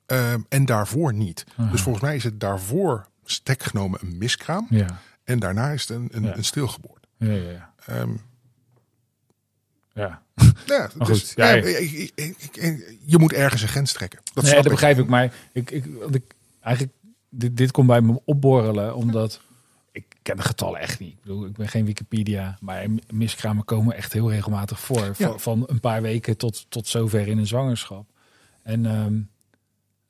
Ehm, 0.06 0.42
en 0.50 0.66
daarvoor 0.66 1.14
niet. 1.14 1.44
Aha. 1.58 1.72
Dus 1.72 1.82
volgens 1.82 2.04
mij 2.04 2.16
is 2.16 2.24
het 2.24 2.40
daarvoor 2.40 3.08
stek 3.26 3.64
genomen 3.64 4.00
een 4.02 4.18
miskraam. 4.18 4.68
Ja, 4.70 5.00
En 5.24 5.40
daarna 5.40 5.70
is 5.70 5.82
het 5.82 5.90
een, 5.90 6.10
een, 6.12 6.24
Ja. 6.24 6.36
een 6.38 6.44
stilgeboorte. 6.44 7.08
ja, 7.18 7.32
ja. 7.32 7.52
ja. 7.52 7.72
Ehm, 7.86 8.12
ja. 9.94 10.22
ja, 10.66 10.90
dus, 10.98 11.08
goed, 11.08 11.34
ja, 11.36 11.52
je 13.06 13.18
moet 13.18 13.34
ergens 13.34 13.62
een 13.62 13.68
grens 13.68 13.94
trekken. 13.94 14.20
Dat 14.34 14.44
nee, 14.44 14.52
snap 14.52 14.64
dat 14.64 14.66
ik. 14.66 14.80
begrijp 14.80 14.98
ik. 15.00 15.08
Maar 15.08 15.34
ik, 15.52 15.72
ik, 15.72 15.86
ik, 16.12 16.24
eigenlijk, 16.62 16.94
dit, 17.34 17.58
dit 17.58 17.72
komt 17.72 17.88
bij 17.88 18.02
me 18.02 18.22
opborrelen, 18.26 18.96
omdat 18.96 19.42
ik 19.92 20.06
ken 20.22 20.36
de 20.36 20.42
getallen 20.42 20.80
echt 20.80 21.00
niet. 21.00 21.12
Ik 21.14 21.22
bedoel, 21.22 21.46
ik 21.46 21.54
ben 21.54 21.68
geen 21.68 21.86
Wikipedia, 21.86 22.58
maar 22.62 22.86
miskramen 23.10 23.66
komen 23.66 23.96
echt 23.96 24.14
heel 24.14 24.32
regelmatig 24.32 24.80
voor. 24.80 25.06
Ja. 25.06 25.14
Van, 25.14 25.40
van 25.40 25.64
een 25.68 25.80
paar 25.80 26.02
weken 26.02 26.38
tot, 26.38 26.66
tot 26.70 26.88
zover 26.88 27.28
in 27.28 27.38
een 27.38 27.48
zwangerschap. 27.48 28.10
En 28.64 28.86
ehm, 28.86 29.22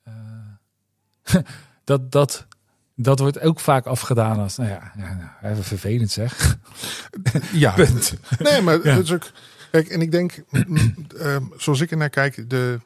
eh, 0.02 1.42
dat, 1.84 2.12
dat, 2.12 2.46
dat 2.94 3.18
wordt 3.18 3.40
ook 3.40 3.60
vaak 3.60 3.86
afgedaan 3.86 4.38
als, 4.38 4.56
nou 4.56 4.70
ja, 4.70 4.92
ja 4.96 5.14
nou, 5.40 5.52
even 5.52 5.64
vervelend 5.64 6.10
zeg. 6.10 6.58
Ja, 7.52 7.72
Punt. 7.72 8.14
nee, 8.38 8.60
maar 8.60 8.86
Ja. 8.86 8.94
dat 8.94 9.04
is 9.04 9.12
ook. 9.12 9.30
Kijk, 9.70 9.88
en 9.88 10.00
ik 10.00 10.10
denk, 10.10 10.42
mm, 10.50 10.94
ehm, 11.18 11.44
zoals 11.56 11.80
ik 11.80 11.90
er 11.90 11.96
naar 11.96 12.10
kijk, 12.10 12.50
de. 12.50 12.80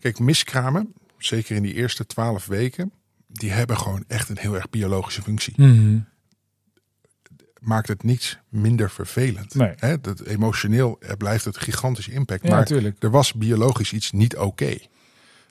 Kijk, 0.00 0.18
miskramen, 0.18 0.94
zeker 1.18 1.56
in 1.56 1.62
die 1.62 1.74
eerste 1.74 2.06
twaalf 2.06 2.46
weken, 2.46 2.92
die 3.32 3.50
hebben 3.50 3.76
gewoon 3.78 4.04
echt 4.06 4.28
een 4.28 4.38
heel 4.38 4.54
erg 4.54 4.70
biologische 4.70 5.22
functie. 5.22 5.54
Mhm. 5.56 5.98
Maakt 7.60 7.88
het 7.88 8.02
niets 8.02 8.38
minder 8.48 8.90
vervelend. 8.90 9.54
Nee. 9.54 9.72
Hè, 9.76 10.00
dat 10.00 10.20
emotioneel 10.20 10.98
blijft 11.18 11.44
het 11.44 11.56
gigantische 11.58 12.12
impact. 12.12 12.42
Ja, 12.42 12.48
maar 12.50 12.58
natuurlijk. 12.58 13.02
er 13.02 13.10
was 13.10 13.32
biologisch 13.32 13.92
iets 13.92 14.12
niet 14.12 14.36
oké. 14.36 14.76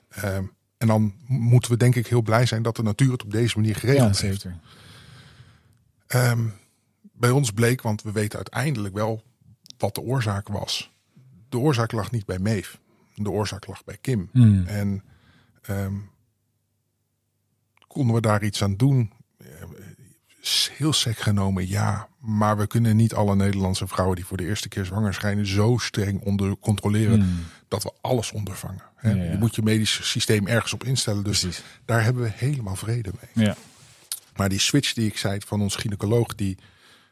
Ehm, 0.08 0.44
en 0.78 0.86
dan 0.86 1.14
moeten 1.26 1.70
we 1.70 1.76
denk 1.76 1.94
ik 1.94 2.06
heel 2.06 2.22
blij 2.22 2.46
zijn 2.46 2.62
dat 2.62 2.76
de 2.76 2.82
natuur 2.82 3.12
het 3.12 3.22
op 3.22 3.30
deze 3.30 3.56
manier 3.58 3.72
Ja, 3.74 3.78
geregeld 3.78 4.20
heeft. 4.20 4.40
zeker. 4.40 4.58
Ehm, 6.06 6.46
bij 7.12 7.30
ons 7.30 7.50
bleek, 7.50 7.82
want 7.82 8.02
we 8.02 8.12
weten 8.12 8.36
uiteindelijk 8.36 8.94
wel 8.94 9.22
wat 9.78 9.94
de 9.94 10.00
oorzaak 10.00 10.48
was. 10.48 10.92
De 11.48 11.58
oorzaak 11.58 11.92
lag 11.92 12.10
niet 12.10 12.26
bij 12.26 12.38
Meef. 12.38 12.80
De 13.14 13.30
oorzaak 13.30 13.66
lag 13.66 13.84
bij 13.84 13.98
Kim. 14.00 14.28
Mhm. 14.32 14.66
En 14.66 15.02
ehm, 15.62 15.94
konden 17.92 18.14
we 18.14 18.20
daar 18.20 18.44
iets 18.44 18.62
aan 18.62 18.76
doen? 18.76 19.12
Heel 20.72 20.92
sec 20.92 21.18
genomen, 21.18 21.68
ja. 21.68 22.08
Maar 22.18 22.56
we 22.56 22.66
kunnen 22.66 22.96
niet 22.96 23.14
alle 23.14 23.36
Nederlandse 23.36 23.86
vrouwen 23.86 24.16
die 24.16 24.24
voor 24.26 24.36
de 24.36 24.44
eerste 24.46 24.68
keer 24.68 24.84
zwanger 24.84 25.14
schijnen 25.14 25.46
zo 25.46 25.76
streng 25.78 26.20
onder 26.20 26.56
controleren 26.58 27.18
Mhm. 27.18 27.28
dat 27.68 27.82
we 27.82 27.92
alles 28.00 28.32
ondervangen. 28.32 28.82
Hè? 28.96 29.10
Ja, 29.10 29.16
ja. 29.24 29.30
Je 29.30 29.38
moet 29.38 29.54
je 29.54 29.62
medisch 29.62 30.10
systeem 30.10 30.46
ergens 30.46 30.72
op 30.72 30.84
instellen. 30.84 31.24
Dus 31.24 31.40
Precies. 31.40 31.62
daar 31.84 32.04
hebben 32.04 32.22
we 32.22 32.30
helemaal 32.34 32.76
vrede 32.76 33.10
mee. 33.20 33.46
Ja. 33.46 33.56
Maar 34.36 34.48
die 34.48 34.58
switch 34.58 34.92
die 34.92 35.06
ik 35.06 35.16
zei 35.18 35.40
van 35.46 35.60
ons 35.60 35.76
gynaecoloog, 35.76 36.34
die 36.34 36.56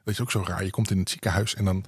dat 0.04 0.14
is 0.14 0.20
ook 0.20 0.30
zo 0.30 0.42
raar. 0.46 0.64
Je 0.64 0.70
komt 0.70 0.90
in 0.90 0.98
het 0.98 1.10
ziekenhuis 1.10 1.54
en 1.54 1.64
dan. 1.64 1.84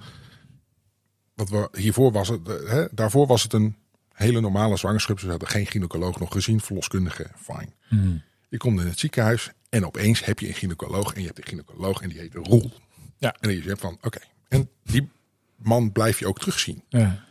Wat 1.35 1.49
we 1.49 1.69
hiervoor 1.77 2.11
was 2.11 2.27
het, 2.27 2.47
eh, 2.49 2.69
hè, 2.69 2.85
daarvoor 2.91 3.27
was 3.27 3.43
het 3.43 3.53
een 3.53 3.75
hele 4.13 4.41
normale 4.41 4.77
zwangerschap. 4.77 5.19
Ze 5.19 5.29
hadden 5.29 5.47
geen 5.47 5.65
gynaecoloog 5.65 6.19
nog 6.19 6.31
gezien, 6.31 6.61
verloskundige, 6.61 7.27
fine. 7.37 7.69
Mhm. 7.89 8.17
Je 8.53 8.59
komt 8.59 8.79
in 8.79 8.87
het 8.87 8.99
ziekenhuis 8.99 9.51
en 9.69 9.85
opeens 9.85 10.25
heb 10.25 10.39
je 10.39 10.47
een 10.47 10.53
gynaecoloog 10.53 11.13
en 11.13 11.19
je 11.19 11.25
hebt 11.25 11.37
een 11.37 11.47
gynaecoloog 11.47 12.01
en 12.01 12.09
die 12.09 12.19
heet 12.19 12.33
Roel. 12.33 12.71
Ja. 13.17 13.35
En 13.39 13.51
je 13.51 13.61
zegt 13.61 13.79
van, 13.79 13.97
oké. 14.01 14.19
En 14.47 14.69
die 14.83 15.11
man 15.55 15.91
blijf 15.91 16.19
je 16.19 16.27
ook 16.27 16.39
terugzien. 16.39 16.83
Ja. 16.89 17.25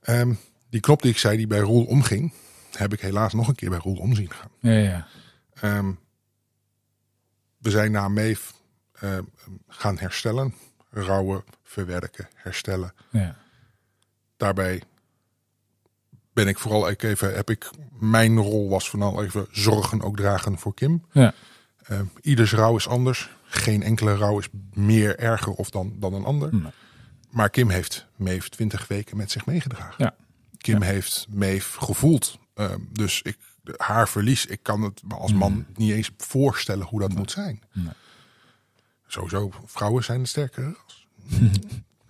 Ehm, 0.00 0.34
die 0.70 0.80
knop 0.80 1.02
die 1.02 1.10
ik 1.10 1.18
zei 1.18 1.36
die 1.36 1.46
bij 1.46 1.58
Roel 1.58 1.84
omging, 1.84 2.32
heb 2.76 2.92
ik 2.92 3.00
helaas 3.00 3.32
nog 3.32 3.48
een 3.48 3.54
keer 3.54 3.70
bij 3.70 3.78
Roel 3.78 3.96
omzien 3.96 4.30
gaan. 4.30 4.50
Ja, 4.60 4.72
ja. 4.72 5.08
Ehm, 5.54 5.92
we 7.58 7.70
zijn 7.70 7.92
na 7.92 8.08
Meef 8.08 8.52
ehm, 8.92 9.24
gaan 9.68 9.98
herstellen, 9.98 10.54
rouwen, 10.90 11.44
verwerken, 11.62 12.28
herstellen. 12.34 12.94
ja. 13.10 13.36
Daarbij 14.36 14.82
ben 16.36 16.48
ik 16.48 16.58
vooral 16.58 16.88
even, 16.88 17.34
heb 17.34 17.50
ik, 17.50 17.70
mijn 17.98 18.38
rol 18.38 18.68
was 18.68 18.88
vooral 18.88 19.22
even 19.22 19.46
zorgen 19.50 20.02
ook 20.02 20.16
dragen 20.16 20.58
voor 20.58 20.74
Kim. 20.74 21.04
Ja. 21.12 21.34
Ehm, 21.82 22.04
ieders 22.20 22.52
rouw 22.52 22.76
is 22.76 22.88
anders. 22.88 23.30
Geen 23.44 23.82
enkele 23.82 24.16
rouw 24.16 24.38
is 24.38 24.48
meer 24.72 25.18
erger 25.18 25.52
of 25.52 25.70
dan, 25.70 25.92
dan 25.98 26.14
een 26.14 26.24
ander. 26.24 26.54
Nee. 26.54 26.72
Maar 27.30 27.50
Kim 27.50 27.68
heeft 27.70 28.06
Meef 28.16 28.48
20 28.48 28.88
weken 28.88 29.16
met 29.16 29.30
zich 29.30 29.46
meegedragen. 29.46 29.94
Ja. 29.98 30.14
Kim 30.58 30.82
heeft 30.82 31.26
Meef 31.30 31.74
gevoeld. 31.74 32.38
Ehm, 32.54 32.80
dus 32.92 33.22
ik, 33.22 33.36
haar 33.76 34.08
verlies, 34.08 34.46
ik 34.46 34.62
kan 34.62 34.82
het 34.82 35.02
als 35.08 35.32
man 35.32 35.66
niet 35.74 35.92
eens 35.92 36.10
voorstellen 36.16 36.86
hoe 36.86 37.00
dat 37.00 37.14
moet 37.14 37.30
zijn. 37.30 37.62
Mm. 37.72 37.82
Nee. 37.84 37.92
Sowieso, 39.06 39.50
vrouwen 39.64 40.04
zijn 40.04 40.22
de 40.22 40.28
sterkere 40.28 40.74
ras. 40.84 41.06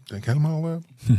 Ik 0.03 0.13
denk 0.13 0.25
helemaal. 0.25 0.81
eh. 1.09 1.17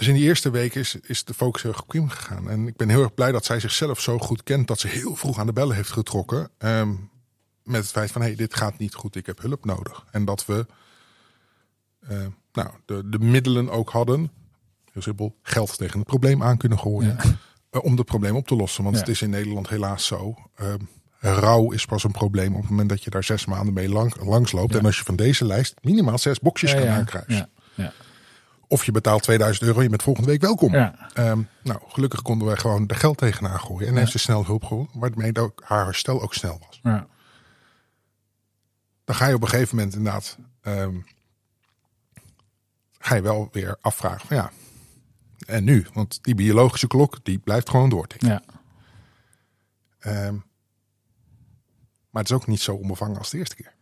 dus 0.00 0.08
in 0.08 0.14
die 0.14 0.24
eerste 0.24 0.50
week 0.50 0.74
is, 0.74 0.94
is 1.02 1.24
de 1.24 1.34
focus 1.34 1.62
heel 1.62 1.70
erg 1.72 1.80
op 1.82 1.88
Kim 1.88 2.08
gegaan. 2.08 2.50
En 2.50 2.66
ik 2.66 2.76
ben 2.76 2.88
heel 2.88 3.02
erg 3.02 3.14
blij 3.14 3.32
dat 3.32 3.44
zij 3.44 3.60
zichzelf 3.60 4.00
zo 4.00 4.18
goed 4.18 4.42
kent 4.42 4.68
dat 4.68 4.80
ze 4.80 4.88
heel 4.88 5.16
vroeg 5.16 5.38
aan 5.38 5.46
de 5.46 5.52
bellen 5.52 5.76
heeft 5.76 5.90
getrokken. 5.90 6.50
ehm, 6.58 6.90
met 7.62 7.80
het 7.82 7.90
feit 7.90 8.10
van 8.10 8.20
hé, 8.20 8.26
hey, 8.26 8.36
dit 8.36 8.54
gaat 8.56 8.78
niet 8.78 8.94
goed, 8.94 9.16
ik 9.16 9.26
heb 9.26 9.40
hulp 9.42 9.64
nodig. 9.64 10.04
En 10.10 10.24
dat 10.24 10.46
we 10.46 10.66
eh, 12.00 12.26
nou, 12.52 12.68
de, 12.84 13.02
de 13.08 13.18
middelen 13.18 13.70
ook 13.70 13.90
hadden. 13.90 14.30
Heel 14.92 15.02
simpel, 15.02 15.36
geld 15.42 15.78
tegen 15.78 15.98
het 15.98 16.08
probleem 16.08 16.42
aan 16.42 16.56
kunnen 16.56 16.78
gooien. 16.78 17.16
eh, 17.70 17.84
om 17.84 17.96
het 17.96 18.06
probleem 18.06 18.36
op 18.36 18.46
te 18.46 18.56
lossen. 18.56 18.82
Want 18.82 18.94
Ja. 18.94 19.00
het 19.00 19.10
is 19.10 19.22
in 19.22 19.30
Nederland 19.30 19.68
helaas 19.68 20.06
zo. 20.06 20.34
ehm, 20.56 20.78
rouw 21.22 21.70
is 21.70 21.84
pas 21.84 22.04
een 22.04 22.10
probleem 22.12 22.54
op 22.54 22.60
het 22.60 22.70
moment 22.70 22.88
dat 22.88 23.04
je 23.04 23.10
daar 23.10 23.24
zes 23.24 23.44
maanden 23.46 23.74
mee 23.74 23.88
lang, 23.88 24.16
langs 24.24 24.52
loopt. 24.52 24.72
Ja. 24.72 24.78
En 24.78 24.84
als 24.86 24.98
je 24.98 25.04
van 25.04 25.16
deze 25.16 25.44
lijst 25.44 25.74
minimaal 25.80 26.18
zes 26.18 26.38
boxjes 26.40 26.72
kan 26.74 26.82
ja. 26.82 26.96
aankruisen. 26.96 27.50
Ja. 27.74 27.92
Ja. 28.70 28.76
Of 28.76 28.84
je 28.84 28.92
betaalt 28.92 29.22
2000 29.22 29.66
euro, 29.66 29.82
je 29.82 29.88
bent 29.88 30.02
volgende 30.02 30.30
week 30.30 30.40
welkom. 30.40 30.72
Ja. 30.74 31.10
Ehm, 31.12 31.42
nou, 31.62 31.80
gelukkig 31.88 32.22
konden 32.22 32.46
wij 32.46 32.56
gewoon 32.56 32.88
er 32.88 32.96
geld 32.96 33.18
tegenaan 33.18 33.60
gooien. 33.60 33.88
En 33.88 33.96
heeft 33.96 34.10
ze 34.10 34.18
snel 34.18 34.44
hulp 34.44 34.64
gehoord, 34.64 34.90
waarmee 34.94 35.38
ook 35.38 35.62
haar 35.64 35.84
herstel 35.84 36.22
ook 36.22 36.34
snel 36.34 36.60
was. 36.66 36.80
Ja. 36.82 37.06
Dan 39.04 39.14
ga 39.14 39.26
je 39.26 39.34
op 39.34 39.42
een 39.42 39.48
gegeven 39.48 39.76
moment 39.76 39.94
inderdaad... 39.94 40.38
ehm, 40.60 40.94
ga 42.98 43.14
je 43.14 43.22
wel 43.22 43.48
weer 43.52 43.76
afvragen 43.80 44.26
van 44.26 44.36
ja, 44.36 44.50
en 45.46 45.64
nu? 45.64 45.86
Want 45.92 46.18
die 46.22 46.34
biologische 46.34 46.86
klok, 46.86 47.24
die 47.24 47.38
blijft 47.38 47.70
gewoon 47.70 47.90
doortikken. 47.90 48.28
Ja. 48.28 48.42
Ehm, 49.98 50.34
maar 52.10 52.22
het 52.22 52.30
is 52.30 52.36
ook 52.36 52.46
niet 52.46 52.60
zo 52.60 52.74
onbevangen 52.74 53.18
als 53.18 53.30
de 53.30 53.38
eerste 53.38 53.56
keer. 53.56 53.72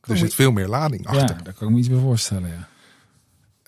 Er 0.00 0.16
zit 0.16 0.34
veel 0.34 0.52
meer 0.52 0.68
lading 0.68 1.04
ja, 1.04 1.10
achter. 1.10 1.44
daar 1.44 1.52
kan 1.52 1.68
ik 1.68 1.72
me 1.74 1.78
iets 1.78 1.88
bij 1.88 1.98
voorstellen. 1.98 2.48
Ja. 2.48 2.68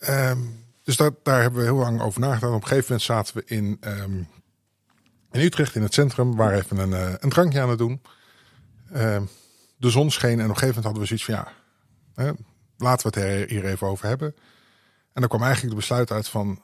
Ehm, 0.00 0.38
dus 0.82 0.96
dat, 0.96 1.14
daar 1.24 1.40
hebben 1.40 1.61
we 1.61 1.66
heel 1.66 1.76
lang 1.76 2.00
over 2.00 2.20
nagedacht. 2.20 2.52
Op 2.52 2.62
een 2.62 2.68
gegeven 2.68 2.84
moment 2.84 3.02
zaten 3.02 3.37
we 3.37 3.42
in, 3.44 3.76
ehm, 3.80 4.16
in 5.30 5.40
Utrecht 5.40 5.74
in 5.74 5.82
het 5.82 5.94
centrum. 5.94 6.30
We 6.30 6.37
waren 6.37 6.58
even 6.58 6.78
een, 6.78 6.92
eh, 6.92 7.14
een 7.18 7.30
drankje 7.30 7.61
aan 7.61 7.68
het 7.68 7.78
doen. 7.78 8.02
Ehm, 8.92 9.24
de 9.76 9.90
zon 9.90 10.11
scheen 10.11 10.38
en 10.38 10.44
op 10.44 10.50
een 10.50 10.58
gegeven 10.58 10.66
moment 10.66 10.84
hadden 10.84 11.02
we 11.02 11.08
zoiets 11.08 11.24
van 11.24 11.34
ja, 11.34 11.52
hè, 12.14 12.32
laten 12.76 13.12
we 13.12 13.20
het 13.20 13.28
er 13.28 13.48
hier 13.48 13.64
even 13.64 13.87
over 13.87 14.06
hebben. 14.06 14.34
En 15.12 15.20
dan 15.20 15.28
kwam 15.28 15.42
eigenlijk 15.42 15.70
de 15.70 15.80
besluit 15.80 16.11
uit 16.11 16.28
van 16.28 16.62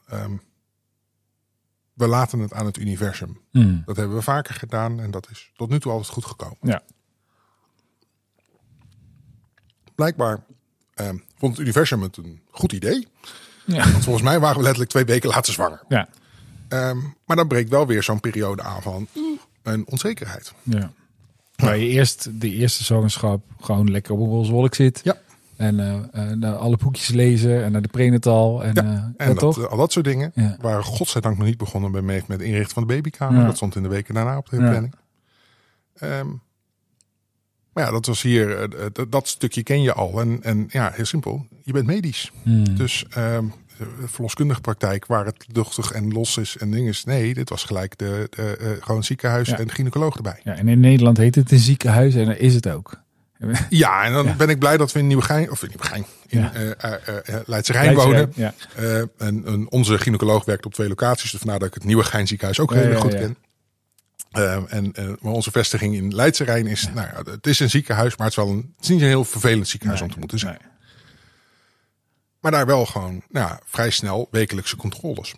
we 1.95 2.07
laten 2.07 2.39
het 2.39 2.53
aan 2.53 2.67
het 2.67 2.77
universum. 2.77 3.41
Mm. 3.51 3.83
Dat 3.87 3.97
hebben 3.97 4.17
we 4.17 4.23
vaker 4.23 4.55
gedaan 4.55 5.01
en 5.01 5.11
dat 5.11 5.31
is 5.31 5.53
tot 5.57 5.71
nu 5.71 5.81
toe 5.81 5.93
altijd 5.93 6.13
goed 6.13 6.25
gekomen. 6.25 6.57
Ja. 6.61 6.83
Blijkbaar 9.95 10.45
ehm, 10.95 11.17
vond 11.39 11.53
het 11.53 11.61
universum 11.61 12.03
het 12.03 12.17
een 12.17 12.41
goed 12.51 12.73
idee. 12.73 13.09
Ja. 13.65 13.91
Want 13.91 14.05
volgens 14.05 14.25
mij 14.25 14.41
waren 14.41 14.57
we 14.57 14.63
letterlijk 14.63 14.91
twee 14.91 15.05
weken 15.05 15.29
later 15.29 15.53
zwanger. 15.53 15.81
Ja. 15.89 16.09
Ehm, 16.69 16.99
maar 17.27 17.37
dan 17.37 17.49
breekt 17.49 17.71
wel 17.71 17.87
weer 17.87 18.03
zo'n 18.03 18.21
periode 18.21 18.63
aan 18.63 18.83
van 18.83 19.07
een 19.63 19.87
onzekerheid. 19.89 20.53
ja. 20.63 20.93
Waar 21.57 21.77
je 21.79 21.87
eerst 21.89 22.41
de 22.41 22.51
eerste 22.51 22.85
zwangerschap 22.85 23.43
gewoon 23.61 23.91
lekker 23.91 24.13
op 24.13 24.19
een 24.21 24.27
roze 24.27 24.53
wolk 24.53 24.75
zit. 24.75 25.01
Ja. 25.05 25.17
En 25.57 25.75
naar 26.39 26.55
alle 26.57 26.77
boekjes 26.77 27.09
lezen 27.09 27.65
en 27.65 27.73
naar 27.73 27.83
de 27.83 27.89
prenatal. 27.89 28.65
En, 28.65 28.75
Ja, 28.75 29.13
En 29.17 29.29
dat, 29.29 29.39
toch? 29.39 29.69
al 29.69 29.77
dat 29.77 29.93
soort 29.93 30.05
dingen 30.05 30.33
Ja. 30.35 30.57
waren 30.61 30.85
godzijdank 30.85 31.39
nog 31.39 31.47
niet 31.47 31.59
begonnen 31.59 31.93
bij 31.93 32.03
Meef 32.03 32.27
met 32.27 32.39
het 32.39 32.47
inrichten 32.49 32.75
van 32.75 32.87
de 32.87 32.95
babykamer. 32.95 33.41
Ja. 33.41 33.47
Dat 33.47 33.57
stond 33.57 33.77
in 33.77 33.83
de 33.83 33.89
weken 33.89 34.15
daarna 34.15 34.37
op 34.37 34.49
de 34.49 34.57
planning. 34.57 34.95
Ehm, 35.95 36.27
maar 37.75 37.85
ja, 37.85 37.91
dat 37.91 38.07
was 38.07 38.23
hier, 38.23 38.59
eh, 38.59 39.05
dat, 39.09 39.29
stukje 39.29 39.63
ken 39.63 39.83
je 39.83 39.93
al. 39.93 40.21
En, 40.21 40.39
en 40.43 40.67
ja, 40.71 40.91
heel 40.95 41.05
simpel, 41.05 41.47
je 41.63 41.73
bent 41.73 41.87
medisch. 41.87 42.33
Mm. 42.43 42.77
Dus 42.77 43.05
ehm, 43.11 43.45
de 43.79 43.87
verloskundige 44.09 44.61
praktijk 44.61 45.07
waar 45.07 45.25
het 45.25 45.45
luchtig 45.53 45.93
en 45.93 46.13
los 46.13 46.37
is 46.37 46.57
en 46.57 46.71
ding 46.71 46.89
is. 46.89 47.05
Nee, 47.05 47.35
dit 47.35 47.49
was 47.49 47.65
gelijk 47.65 47.99
de, 47.99 48.27
de 48.31 48.57
eh, 48.57 48.69
gewoon 48.81 49.05
ziekenhuis 49.05 49.49
Ja. 49.49 49.59
en 49.59 49.71
gynaecoloog 49.71 50.17
erbij. 50.17 50.41
Ja, 50.45 50.55
en 50.57 50.69
in 50.69 50.81
Nederland 50.81 51.17
heet 51.17 51.35
het 51.35 51.51
een 51.53 51.59
ziekenhuis 51.59 52.15
en 52.15 52.39
is 52.41 52.55
het 52.55 52.69
ook. 52.69 53.03
Ja, 53.69 54.05
en 54.05 54.13
dan 54.13 54.25
Ja. 54.27 54.35
ben 54.35 54.49
ik 54.49 54.59
blij 54.59 54.77
dat 54.77 54.93
we 54.93 54.99
in 54.99 55.07
Nieuwegein, 55.07 55.51
of 55.51 55.63
in 55.63 55.69
Nieuwegein, 55.69 56.05
in 56.27 56.39
Ja. 56.41 56.53
eh, 56.55 56.71
eh, 56.93 57.19
eh, 57.35 57.41
Leidse 57.47 57.73
Rijn 57.73 57.95
wonen. 57.95 58.33
Ja. 58.35 58.55
Eh, 58.77 58.99
en, 58.99 59.09
en 59.19 59.71
onze 59.71 59.99
gynaecoloog 59.99 60.45
werkt 60.45 60.67
op 60.67 60.75
twee 60.75 60.89
locaties, 60.89 61.31
dus 61.31 61.41
vandaar 61.41 61.59
dat 61.59 61.69
ik 61.69 61.75
het 61.75 61.85
Nieuwegein 61.85 62.27
ziekenhuis 62.27 62.61
ook 62.61 62.73
heel 62.75 62.95
goed 63.01 63.15
ken. 63.15 63.37
Eh, 64.35 64.73
en 64.73 64.93
eh, 64.93 65.07
maar 65.21 65.33
onze 65.33 65.51
vestiging 65.51 65.95
in 65.95 66.15
Leidse 66.15 66.45
Rijn 66.45 66.67
is, 66.67 66.89
nou 66.95 67.09
ja, 67.09 67.31
het 67.33 67.47
is 67.47 67.61
een 67.61 67.71
ziekenhuis, 67.71 68.17
maar 68.17 68.27
het 68.27 68.37
is 68.39 68.45
wel 68.45 68.53
een, 68.53 68.73
het 68.77 68.83
is 68.85 68.89
niet 68.89 69.01
een 69.01 69.07
heel 69.07 69.25
vervelend 69.25 69.69
ziekenhuis 69.69 70.01
om 70.01 70.11
te 70.13 70.19
moeten 70.19 70.39
zijn. 70.39 70.59
Nee. 70.61 70.71
Maar 72.41 72.51
daar 72.53 72.67
wel 72.67 72.87
gewoon, 72.87 73.23
nou 73.29 73.49
ja, 73.49 73.61
vrij 73.65 73.91
snel 73.91 74.29
wekelijkse 74.31 74.77
controles. 74.77 75.35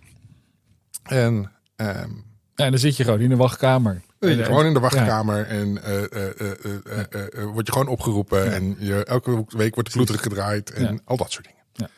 En 1.02 1.52
ehm, 1.76 2.11
Ja, 2.54 2.70
dan 2.70 2.78
zit 2.78 2.96
je 2.96 3.04
gewoon 3.04 3.20
in 3.20 3.28
de 3.28 3.37
wachtkamer. 3.37 4.02
Dan 4.18 4.28
zit 4.28 4.38
je 4.38 4.44
En- 4.44 4.48
gewoon 4.50 4.66
in 4.66 4.72
de 4.74 4.80
ja. 4.80 4.85
wachtkamer 4.88 5.46
en 5.46 5.82
eh, 5.82 6.02
eh, 6.02 7.44
word 7.52 7.66
je 7.66 7.72
gewoon 7.72 7.88
opgeroepen. 7.88 8.52
En 8.52 8.76
je, 8.78 9.04
elke 9.04 9.44
week 9.48 9.74
wordt 9.74 9.88
de 9.90 9.94
bloeddruk 9.94 10.22
gedraaid 10.22 10.70
en 10.70 11.00
al 11.04 11.16
dat 11.16 11.32
soort 11.32 11.44
dingen. 11.46 11.62
Ja. 11.72 11.88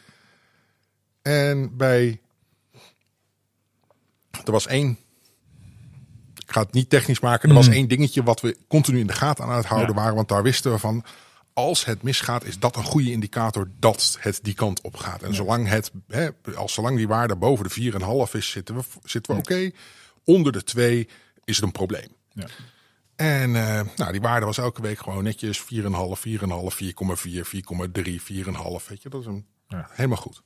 En 1.23 1.77
bij... 1.77 2.21
Er 4.45 4.53
was 4.53 4.67
één... 4.67 4.99
Ik 6.49 6.55
ga 6.55 6.61
het 6.63 6.73
niet 6.73 6.91
technisch 6.91 7.21
maken. 7.21 7.49
Er 7.49 7.55
was 7.55 7.67
Mhm. 7.67 7.75
één 7.77 7.89
dingetje 7.89 8.23
wat 8.23 8.41
we 8.41 8.57
continu 8.69 8.99
in 8.99 9.07
de 9.07 9.13
gaten 9.13 9.45
aan 9.45 9.57
het 9.57 9.67
houden 9.67 9.95
Ja. 9.95 10.01
waren. 10.01 10.15
Want 10.15 10.29
daar 10.29 10.43
wisten 10.43 10.73
we 10.73 10.79
van... 10.79 11.05
Als 11.53 11.85
het 11.85 12.03
misgaat, 12.03 12.45
is 12.45 12.59
dat 12.59 12.77
een 12.77 12.85
goede 12.85 13.11
indicator 13.11 13.71
dat 13.79 14.17
het 14.21 14.39
die 14.43 14.55
kant 14.55 14.81
op 14.81 14.97
gaat. 14.97 15.23
En 15.23 15.35
zolang, 15.35 15.69
het, 15.69 15.91
hè, 16.09 16.29
als 16.57 16.73
zolang 16.73 16.97
die 16.97 17.09
waarde 17.09 17.37
boven 17.37 17.65
de 17.65 17.71
4,5 17.71 18.35
is, 18.35 18.51
zitten 18.51 18.75
we, 18.77 18.83
zitten 19.05 19.35
we 19.35 19.41
oké. 19.41 19.71
Onder 20.25 20.53
de 20.53 20.65
2 20.65 21.09
is 21.45 21.57
het 21.57 21.65
een 21.65 21.73
probleem. 21.73 22.09
Ja. 22.33 22.47
En 23.17 23.57
eh, 23.57 23.81
nou, 23.97 24.13
die 24.13 24.21
waarde 24.21 24.47
was 24.47 24.59
elke 24.59 24.83
week 24.83 24.99
gewoon 24.99 25.25
netjes 25.25 25.59
4,5, 25.61 26.21
4,5, 26.21 26.75
4,4, 26.75 27.45
4,3, 27.45 28.21
4,5. 28.23 28.89
Weet 28.89 29.03
je, 29.03 29.09
dat 29.09 29.21
is 29.21 29.27
een, 29.27 29.47
Ja. 29.69 29.89
helemaal 29.91 30.17
goed. 30.17 30.43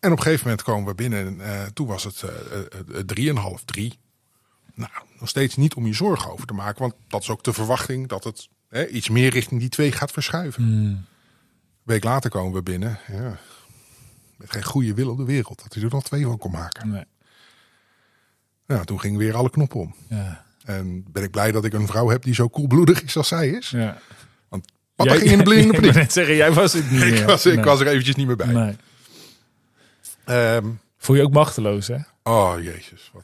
En 0.00 0.12
op 0.12 0.16
een 0.18 0.22
gegeven 0.24 0.44
moment 0.46 0.62
komen 0.62 0.88
we 0.88 0.94
binnen 0.94 1.26
en 1.26 1.40
eh, 1.40 1.66
toen 1.66 1.86
was 1.86 2.04
het 2.04 2.22
eh, 2.22 3.00
3,5, 3.06 3.64
3. 3.64 3.98
Nou, 4.80 4.92
nog 5.18 5.28
steeds 5.28 5.56
niet 5.56 5.74
om 5.74 5.86
je 5.86 5.92
zorgen 5.94 6.30
over 6.32 6.46
te 6.46 6.52
maken, 6.54 6.80
want 6.80 6.94
dat 7.08 7.22
is 7.22 7.30
ook 7.30 7.42
de 7.44 7.52
verwachting 7.52 8.08
dat 8.08 8.24
het 8.24 8.48
hè, 8.68 8.86
iets 8.86 9.08
meer 9.08 9.30
richting 9.30 9.60
die 9.60 9.68
2 9.68 9.92
gaat 9.92 10.10
verschuiven. 10.12 10.62
Mm. 10.62 10.86
Een 10.86 11.06
week 11.82 12.04
later 12.04 12.30
komen 12.30 12.52
we 12.52 12.62
binnen, 12.62 12.98
ja, 13.12 13.38
met 14.36 14.50
geen 14.52 14.64
goede 14.64 14.94
wil 14.94 15.10
op 15.10 15.16
de 15.16 15.24
wereld, 15.24 15.62
dat 15.62 15.74
hij 15.74 15.82
er 15.82 15.90
nog 15.90 16.04
twee 16.04 16.24
van 16.24 16.38
kon 16.38 16.50
maken. 16.50 16.90
Nee. 16.90 17.04
Nou, 18.66 18.84
toen 18.84 19.00
gingen 19.00 19.18
weer 19.18 19.34
alle 19.36 19.50
knoppen 19.50 19.80
om. 19.80 19.94
Ja. 20.08 20.44
En 20.64 21.04
ben 21.12 21.22
ik 21.22 21.30
blij 21.30 21.52
dat 21.52 21.64
ik 21.64 21.72
een 21.72 21.86
vrouw 21.86 22.08
heb 22.08 22.22
die 22.22 22.34
zo 22.34 22.48
koelbloedig 22.48 23.02
is 23.02 23.16
als 23.16 23.28
zij 23.28 23.48
is. 23.48 23.70
Ja. 23.70 23.98
Want 24.48 24.72
papa 24.94 25.14
ging 25.14 25.30
in 25.30 25.38
de 25.38 25.44
blinde 25.50 25.76
Ik 25.76 25.92
paniek. 25.92 26.10
zeggen, 26.10 26.34
jij 26.36 26.52
was 26.52 26.72
het 26.72 26.90
niet 26.90 27.02
Ik 27.10 27.10
meer. 27.10 27.26
was, 27.26 27.46
ik 27.46 27.64
was 27.64 27.80
er 27.80 27.86
eventjes 27.86 28.14
niet 28.16 28.26
meer 28.26 28.36
bij. 28.36 28.46
Nee. 28.46 28.76
Ehm, 30.24 30.66
Voel 30.96 31.16
je 31.16 31.22
ook 31.22 31.32
machteloos, 31.32 31.88
hè? 31.88 31.96
oh, 32.22 32.54
jezus. 32.62 33.10
Wat 33.12 33.22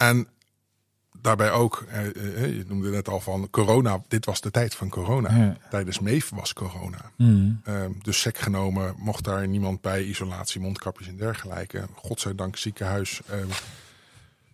En 0.00 0.28
daarbij 1.20 1.50
ook, 1.50 1.84
eh, 1.88 2.06
eh, 2.06 2.56
je 2.56 2.64
noemde 2.68 2.90
net 2.90 3.08
al 3.08 3.20
van 3.20 3.50
corona. 3.50 4.02
Dit 4.08 4.24
was 4.24 4.40
de 4.40 4.50
tijd 4.50 4.74
van 4.74 4.88
corona. 4.88 5.36
Ja. 5.36 5.56
Tijdens 5.70 6.00
MEEF 6.00 6.30
was 6.30 6.52
corona. 6.52 7.10
Mm. 7.16 7.60
Ehm, 7.64 7.90
dus 8.02 8.20
sec 8.20 8.38
genomen, 8.38 8.94
mocht 8.98 9.24
daar 9.24 9.48
niemand 9.48 9.80
bij, 9.80 10.04
isolatie, 10.04 10.60
mondkapjes 10.60 11.08
en 11.08 11.16
dergelijke. 11.16 11.86
Godzijdank 11.94 12.56
ziekenhuis 12.56 13.20
ehm, 13.26 13.48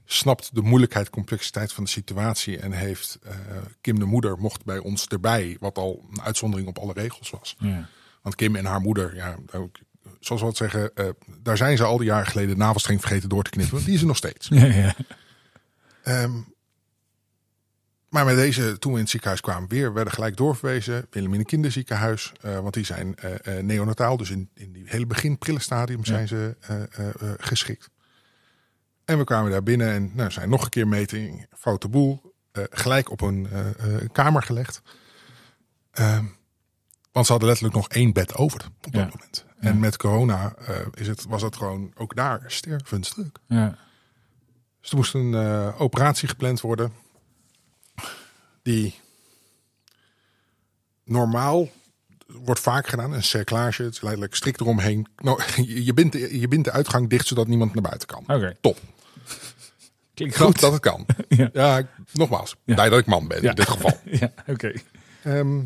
snapt 0.05 0.55
de 0.55 0.63
moeilijkheid, 0.63 1.11
complexiteit 1.11 1.73
van 1.73 1.85
de 1.85 1.91
situatie. 1.91 2.59
En 2.59 2.73
heeft 2.73 3.19
eh, 3.23 3.35
Kim 3.81 3.99
de 3.99 4.05
moeder 4.05 4.39
mocht 4.39 4.65
bij 4.65 4.79
ons 4.79 5.07
erbij, 5.07 5.57
wat 5.61 5.79
al 5.79 6.05
een 6.11 6.23
uitzondering 6.23 6.69
op 6.69 6.79
alle 6.79 6.93
regels 6.93 7.31
was. 7.31 7.57
Ja. 7.59 7.89
Want 8.23 8.35
Kim 8.35 8.57
en 8.57 8.65
haar 8.65 8.81
moeder, 8.81 9.15
ja, 9.15 9.37
zoals 10.21 10.41
we 10.41 10.49
het 10.49 10.57
zeggen, 10.57 10.95
eh, 10.95 11.07
daar 11.43 11.57
zijn 11.57 11.77
ze 11.77 11.85
al 11.85 11.97
die 11.97 12.07
jaren 12.07 12.27
geleden 12.27 12.51
de 12.51 12.57
navelstreng 12.57 13.01
vergeten 13.01 13.29
door 13.29 13.43
te 13.43 13.51
knippen. 13.51 13.75
Want 13.75 13.87
die 13.87 13.95
is 13.95 14.01
er 14.01 14.07
nog 14.07 14.17
steeds. 14.17 14.49
Ja, 14.77 14.95
Ehm, 16.07 16.41
maar 18.09 18.25
met 18.25 18.37
deze, 18.37 18.79
toen 18.79 18.91
we 18.91 18.97
in 18.97 19.03
het 19.03 19.11
ziekenhuis 19.11 19.41
kwamen, 19.41 19.69
weer 19.69 19.93
werden 19.93 20.13
gelijk 20.13 20.37
doorverwezen. 20.37 21.07
Wilhelmine 21.11 21.45
Kinderziekenhuis, 21.45 22.33
eh, 22.41 22.59
want 22.59 22.75
die 22.75 22.85
zijn 22.85 23.15
eh, 23.17 23.59
eh, 23.59 23.65
neonataal. 23.65 24.17
Dus 24.17 24.31
in, 24.31 24.51
in 24.55 24.73
die 24.73 24.85
hele 24.87 25.07
begin 25.07 25.39
prille 25.39 25.59
stadium 25.61 26.05
zijn 26.05 26.29
ze 26.29 26.57
geschikt. 27.39 27.91
En 29.05 29.19
we 29.19 29.25
kwamen 29.25 29.51
daar 29.51 29.63
binnen 29.63 29.93
en 29.93 30.11
nou, 30.15 30.31
zijn 30.31 30.49
nog 30.49 30.65
een 30.65 30.71
keer 30.71 30.89
meting, 30.89 31.47
foute 31.59 31.89
boel. 31.89 32.35
gelijk 32.71 33.11
op 33.11 33.21
een 33.21 33.49
kamer 34.13 34.43
gelegd. 34.43 34.83
Ehm, 35.91 36.25
want 37.13 37.27
ze 37.27 37.31
hadden 37.33 37.49
letterlijk 37.49 37.77
nog 37.77 37.89
één 37.89 38.13
bed 38.13 38.35
over 38.35 38.65
op 38.67 38.93
dat 38.93 38.93
Ja. 38.93 39.09
moment. 39.13 39.45
En 39.59 39.79
met 39.79 39.97
corona 39.97 40.55
is 40.95 41.07
het, 41.07 41.25
was 41.25 41.43
het 41.43 41.57
gewoon 41.57 41.93
ook 41.95 42.15
daar 42.17 42.43
stervenstuk. 42.47 43.39
ja. 43.47 43.79
Dus 44.87 44.95
er 44.95 45.01
moest 45.01 45.15
een 45.15 45.35
eh, 45.35 45.81
operatie 45.81 46.29
gepland 46.29 46.61
worden. 46.61 46.93
Die 48.63 48.95
normaal 51.05 51.69
wordt 52.27 52.61
vaak 52.61 52.87
gedaan. 52.87 53.13
Een 53.13 53.23
cerclage, 53.23 53.83
het 53.83 53.93
is 53.95 54.01
letterlijk 54.01 54.35
strikt 54.35 54.61
eromheen. 54.61 55.07
Nou, 55.17 55.43
je, 55.85 55.95
bindt, 55.95 56.13
de- 56.13 56.39
je 56.41 56.49
bindt 56.49 56.65
de 56.65 56.71
uitgang 56.73 57.09
dicht 57.09 57.27
zodat 57.27 57.47
niemand 57.47 57.75
naar 57.75 57.83
buiten 57.83 58.09
kan. 58.09 58.23
Oké. 58.23 58.57
Top. 58.61 58.79
Klinkt 60.15 60.37
Goed 60.37 60.47
goed. 60.47 60.61
dat 60.61 60.73
het 60.73 60.81
kan. 60.81 61.07
Ja. 61.53 61.89
Nogmaals. 62.13 62.57
Ja. 62.65 62.75
Blij 62.75 62.89
dat 62.89 62.99
ik 62.99 63.07
man 63.07 63.29
ben 63.29 63.43
Ja. 63.43 63.49
in 63.49 63.55
dit 63.55 63.69
geval. 63.69 63.99
Ja, 64.21 64.33
oké. 64.47 64.73
Ehm 65.23 65.61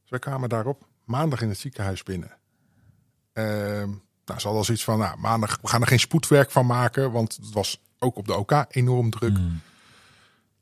dus 0.00 0.10
wij 0.10 0.18
kwamen 0.18 0.48
daarop 0.48 0.86
maandag 1.04 1.40
in 1.42 1.48
het 1.48 1.58
ziekenhuis 1.58 2.02
binnen. 2.02 2.36
Ehm 3.32 3.90
nou, 4.30 4.40
ze 4.40 4.46
hadden 4.46 4.58
al 4.60 4.64
zoiets 4.64 4.84
van, 4.84 4.98
nou, 4.98 5.18
maandag, 5.18 5.58
we 5.62 5.68
gaan 5.68 5.80
er 5.80 5.86
geen 5.86 6.00
spoedwerk 6.00 6.50
van 6.50 6.66
maken, 6.66 7.12
want 7.12 7.36
het 7.36 7.52
was 7.52 7.80
ook 7.98 8.16
op 8.16 8.26
de 8.26 8.36
OK 8.36 8.64
enorm 8.68 9.10
druk. 9.10 9.38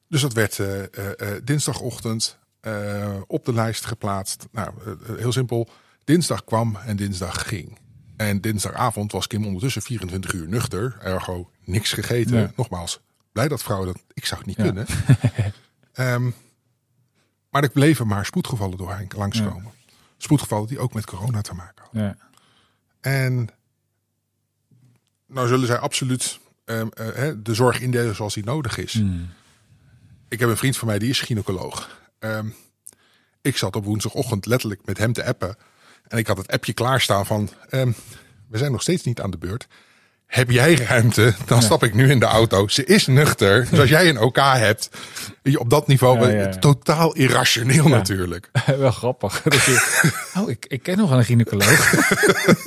Dus 0.09 0.21
dat 0.21 0.33
werd 0.33 0.59
eh, 0.59 0.83
eh, 0.83 0.89
eh, 1.21 1.43
dinsdagochtend 1.45 2.39
op 3.27 3.45
de 3.45 3.53
lijst 3.53 3.85
geplaatst. 3.87 4.47
Nou, 4.53 4.73
heel 5.17 5.33
simpel. 5.33 5.69
Dinsdag 6.05 6.45
kwam 6.45 6.77
en 6.77 6.97
dinsdag 6.97 7.49
ging. 7.49 7.79
En 8.17 8.41
dinsdagavond 8.41 9.13
was 9.13 9.27
Kim 9.27 9.47
ondertussen 9.47 9.83
24 9.83 10.33
uur 10.33 10.49
nuchter. 10.49 10.97
Ergo 11.01 11.51
niks 11.65 11.93
gegeten. 11.93 12.53
Nogmaals, 12.57 13.01
blij 13.33 13.49
dat 13.49 13.63
vrouw 13.63 13.85
dat... 13.85 13.99
Ik 14.13 14.25
zou 14.25 14.39
het 14.41 14.49
niet 14.49 14.57
Ja. 14.57 14.63
kunnen. 14.65 14.87
Ehm, 15.93 16.31
maar 17.51 17.63
er 17.63 17.71
bleven 17.71 18.07
maar 18.07 18.27
spoedgevallen 18.27 18.79
doorheen 18.79 19.11
langskomen. 19.17 19.73
Spoedgevallen 20.17 20.69
die 20.69 20.79
ook 20.79 20.95
met 20.95 21.07
corona 21.07 21.41
te 21.41 21.55
maken 21.55 21.83
hadden. 21.83 22.03
Ja. 22.03 22.17
En 23.01 23.49
nou 25.29 25.49
zullen 25.49 25.67
zij 25.67 25.79
absoluut 25.79 26.39
ehm, 26.65 26.89
eh, 26.89 27.33
de 27.43 27.55
zorg 27.55 27.81
indelen 27.81 28.15
zoals 28.15 28.35
die 28.35 28.45
nodig 28.45 28.79
is. 28.79 28.93
Hmm. 28.93 29.31
Ik 30.29 30.41
heb 30.41 30.49
een 30.49 30.57
vriend 30.57 30.77
van 30.77 30.89
mij, 30.89 30.99
die 30.99 31.09
is 31.09 31.21
gynaecoloog. 31.21 32.01
Ehm, 32.19 32.49
ik 33.43 33.57
zat 33.57 33.77
op 33.77 33.85
woensdagochtend 33.85 34.47
letterlijk 34.47 34.81
met 34.85 34.99
hem 34.99 35.13
te 35.13 35.25
appen. 35.25 35.57
En 36.09 36.19
ik 36.19 36.27
had 36.27 36.37
het 36.37 36.51
appje 36.51 36.73
klaarstaan 36.73 37.27
van... 37.27 37.51
ehm, 37.69 37.93
we 38.49 38.59
zijn 38.59 38.73
nog 38.73 38.83
steeds 38.83 39.05
niet 39.05 39.21
aan 39.21 39.31
de 39.31 39.39
beurt. 39.39 39.67
Heb 40.29 40.51
jij 40.51 40.75
ruimte? 40.75 41.35
Dan 41.47 41.63
stap 41.63 41.85
ik 41.85 41.95
nu 41.95 42.11
in 42.11 42.19
de 42.19 42.27
auto. 42.27 42.69
Ze 42.69 42.85
is 42.85 43.07
nuchter. 43.07 43.61
Dus 43.71 43.79
als 43.79 43.89
jij 43.89 44.09
een 44.09 44.19
OK 44.19 44.37
hebt... 44.37 44.91
op 45.59 45.71
dat 45.71 45.87
niveau... 45.87 46.21
Ja, 46.21 46.29
ja, 46.29 46.41
ja. 46.41 46.49
totaal 46.49 47.15
irrationeel 47.15 47.89
natuurlijk. 47.89 48.51
Wel 48.67 48.91
grappig. 48.91 49.45
Je, 49.45 50.13
oh, 50.37 50.51
ik, 50.51 50.67
ik 50.67 50.83
ken 50.83 50.99
nog 50.99 51.11
een 51.11 51.25
gynaecoloog. 51.25 51.95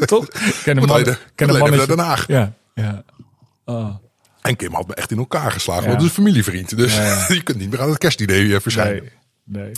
Toch? 0.06 0.26
Ik 0.26 0.60
ken 0.64 0.78
een 0.78 0.86
man. 0.86 1.04
ken 1.36 1.50
een 1.50 1.76
naar 1.76 1.88
Den 1.88 2.00
Haag. 2.00 2.28
Ja, 2.28 2.54
ja. 2.74 3.04
Oh, 3.66 3.96
En 4.42 4.56
Kim 4.56 4.74
had 4.74 4.88
me 4.88 4.94
echt 4.96 5.12
in 5.12 5.18
elkaar 5.18 5.52
geslagen. 5.52 5.84
Want 5.84 5.94
het 5.94 6.02
is 6.02 6.18
een 6.18 6.24
familievriend. 6.24 6.78
Dus 6.78 6.96
je 7.28 7.42
kunt 7.44 7.58
niet 7.58 7.70
meer 7.70 7.82
aan 7.82 7.90
het 7.90 7.98
kerstidee 7.98 8.56
eh, 8.56 8.62
verschijnen. 8.62 9.04
nee, 9.44 9.64
nee. 9.64 9.72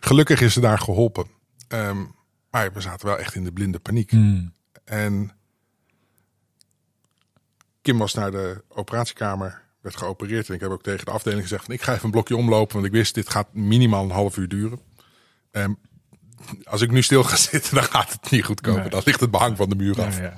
Gelukkig 0.00 0.40
is 0.40 0.52
ze 0.52 0.60
daar 0.60 0.78
geholpen. 0.78 1.26
Ehm, 1.68 1.98
maar 2.50 2.72
we 2.72 2.80
zaten 2.80 3.06
wel 3.06 3.18
echt 3.18 3.34
in 3.34 3.44
de 3.44 3.52
blinde 3.52 3.78
paniek. 3.78 4.10
Hmm. 4.10 4.54
En 4.84 5.32
Kim 7.82 7.98
was 7.98 8.14
naar 8.14 8.30
de 8.30 8.64
operatiekamer, 8.68 9.62
werd 9.80 9.96
geopereerd. 9.96 10.48
En 10.48 10.54
ik 10.54 10.60
heb 10.60 10.70
ook 10.70 10.82
tegen 10.82 11.04
de 11.04 11.10
afdeling 11.10 11.42
gezegd: 11.42 11.64
van, 11.64 11.74
ik 11.74 11.82
ga 11.82 11.92
even 11.92 12.04
een 12.04 12.10
blokje 12.10 12.36
omlopen, 12.36 12.74
want 12.74 12.86
ik 12.86 12.92
wist 12.92 13.14
dit 13.14 13.30
gaat 13.30 13.54
minimaal 13.54 14.04
een 14.04 14.10
half 14.10 14.36
uur 14.36 14.48
duren. 14.48 14.80
Ehm, 15.50 15.72
als 16.64 16.80
ik 16.80 16.90
nu 16.90 17.02
stil 17.02 17.22
ga 17.22 17.36
zitten, 17.50 17.74
dan 17.74 17.84
gaat 17.84 18.12
het 18.12 18.30
niet 18.30 18.44
goed 18.44 18.60
komen. 18.60 18.80
Nee. 18.80 18.90
Dan 18.90 19.02
ligt 19.04 19.20
het 19.20 19.30
behang 19.30 19.56
van 19.56 19.68
de 19.68 19.74
muur 19.74 20.02
af. 20.02 20.20
ja. 20.20 20.34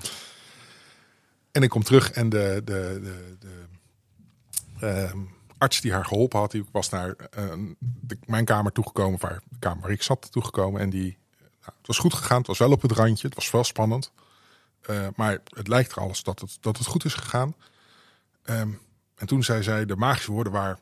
En 1.53 1.63
ik 1.63 1.69
kom 1.69 1.83
terug 1.83 2.11
en 2.11 2.29
de, 2.29 2.63
de, 2.65 3.01
de, 3.03 3.37
de 3.41 4.87
ehm, 4.87 5.19
arts 5.59 5.81
die 5.81 5.93
haar 5.93 6.05
geholpen 6.05 6.39
had, 6.39 6.51
die 6.51 6.65
was 6.73 6.89
naar 6.89 7.17
eh, 7.31 7.53
de, 7.79 8.19
mijn 8.27 8.45
kamer 8.45 8.73
toegekomen, 8.73 9.21
waar, 9.21 9.41
de 9.49 9.59
kamer 9.59 9.83
waar 9.83 9.91
ik 9.91 10.03
zat 10.03 10.33
toegekomen. 10.33 10.81
En 10.81 10.91
die, 10.91 11.19
nou, 11.41 11.73
het 11.79 11.87
was 11.87 11.99
goed 11.99 12.15
gegaan, 12.15 12.39
het 12.39 12.47
was 12.47 12.59
wel 12.59 12.71
op 12.71 12.83
het 12.83 12.93
randje, 12.93 13.27
het 13.27 13.37
was 13.37 13.51
wel 13.51 13.65
spannend. 13.65 14.13
Eh, 14.87 15.07
maar 15.17 15.39
het 15.45 15.69
lijkt 15.69 15.93
er 15.93 16.01
alles 16.01 16.23
dat 16.23 16.41
het, 16.41 16.57
dat 16.61 16.79
het 16.79 16.87
goed 16.87 17.05
is 17.05 17.15
gegaan. 17.15 17.55
Ehm, 18.43 18.69
en 19.17 19.27
toen 19.27 19.43
zei 19.43 19.63
zij 19.63 19.87
de 19.87 19.97
magische 19.97 20.33
woorden 20.33 20.53
waar 20.53 20.79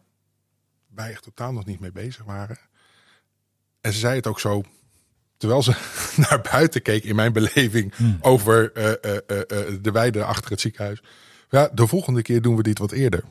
wij 0.95 1.11
echt 1.11 1.23
totaal 1.23 1.53
nog 1.53 1.65
niet 1.65 1.81
mee 1.81 1.93
bezig 1.93 2.25
waren. 2.25 2.59
En 3.81 3.93
ze 3.93 3.99
zei 3.99 4.17
het 4.17 4.27
ook 4.27 4.41
zo, 4.41 4.63
terwijl 5.37 5.63
ze 5.63 5.73
naar 6.29 6.49
buiten 6.53 6.83
keek 6.83 7.05
in 7.05 7.15
mijn 7.15 7.33
beleving 7.33 7.95
over 8.21 8.73
eh, 8.73 8.93
eh, 9.17 9.81
de 9.81 9.91
weide 9.93 10.25
achter 10.25 10.51
het 10.51 10.61
ziekenhuis. 10.61 11.03
Ja, 11.51 11.69
de 11.73 11.87
volgende 11.87 12.23
keer 12.23 12.43
doen 12.43 12.57
we 12.57 12.63
dit 12.63 12.79
wat 12.79 12.93
eerder. 12.93 13.25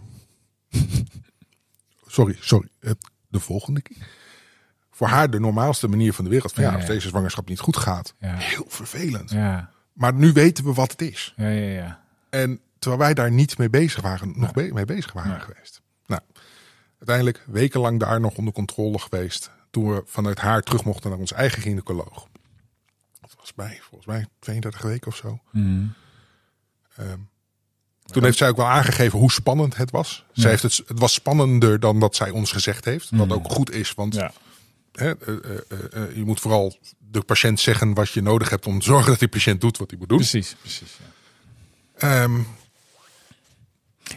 sorry, 2.08 2.38
sorry. 2.40 2.68
De 3.28 3.40
volgende 3.40 3.82
keer. 3.82 4.08
Voor 4.92 5.08
haar 5.08 5.30
de 5.30 5.40
normaalste 5.40 5.88
manier 5.88 6.14
van 6.14 6.24
de 6.24 6.30
wereld. 6.30 6.54
Van 6.54 6.64
ja, 6.64 6.70
Ja, 6.70 6.76
als 6.76 6.86
deze 6.86 7.08
zwangerschap 7.08 7.48
niet 7.48 7.60
goed 7.60 7.78
gaat. 7.78 8.14
Ja. 8.20 8.36
Heel 8.36 8.66
vervelend. 8.68 9.30
Ja, 9.30 9.72
Maar 10.02 10.14
nu 10.14 10.32
weten 10.32 10.64
we 10.64 10.74
wat 10.74 10.92
het 10.92 11.02
is. 11.02 11.34
ja, 11.36 11.48
ja. 11.48 11.72
ja. 11.74 12.04
En 12.30 12.60
terwijl 12.80 13.02
wij 13.02 13.14
daar 13.14 13.32
niet 13.32 13.58
mee 13.58 13.70
bezig 13.70 14.02
waren, 14.02 14.34
nog 14.36 14.52
be- 14.54 14.70
mee 14.74 14.86
bezig 14.86 15.12
waren 15.14 15.32
Ja. 15.32 15.40
geweest. 15.40 15.82
Nou, 16.06 16.22
uiteindelijk 16.98 17.44
wekenlang 17.48 18.00
daar 18.00 18.20
nog 18.20 18.36
onder 18.36 18.54
controle 18.54 19.00
geweest. 19.00 19.52
Toen 19.72 19.94
we 19.94 20.04
vanuit 20.06 20.40
haar 20.40 20.62
terug 20.62 20.84
mochten 20.84 21.10
naar 21.10 21.20
onze 21.20 21.36
eigen 21.36 21.62
gynaecoloog. 21.62 22.28
Dat 23.22 23.36
was 23.38 23.54
bij, 23.54 23.80
volgens 23.82 24.06
mij, 24.06 24.26
32 24.40 24.82
weken 24.82 25.08
of 25.08 25.16
zo. 25.16 25.40
Hmm. 25.50 25.94
Ehm, 26.96 27.18
toen 28.06 28.24
heeft 28.24 28.38
zij 28.38 28.50
ook 28.50 28.58
wel 28.58 28.68
aangegeven 28.70 29.20
hoe 29.20 29.32
spannend 29.32 29.78
het 29.78 29.92
was. 29.92 30.26
Zij 30.34 30.50
heeft 30.50 30.64
het, 30.64 30.82
het 30.88 31.00
was 31.00 31.14
spannender 31.14 31.80
dan 31.80 32.00
dat 32.00 32.16
zij 32.16 32.30
ons 32.30 32.52
gezegd 32.52 32.86
heeft. 32.86 33.10
Wat 33.10 33.32
ook 33.32 33.52
goed 33.52 33.72
is, 33.72 33.94
want 33.94 34.14
Ja. 34.16 34.32
Hè, 34.92 35.12
eh, 35.18 35.36
eh, 35.70 36.04
eh, 36.04 36.16
je 36.16 36.24
moet 36.24 36.40
vooral 36.40 36.78
de 37.12 37.22
patiënt 37.22 37.60
zeggen 37.60 37.94
wat 37.94 38.10
je 38.10 38.22
nodig 38.22 38.50
hebt 38.50 38.66
om 38.68 38.80
te 38.80 38.86
zorgen 38.86 39.10
dat 39.10 39.20
die 39.20 39.28
patiënt 39.28 39.62
doet 39.62 39.78
wat 39.78 39.90
hij 39.90 40.00
moet 40.00 40.10
doen. 40.10 40.18
Precies, 40.18 40.56
precies. 40.62 40.98
Ja. 41.98 42.24
Ehm, 42.24 42.38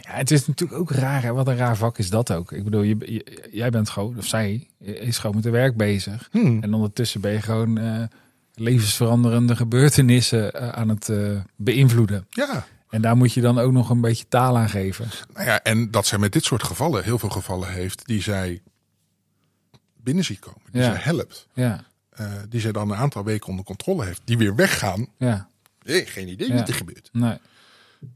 Ja, 0.01 0.11
het 0.11 0.31
is 0.31 0.47
natuurlijk 0.47 0.79
ook 0.79 0.91
raar. 0.91 1.21
Hè? 1.23 1.33
Wat 1.33 1.47
een 1.47 1.55
raar 1.57 1.77
vak 1.77 1.97
is 1.97 2.09
dat 2.09 2.31
ook. 2.31 2.51
Ik 2.51 2.63
bedoel, 2.63 2.81
je, 2.81 2.95
je- 2.99 3.47
jij 3.51 3.69
bent 3.69 3.89
gewoon, 3.89 4.17
of 4.17 4.25
zij, 4.27 4.67
is 4.79 5.17
gewoon 5.17 5.35
met 5.35 5.43
de 5.43 5.49
werk 5.49 5.75
bezig. 5.77 6.27
Hmm. 6.31 6.63
En 6.63 6.73
ondertussen 6.73 7.21
ben 7.21 7.31
je 7.31 7.41
gewoon 7.41 7.79
levensveranderende 8.53 9.55
gebeurtenissen 9.55 10.75
aan 10.75 10.89
het 10.89 11.09
beïnvloeden. 11.55 12.27
ja, 12.29 12.65
En 12.89 13.01
daar 13.01 13.17
moet 13.17 13.33
je 13.33 13.41
dan 13.41 13.59
ook 13.59 13.71
nog 13.71 13.89
een 13.89 14.01
beetje 14.01 14.25
taal 14.29 14.57
aan 14.57 14.69
geven. 14.69 15.07
Nou 15.33 15.45
ja, 15.45 15.63
en 15.63 15.91
dat 15.91 16.05
zij 16.05 16.17
met 16.17 16.31
dit 16.31 16.43
soort 16.43 16.63
gevallen 16.63 17.03
heel 17.03 17.19
veel 17.19 17.29
gevallen 17.29 17.69
heeft 17.71 18.05
die 18.05 18.21
zij 18.21 18.61
binnen 20.05 20.23
ziet 20.23 20.39
komen. 20.39 20.61
Die 20.71 20.81
Ja. 20.81 20.91
zij 20.91 21.01
helpt. 21.03 21.47
Ja, 21.53 21.83
eh, 22.09 22.31
die 22.49 22.61
zij 22.61 22.71
dan 22.71 22.91
een 22.91 22.97
aantal 22.97 23.23
weken 23.23 23.47
onder 23.47 23.65
controle 23.65 24.05
heeft. 24.05 24.21
Die 24.25 24.37
weer 24.37 24.55
weggaan. 24.55 25.07
ja, 25.17 25.47
geen 25.83 26.27
idee 26.27 26.47
Ja. 26.47 26.55
wat 26.55 26.67
er 26.67 26.73
gebeurt. 26.73 27.09
nee. 27.11 27.37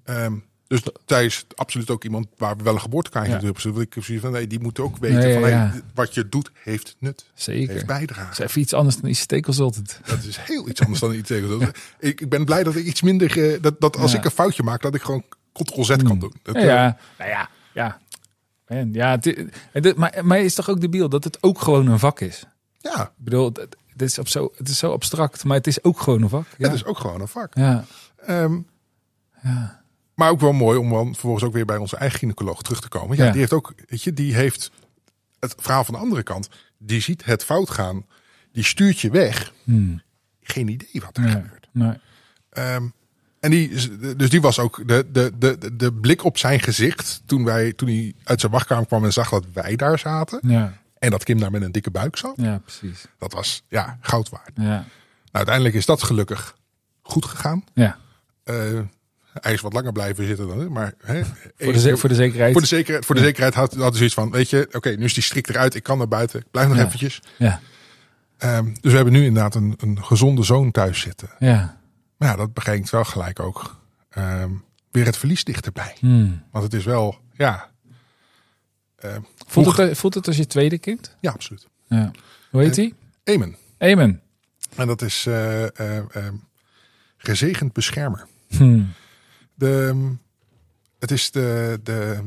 Ehm, 0.04 0.34
dus 0.68 0.82
is 1.08 1.46
absoluut 1.56 1.90
ook 1.90 2.04
iemand 2.04 2.28
waar 2.38 2.58
we 2.58 2.64
wel 2.64 2.74
een 2.74 2.82
geboortekaartje 2.82 3.32
Ja. 3.32 3.38
hebben. 3.38 3.54
Dus 3.54 3.66
ik 3.84 3.94
heb 3.94 4.04
zoiets 4.04 4.24
van, 4.24 4.34
nee, 4.34 4.48
die 4.48 4.60
moet 4.60 4.80
ook 4.80 4.98
weten 4.98 5.18
Nee, 5.20 5.34
van, 5.40 5.42
ja, 5.42 5.48
ja. 5.50 5.82
wat 5.94 6.14
je 6.14 6.30
doet 6.30 6.52
heeft 6.64 6.96
nut. 7.00 7.26
Zeker. 7.34 7.74
Heeft 7.74 7.86
bijdrage. 7.86 8.24
Dat 8.30 8.40
is 8.40 8.46
even 8.46 8.62
iets 8.62 8.74
anders 8.74 8.98
dan 8.98 9.10
ICT-consultant. 9.10 10.00
Dat 10.06 10.24
is 10.24 10.38
heel 10.38 10.70
iets 10.70 10.82
anders 10.82 11.00
dan 11.00 11.14
iets. 11.14 11.30
Dat- 11.60 11.78
Ik, 12.00 12.22
ik 12.22 12.30
ben 12.30 12.46
blij 12.46 12.64
dat 12.64 12.76
ik 12.76 12.86
iets 12.86 13.02
minder, 13.02 13.54
eh, 13.54 13.62
dat, 13.62 13.82
dat 13.82 13.98
als 13.98 14.12
Ja. 14.12 14.18
ik 14.18 14.26
een 14.26 14.32
foutje 14.32 14.64
maak, 14.64 14.82
dat 14.82 14.96
ik 14.96 15.02
gewoon 15.02 15.24
Ctrl-Z 15.54 15.96
kan 16.04 16.20
doen. 16.20 16.34
Dat, 16.44 16.56
Ja, 16.56 16.62
eh, 16.62 16.66
ja, 16.68 16.98
nou 17.18 17.30
ja, 17.30 17.50
ja. 17.74 18.00
En 18.70 18.94
ja 18.94 19.12
het, 19.12 19.36
het, 19.72 19.96
maar, 19.98 20.20
maar 20.24 20.40
is 20.40 20.56
toch 20.56 20.70
ook 20.70 20.82
debiel 20.82 21.10
dat 21.10 21.24
het 21.24 21.44
ook 21.44 21.62
gewoon 21.62 21.88
een 21.88 22.00
vak 22.00 22.20
is? 22.20 22.44
ja, 22.78 23.02
Ik 23.04 23.12
bedoel, 23.24 23.46
het, 23.46 23.76
het 23.88 24.02
is, 24.02 24.20
op 24.20 24.28
zo, 24.28 24.52
het 24.58 24.68
is 24.70 24.78
zo 24.78 24.92
abstract, 24.92 25.44
maar 25.44 25.58
het 25.58 25.68
is 25.68 25.84
ook 25.84 26.00
gewoon 26.00 26.22
een 26.22 26.30
vak. 26.30 26.46
Ja. 26.58 26.66
het 26.68 26.74
is 26.76 26.86
ook 26.86 26.98
gewoon 27.00 27.22
een 27.22 27.28
vak. 27.28 27.56
ja. 27.56 27.86
Ehm, 28.26 28.60
ja. 29.44 29.82
Maar 30.16 30.30
ook 30.30 30.40
wel 30.40 30.52
mooi 30.54 30.78
om 30.78 30.90
dan 30.90 31.06
vervolgens 31.08 31.44
ook 31.44 31.54
weer 31.54 31.66
bij 31.66 31.78
onze 31.78 31.96
eigen 31.98 32.20
gynaecoloog 32.20 32.62
terug 32.62 32.82
te 32.82 32.88
komen. 32.88 33.18
Ja, 33.18 33.24
Ja. 33.26 33.30
die 33.32 33.40
heeft 33.40 33.54
ook, 33.54 33.74
weet 33.88 34.04
je, 34.04 34.14
die 34.14 34.36
heeft 34.36 34.72
het 35.40 35.56
verhaal 35.58 35.84
van 35.84 35.94
de 35.94 36.00
andere 36.00 36.24
kant. 36.24 36.50
Die 36.78 37.02
ziet 37.02 37.26
het 37.26 37.44
fout 37.44 37.70
gaan. 37.70 38.06
Die 38.52 38.64
stuurt 38.64 39.00
je 39.00 39.10
weg. 39.10 39.54
Hmm. 39.64 40.02
geen 40.42 40.68
idee 40.68 41.02
wat 41.06 41.18
er 41.18 41.24
Nee. 41.24 41.32
gebeurt. 41.32 41.68
Nee. 41.72 41.94
Ehm, 42.50 42.88
en 43.40 43.52
die, 43.52 43.70
dus 44.16 44.30
die 44.30 44.42
was 44.42 44.60
ook 44.60 44.88
de, 44.88 45.06
de, 45.12 45.32
de, 45.38 45.76
de 45.76 45.94
blik 45.94 46.24
op 46.24 46.38
zijn 46.38 46.60
gezicht 46.60 47.22
toen, 47.26 47.44
wij, 47.46 47.74
toen 47.74 47.88
hij 47.88 48.14
uit 48.24 48.40
zijn 48.40 48.52
wachtkamer 48.52 48.86
kwam 48.86 49.04
en 49.06 49.14
zag 49.14 49.30
dat 49.30 49.46
wij 49.54 49.76
daar 49.76 50.00
zaten. 50.00 50.40
Ja. 50.42 50.74
En 51.00 51.10
dat 51.12 51.24
Kim 51.24 51.40
daar 51.40 51.52
met 51.52 51.62
een 51.62 51.72
dikke 51.72 51.92
buik 51.92 52.18
zat. 52.18 52.34
ja, 52.36 52.58
precies. 52.58 53.06
Dat 53.18 53.34
was 53.34 53.64
ja, 53.70 53.98
goud 54.02 54.30
waard. 54.30 54.52
Ja. 54.56 54.64
Nou, 54.64 54.86
uiteindelijk 55.32 55.76
is 55.76 55.86
dat 55.86 56.04
gelukkig 56.04 56.56
goed 57.02 57.26
gegaan. 57.26 57.64
Ja. 57.74 57.98
Eh, 58.44 58.56
hij 59.42 59.54
is 59.54 59.62
wat 59.62 59.74
langer 59.74 59.92
blijven 59.92 60.26
zitten 60.28 60.48
dan 60.48 60.72
maar 60.72 60.94
hè, 61.04 61.22
Voor, 61.58 61.74
de, 61.74 61.98
voor 61.98 62.10
de 62.10 62.16
zekerheid. 62.16 62.52
voor 62.52 62.62
de 62.62 62.68
zekerheid, 62.68 63.06
voor 63.06 63.16
de 63.16 63.22
zekerheid 63.22 63.54
had, 63.54 63.74
had 63.74 63.82
hij 63.88 63.96
zoiets 63.98 64.14
van, 64.14 64.32
weet 64.32 64.50
je, 64.50 64.68
oké, 64.72 64.90
nu 64.90 65.04
is 65.06 65.14
die 65.14 65.24
strik 65.24 65.48
eruit, 65.50 65.76
ik 65.76 65.84
kan 65.84 65.98
naar 65.98 66.08
buiten, 66.08 66.40
ik 66.40 66.46
blijf 66.52 66.68
nog 66.68 66.78
Ja. 66.78 66.86
eventjes. 66.86 67.22
Ja. 67.38 67.60
Ehm, 68.38 68.66
dus 68.66 68.92
we 68.92 68.96
hebben 68.96 69.14
nu 69.14 69.26
inderdaad 69.26 69.56
een, 69.56 69.74
een 69.78 70.04
gezonde 70.04 70.44
zoon 70.44 70.72
thuis 70.72 71.00
zitten. 71.00 71.30
Ja. 71.40 71.79
Maar 72.20 72.30
ja, 72.30 72.36
dat 72.36 72.54
brengt 72.54 72.90
wel 72.90 73.04
gelijk 73.04 73.40
ook 73.40 73.80
ehm, 74.10 74.52
weer 74.92 75.06
het 75.06 75.18
verlies 75.18 75.44
dichterbij. 75.44 75.96
Hmm. 76.00 76.44
Want 76.52 76.64
het 76.64 76.74
is 76.74 76.86
wel, 76.86 77.18
ja, 77.34 77.70
ehm, 78.96 79.22
Voelt, 79.48 79.78
het, 79.78 79.98
voelt 79.98 80.14
het 80.14 80.28
als 80.28 80.38
je 80.38 80.48
tweede 80.48 80.78
kind? 80.78 81.16
ja, 81.20 81.32
absoluut. 81.32 81.68
Ja. 81.88 82.12
Hoe 82.52 82.62
heet 82.62 82.76
hij? 82.76 82.94
Eamon. 83.24 83.56
Amen. 83.78 84.22
En 84.76 84.88
dat 84.88 85.02
is 85.02 85.26
eh, 85.26 85.80
eh, 85.80 86.16
ehm, 86.16 86.36
gezegend 87.18 87.74
beschermer. 87.74 88.28
Hmm. 88.48 88.94
De, 89.54 90.16
het 91.00 91.12
is 91.12 91.32
de, 91.32 91.80
de. 91.84 92.24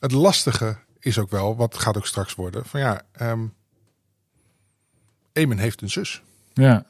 Het 0.00 0.12
lastige 0.12 0.78
is 0.98 1.18
ook 1.18 1.30
wel, 1.30 1.56
wat 1.56 1.78
gaat 1.78 1.96
ook 1.96 2.06
straks 2.06 2.34
worden. 2.34 2.66
Van 2.66 2.80
ja, 2.80 3.02
ehm 3.12 3.46
Eamon 5.32 5.58
heeft 5.58 5.82
een 5.82 5.90
zus. 5.90 6.22
Ja. 6.52 6.86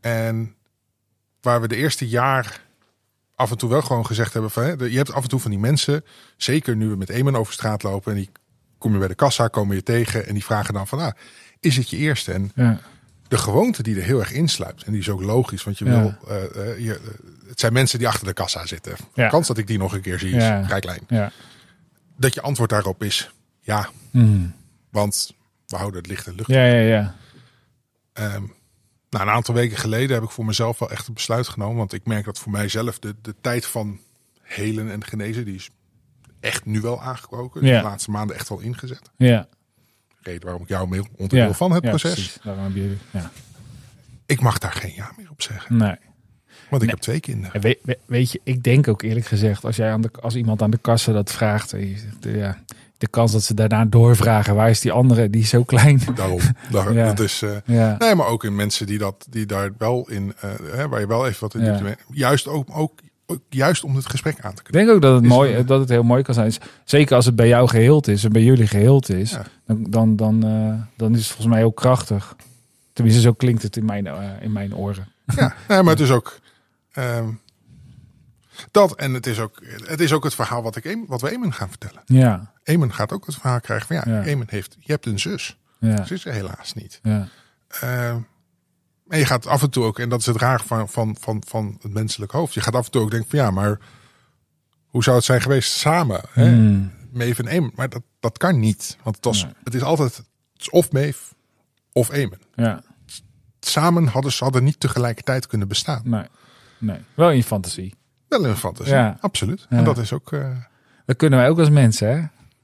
En 0.00 0.56
waar 1.40 1.60
we 1.60 1.68
de 1.68 1.76
eerste 1.76 2.08
jaar 2.08 2.60
af 3.34 3.50
en 3.50 3.58
toe 3.58 3.68
wel 3.70 3.82
gewoon 3.82 4.06
gezegd 4.06 4.32
hebben 4.32 4.50
van, 4.50 4.62
hè, 4.62 4.70
je 4.84 4.96
hebt 4.96 5.12
af 5.12 5.22
en 5.22 5.28
toe 5.28 5.40
van 5.40 5.50
die 5.50 5.60
mensen, 5.60 6.04
zeker 6.36 6.76
nu 6.76 6.88
we 6.88 6.96
met 6.96 7.10
Eamon 7.10 7.36
over 7.36 7.52
straat 7.52 7.82
lopen 7.82 8.12
en 8.12 8.18
die 8.18 8.30
kom 8.78 8.92
je 8.92 8.98
bij 8.98 9.08
de 9.08 9.14
kassa, 9.14 9.48
komen 9.48 9.76
je 9.76 9.82
tegen 9.82 10.26
en 10.26 10.34
die 10.34 10.44
vragen 10.44 10.74
dan 10.74 10.86
van, 10.86 10.98
ah, 10.98 11.12
is 11.60 11.76
het 11.76 11.90
je 11.90 11.96
eerste? 11.96 12.32
En 12.32 12.50
Ja. 12.54 12.80
de 13.28 13.38
gewoonte 13.38 13.82
die 13.82 13.96
er 13.96 14.02
heel 14.02 14.18
erg 14.20 14.32
insluipt. 14.32 14.82
En 14.82 14.92
die 14.92 15.00
is 15.00 15.08
ook 15.08 15.20
logisch, 15.22 15.64
want 15.64 15.78
je 15.78 15.84
Ja. 15.84 16.00
wil. 16.00 16.14
eh, 16.28 16.70
eh, 16.70 16.78
je, 16.78 17.00
het 17.48 17.60
zijn 17.60 17.72
mensen 17.72 17.98
die 17.98 18.08
achter 18.08 18.26
de 18.26 18.32
kassa 18.32 18.66
zitten. 18.66 18.96
De 19.14 19.22
Ja. 19.22 19.28
kans 19.28 19.46
dat 19.46 19.58
ik 19.58 19.66
die 19.66 19.78
nog 19.78 19.92
een 19.94 20.00
keer 20.00 20.18
zie 20.18 20.30
is 20.36 20.42
Ja. 20.42 20.64
vrij 20.64 20.80
klein. 20.80 21.00
Ja. 21.08 21.32
Dat 22.16 22.34
je 22.34 22.40
antwoord 22.42 22.70
daarop 22.70 23.02
is 23.02 23.30
ja, 23.60 23.88
Hmm. 24.10 24.54
want 24.90 25.32
we 25.66 25.76
houden 25.76 25.98
het 26.00 26.08
licht 26.10 26.26
en 26.26 26.34
lucht. 26.34 26.48
Ja, 26.50 26.64
ja, 26.64 26.80
ja. 26.80 27.14
Ehm, 28.12 28.42
nou, 29.10 29.24
een 29.26 29.32
aantal 29.34 29.54
weken 29.54 29.76
geleden 29.76 30.14
heb 30.14 30.24
ik 30.24 30.30
voor 30.30 30.44
mezelf 30.44 30.78
wel 30.78 30.90
echt 30.90 31.08
een 31.08 31.14
besluit 31.14 31.48
genomen. 31.48 31.76
Want 31.76 31.92
ik 31.92 32.06
merk 32.06 32.24
dat 32.24 32.38
voor 32.38 32.52
mijzelf 32.52 32.98
de, 32.98 33.14
de 33.22 33.34
tijd 33.40 33.66
van 33.66 33.98
helen 34.42 34.90
en 34.90 35.04
genezen, 35.04 35.44
die 35.44 35.54
is 35.54 35.70
echt 36.40 36.64
nu 36.64 36.80
wel 36.80 37.02
aangebroken. 37.02 37.64
Ja. 37.64 37.78
De 37.78 37.84
laatste 37.86 38.10
maanden 38.10 38.36
echt 38.36 38.48
wel 38.48 38.60
ingezet. 38.60 39.10
Ja. 39.16 39.46
Reden 40.20 40.42
waarom 40.44 40.62
ik 40.62 40.68
jou 40.68 40.88
mail 40.88 41.06
onderdeel 41.16 41.46
ja. 41.48 41.54
van 41.54 41.72
het 41.72 41.82
Ja, 41.82 41.88
proces. 41.88 42.12
precies. 42.12 42.38
Daarom 42.42 42.62
hebben 42.62 42.82
jullie. 42.82 42.98
Ja. 43.10 43.30
Ik 44.26 44.40
mag 44.40 44.58
daar 44.58 44.72
geen 44.72 44.94
ja 44.94 45.12
meer 45.16 45.30
op 45.30 45.42
zeggen. 45.42 45.76
Nee. 45.76 45.96
Want 46.70 46.82
ik 46.82 46.88
Nee. 46.88 46.90
heb 46.90 46.98
twee 46.98 47.20
kinderen. 47.20 47.62
En 47.62 47.76
weet, 48.06 48.30
je, 48.30 48.40
ik 48.44 48.62
denk 48.62 48.88
ook 48.88 49.02
eerlijk 49.02 49.26
gezegd, 49.26 49.64
als, 49.64 49.76
jij 49.76 49.92
aan 49.92 50.00
de, 50.00 50.10
als 50.20 50.34
iemand 50.34 50.62
aan 50.62 50.70
de 50.70 50.78
kassa 50.78 51.12
dat 51.12 51.32
vraagt, 51.32 51.72
en 51.72 51.88
je 51.88 51.98
zegt, 51.98 52.16
ja, 52.36 52.62
de 52.98 53.08
kans 53.08 53.32
dat 53.32 53.42
ze 53.42 53.54
daarna 53.54 53.84
doorvragen, 53.84 54.54
waar 54.54 54.70
is 54.70 54.80
die 54.80 54.92
andere, 54.92 55.30
die 55.30 55.42
is 55.42 55.48
zo 55.48 55.64
klein. 55.64 56.00
Daarom. 56.14 56.40
Daar, 56.70 56.92
Ja. 56.92 57.06
Dat 57.06 57.20
is, 57.20 57.42
eh, 57.42 57.50
Ja. 57.64 57.94
Nee, 57.98 58.14
maar 58.14 58.26
ook 58.26 58.44
in 58.44 58.54
mensen 58.54 58.86
die, 58.86 58.98
dat, 58.98 59.26
die 59.30 59.46
daar 59.46 59.70
wel 59.78 60.08
in, 60.10 60.32
eh, 60.40 60.50
hè, 60.72 60.88
waar 60.88 61.00
je 61.00 61.06
wel 61.06 61.26
even 61.26 61.40
wat 61.40 61.54
in 61.54 61.60
Ja. 61.60 61.66
diepte 61.66 61.82
mee- 61.84 61.96
Juist 62.18 62.46
ook, 62.48 62.68
ook, 62.72 63.00
ook 63.26 63.40
juist 63.48 63.84
om 63.84 63.96
het 63.96 64.06
gesprek 64.06 64.40
aan 64.40 64.52
te 64.54 64.58
Ik 64.58 64.64
kunnen. 64.64 64.82
denk 64.84 64.96
ook 64.96 65.02
dat 65.02 65.14
het, 65.14 65.24
Is 65.24 65.28
mooi, 65.28 65.54
een- 65.54 65.66
dat 65.66 65.80
het 65.80 65.88
heel 65.88 66.02
mooi 66.02 66.22
kan 66.22 66.34
zijn. 66.34 66.52
Zeker 66.84 67.16
als 67.16 67.24
het 67.26 67.36
bij 67.36 67.48
jou 67.48 67.68
geheeld 67.68 68.08
is 68.08 68.24
en 68.24 68.32
bij 68.32 68.42
jullie 68.42 68.66
geheeld 68.66 69.08
is, 69.08 69.30
Ja. 69.30 69.42
dan, 69.66 69.84
dan, 69.90 70.16
dan, 70.16 70.44
eh, 70.44 70.82
dan 70.96 71.12
is 71.12 71.18
het 71.18 71.26
volgens 71.26 71.46
mij 71.48 71.58
heel 71.58 71.72
krachtig. 71.72 72.36
Tenminste, 72.92 73.22
zo 73.22 73.32
klinkt 73.32 73.62
het 73.62 73.76
in 73.76 73.84
mijn, 73.84 74.06
eh, 74.06 74.22
in 74.40 74.52
mijn 74.52 74.74
oren. 74.76 75.08
Ja, 75.36 75.54
nee, 75.68 75.82
maar 75.82 75.92
het 75.96 76.00
is 76.02 76.10
ook 76.10 76.38
ehm, 76.92 77.28
dat 78.70 78.94
en 78.96 79.14
het 79.14 79.26
is 79.26 79.38
ook 79.40 79.60
het, 79.84 80.00
is 80.00 80.12
ook 80.12 80.24
het 80.24 80.34
verhaal 80.34 80.62
wat, 80.62 80.76
ik, 80.76 80.98
wat 81.06 81.20
we 81.20 81.30
Eamon 81.30 81.52
gaan 81.54 81.68
vertellen. 81.68 82.02
Ja, 82.04 82.52
Eamon 82.62 82.92
gaat 82.94 83.12
ook 83.12 83.26
het 83.26 83.34
verhaal 83.34 83.60
krijgen 83.60 83.86
van 83.86 83.96
ja, 83.96 84.22
Ja. 84.24 84.44
Heeft, 84.46 84.76
je 84.80 84.92
hebt 84.92 85.06
een 85.06 85.18
zus. 85.20 85.58
ja, 85.80 86.04
Ze 86.04 86.14
is 86.14 86.24
er 86.24 86.32
helaas 86.32 86.74
niet. 86.74 87.00
ja. 87.02 87.28
Ehm, 87.68 88.18
en 89.08 89.18
je 89.18 89.24
gaat 89.26 89.46
af 89.46 89.62
en 89.62 89.70
toe 89.70 89.84
ook, 89.84 89.98
en 89.98 90.08
dat 90.08 90.20
is 90.20 90.26
het 90.26 90.36
raar 90.36 90.60
van, 90.60 90.88
van, 90.88 91.16
van, 91.20 91.42
van 91.46 91.78
het 91.82 91.92
menselijk 91.92 92.32
hoofd. 92.32 92.54
Je 92.54 92.60
gaat 92.60 92.74
af 92.74 92.84
en 92.84 92.90
toe 92.90 93.02
ook 93.02 93.10
denken 93.10 93.30
van 93.30 93.38
ja, 93.38 93.50
maar 93.50 93.78
hoe 94.86 95.02
zou 95.02 95.16
het 95.16 95.24
zijn 95.24 95.40
geweest 95.40 95.72
samen? 95.72 96.20
Hè? 96.30 96.48
Hmm. 96.48 96.92
Maeve 97.12 97.42
en 97.42 97.48
Eamon. 97.48 97.72
Maar 97.74 97.88
dat, 97.88 98.02
dat 98.20 98.38
kan 98.38 98.58
niet. 98.58 98.96
Want 99.02 99.16
het, 99.16 99.24
was, 99.24 99.42
Nee. 99.44 99.52
het 99.64 99.74
is 99.74 99.82
altijd 99.82 100.16
het 100.16 100.26
is 100.56 100.70
of 100.70 100.92
Maeve 100.92 101.34
of 101.92 102.10
Eamon. 102.10 102.38
ja. 102.54 102.82
Samen 103.60 104.06
hadden 104.06 104.32
ze 104.32 104.44
hadden 104.44 104.64
niet 104.64 104.80
tegelijkertijd 104.80 105.46
kunnen 105.46 105.68
bestaan. 105.68 106.00
Nee, 106.04 106.26
nee. 106.78 106.98
Wel 107.14 107.30
in 107.30 107.42
fantasie. 107.42 107.94
Wel 108.28 108.44
een 108.44 108.56
fantasie, 108.56 108.94
Ja. 108.94 109.16
absoluut. 109.20 109.66
Ja. 109.70 109.76
En 109.78 109.84
dat 109.84 109.98
is 109.98 110.12
ook... 110.12 110.32
eh, 110.32 110.50
Dat 111.06 111.16
kunnen 111.16 111.38
wij 111.38 111.48
ook 111.48 111.58
als 111.58 111.70
mensen, 111.70 112.08
hè? 112.16 112.22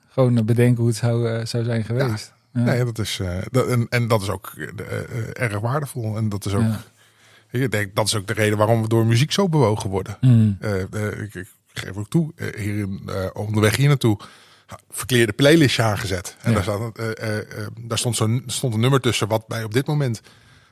Gewoon 0.09 0.45
bedenken 0.45 0.77
hoe 0.77 0.87
het 0.87 0.97
zou, 0.97 1.29
eh, 1.29 1.45
zou 1.47 1.65
zijn 1.65 1.85
geweest. 1.85 2.33
Ja. 2.53 2.61
Nee, 2.61 2.85
dat 2.85 2.99
is, 2.99 3.19
eh, 3.21 3.39
dat, 3.51 3.67
en, 3.69 3.87
en 3.89 4.09
dat 4.09 4.23
is 4.23 4.29
ook 4.31 4.53
erg 5.33 5.61
waardevol. 5.61 6.17
En 6.17 6.29
dat 6.29 6.47
is 6.47 6.55
ook... 6.55 6.65
Ik 7.51 7.71
denk, 7.71 7.95
dat 7.95 8.07
is 8.07 8.15
ook 8.15 8.27
de 8.27 8.33
reden 8.33 8.59
waarom 8.59 8.83
we 8.83 8.89
door 8.89 9.07
muziek 9.07 9.33
zo 9.33 9.49
bewogen 9.49 9.91
worden. 9.91 10.17
Mm. 10.21 10.59
Ik, 11.23 11.35
ik 11.35 11.49
geef 11.73 11.97
ook 11.97 12.09
toe, 12.09 12.33
hier 12.57 12.79
in, 12.79 13.11
onderweg 13.33 13.77
hier 13.77 13.89
naartoe, 13.89 14.19
verkeerde 14.91 15.33
playlistje 15.33 15.83
aangezet. 15.83 16.37
En 16.43 16.51
Ja. 16.53 16.55
daar, 16.55 16.63
staat, 16.65 16.97
daar 17.81 17.99
stond, 17.99 18.17
zo'n, 18.17 18.43
stond 18.47 18.75
een 18.75 18.81
nummer 18.81 19.01
tussen 19.01 19.29
wat 19.29 19.49
mij 19.49 19.65
op 19.65 19.73
dit 19.73 19.87
moment 19.87 20.21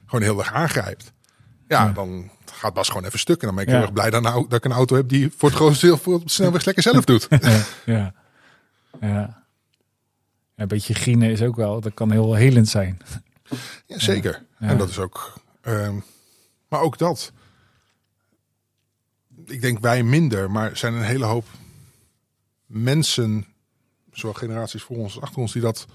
gewoon 0.06 0.22
heel 0.22 0.38
erg 0.38 0.52
aangrijpt. 0.52 1.12
Ja, 1.68 1.84
Ja. 1.84 1.92
dan 1.92 2.30
gaat 2.62 2.74
Bas 2.74 2.88
gewoon 2.88 3.04
even 3.04 3.18
stuk. 3.18 3.40
En 3.40 3.46
dan 3.46 3.54
ben 3.54 3.64
ik 3.64 3.70
Ja. 3.70 3.76
heel 3.76 3.84
erg 3.84 3.92
blij 3.94 4.10
dat, 4.10 4.22
nou, 4.22 4.42
dat 4.48 4.58
ik 4.58 4.64
een 4.64 4.72
auto 4.76 4.96
heb 4.96 5.08
die 5.08 5.30
voor 5.36 5.48
het 5.48 5.58
grootste 5.58 5.86
deel 5.86 5.96
voor 5.96 6.20
de 6.20 6.30
snelweg 6.30 6.64
lekker 6.64 6.82
zelf 6.82 7.04
doet. 7.04 7.28
Ja, 7.30 7.64
ja. 7.84 8.14
ja. 9.00 9.42
Een 10.54 10.68
beetje 10.68 10.94
grienen 10.94 11.30
is 11.30 11.42
ook 11.42 11.56
wel, 11.56 11.80
dat 11.80 11.94
kan 11.94 12.10
heel 12.10 12.34
helend 12.34 12.68
zijn. 12.68 13.00
Ja, 13.86 13.98
zeker. 13.98 14.44
Ja. 14.58 14.68
En 14.68 14.78
dat 14.78 14.88
is 14.88 14.98
ook. 14.98 15.40
ehm, 15.60 15.96
maar 16.68 16.80
ook 16.80 16.98
dat. 16.98 17.32
Ik 19.46 19.60
denk 19.60 19.78
wij 19.78 20.02
minder, 20.02 20.50
maar 20.50 20.70
er 20.70 20.76
zijn 20.76 20.94
een 20.94 21.02
hele 21.02 21.24
hoop 21.24 21.46
mensen, 22.66 23.46
zowel 24.12 24.34
generaties 24.34 24.82
voor 24.82 24.96
ons 24.96 25.14
als 25.14 25.22
achter 25.24 25.40
ons, 25.40 25.52
die 25.52 25.62
dat 25.62 25.86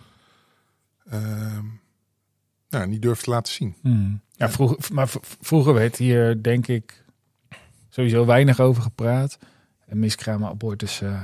ehm, 1.10 1.66
nou, 2.70 2.88
niet 2.88 3.02
durven 3.02 3.24
te 3.24 3.30
laten 3.30 3.54
zien. 3.54 3.76
Hmm. 3.82 4.22
Ja, 4.32 4.50
vroeger, 4.50 4.94
maar 4.94 5.10
vroeger 5.42 5.74
werd 5.74 5.96
hier, 5.96 6.44
denk 6.44 6.68
ik, 6.68 7.04
sowieso 7.90 8.26
weinig 8.26 8.60
over 8.60 8.82
gepraat. 8.82 9.38
En 9.86 10.00
miskramen, 10.00 10.50
abortus, 10.50 11.02
eh, 11.02 11.14
eh, 11.14 11.22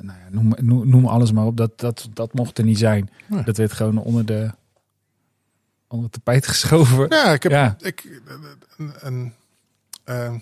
nou 0.00 0.18
ja, 0.18 0.28
noem, 0.30 0.52
noem, 0.60 0.88
noem 0.88 1.06
alles 1.06 1.32
maar 1.32 1.46
op. 1.46 1.56
Dat, 1.56 1.80
dat, 1.80 2.08
dat 2.12 2.32
mocht 2.32 2.58
er 2.58 2.64
niet 2.64 2.78
zijn. 2.78 3.10
Dat 3.44 3.56
werd 3.56 3.72
gewoon 3.72 3.98
onder 3.98 4.26
de 4.26 4.50
onder 5.88 6.10
het 6.10 6.12
tapijt 6.12 6.46
geschoven. 6.56 7.06
Ja, 7.08 7.32
ik 7.32 7.42
heb. 7.42 7.52
Ja. 7.52 7.76
Ik, 7.78 8.20
een, 8.76 8.92
een, 8.98 9.32
ehm, 10.04 10.38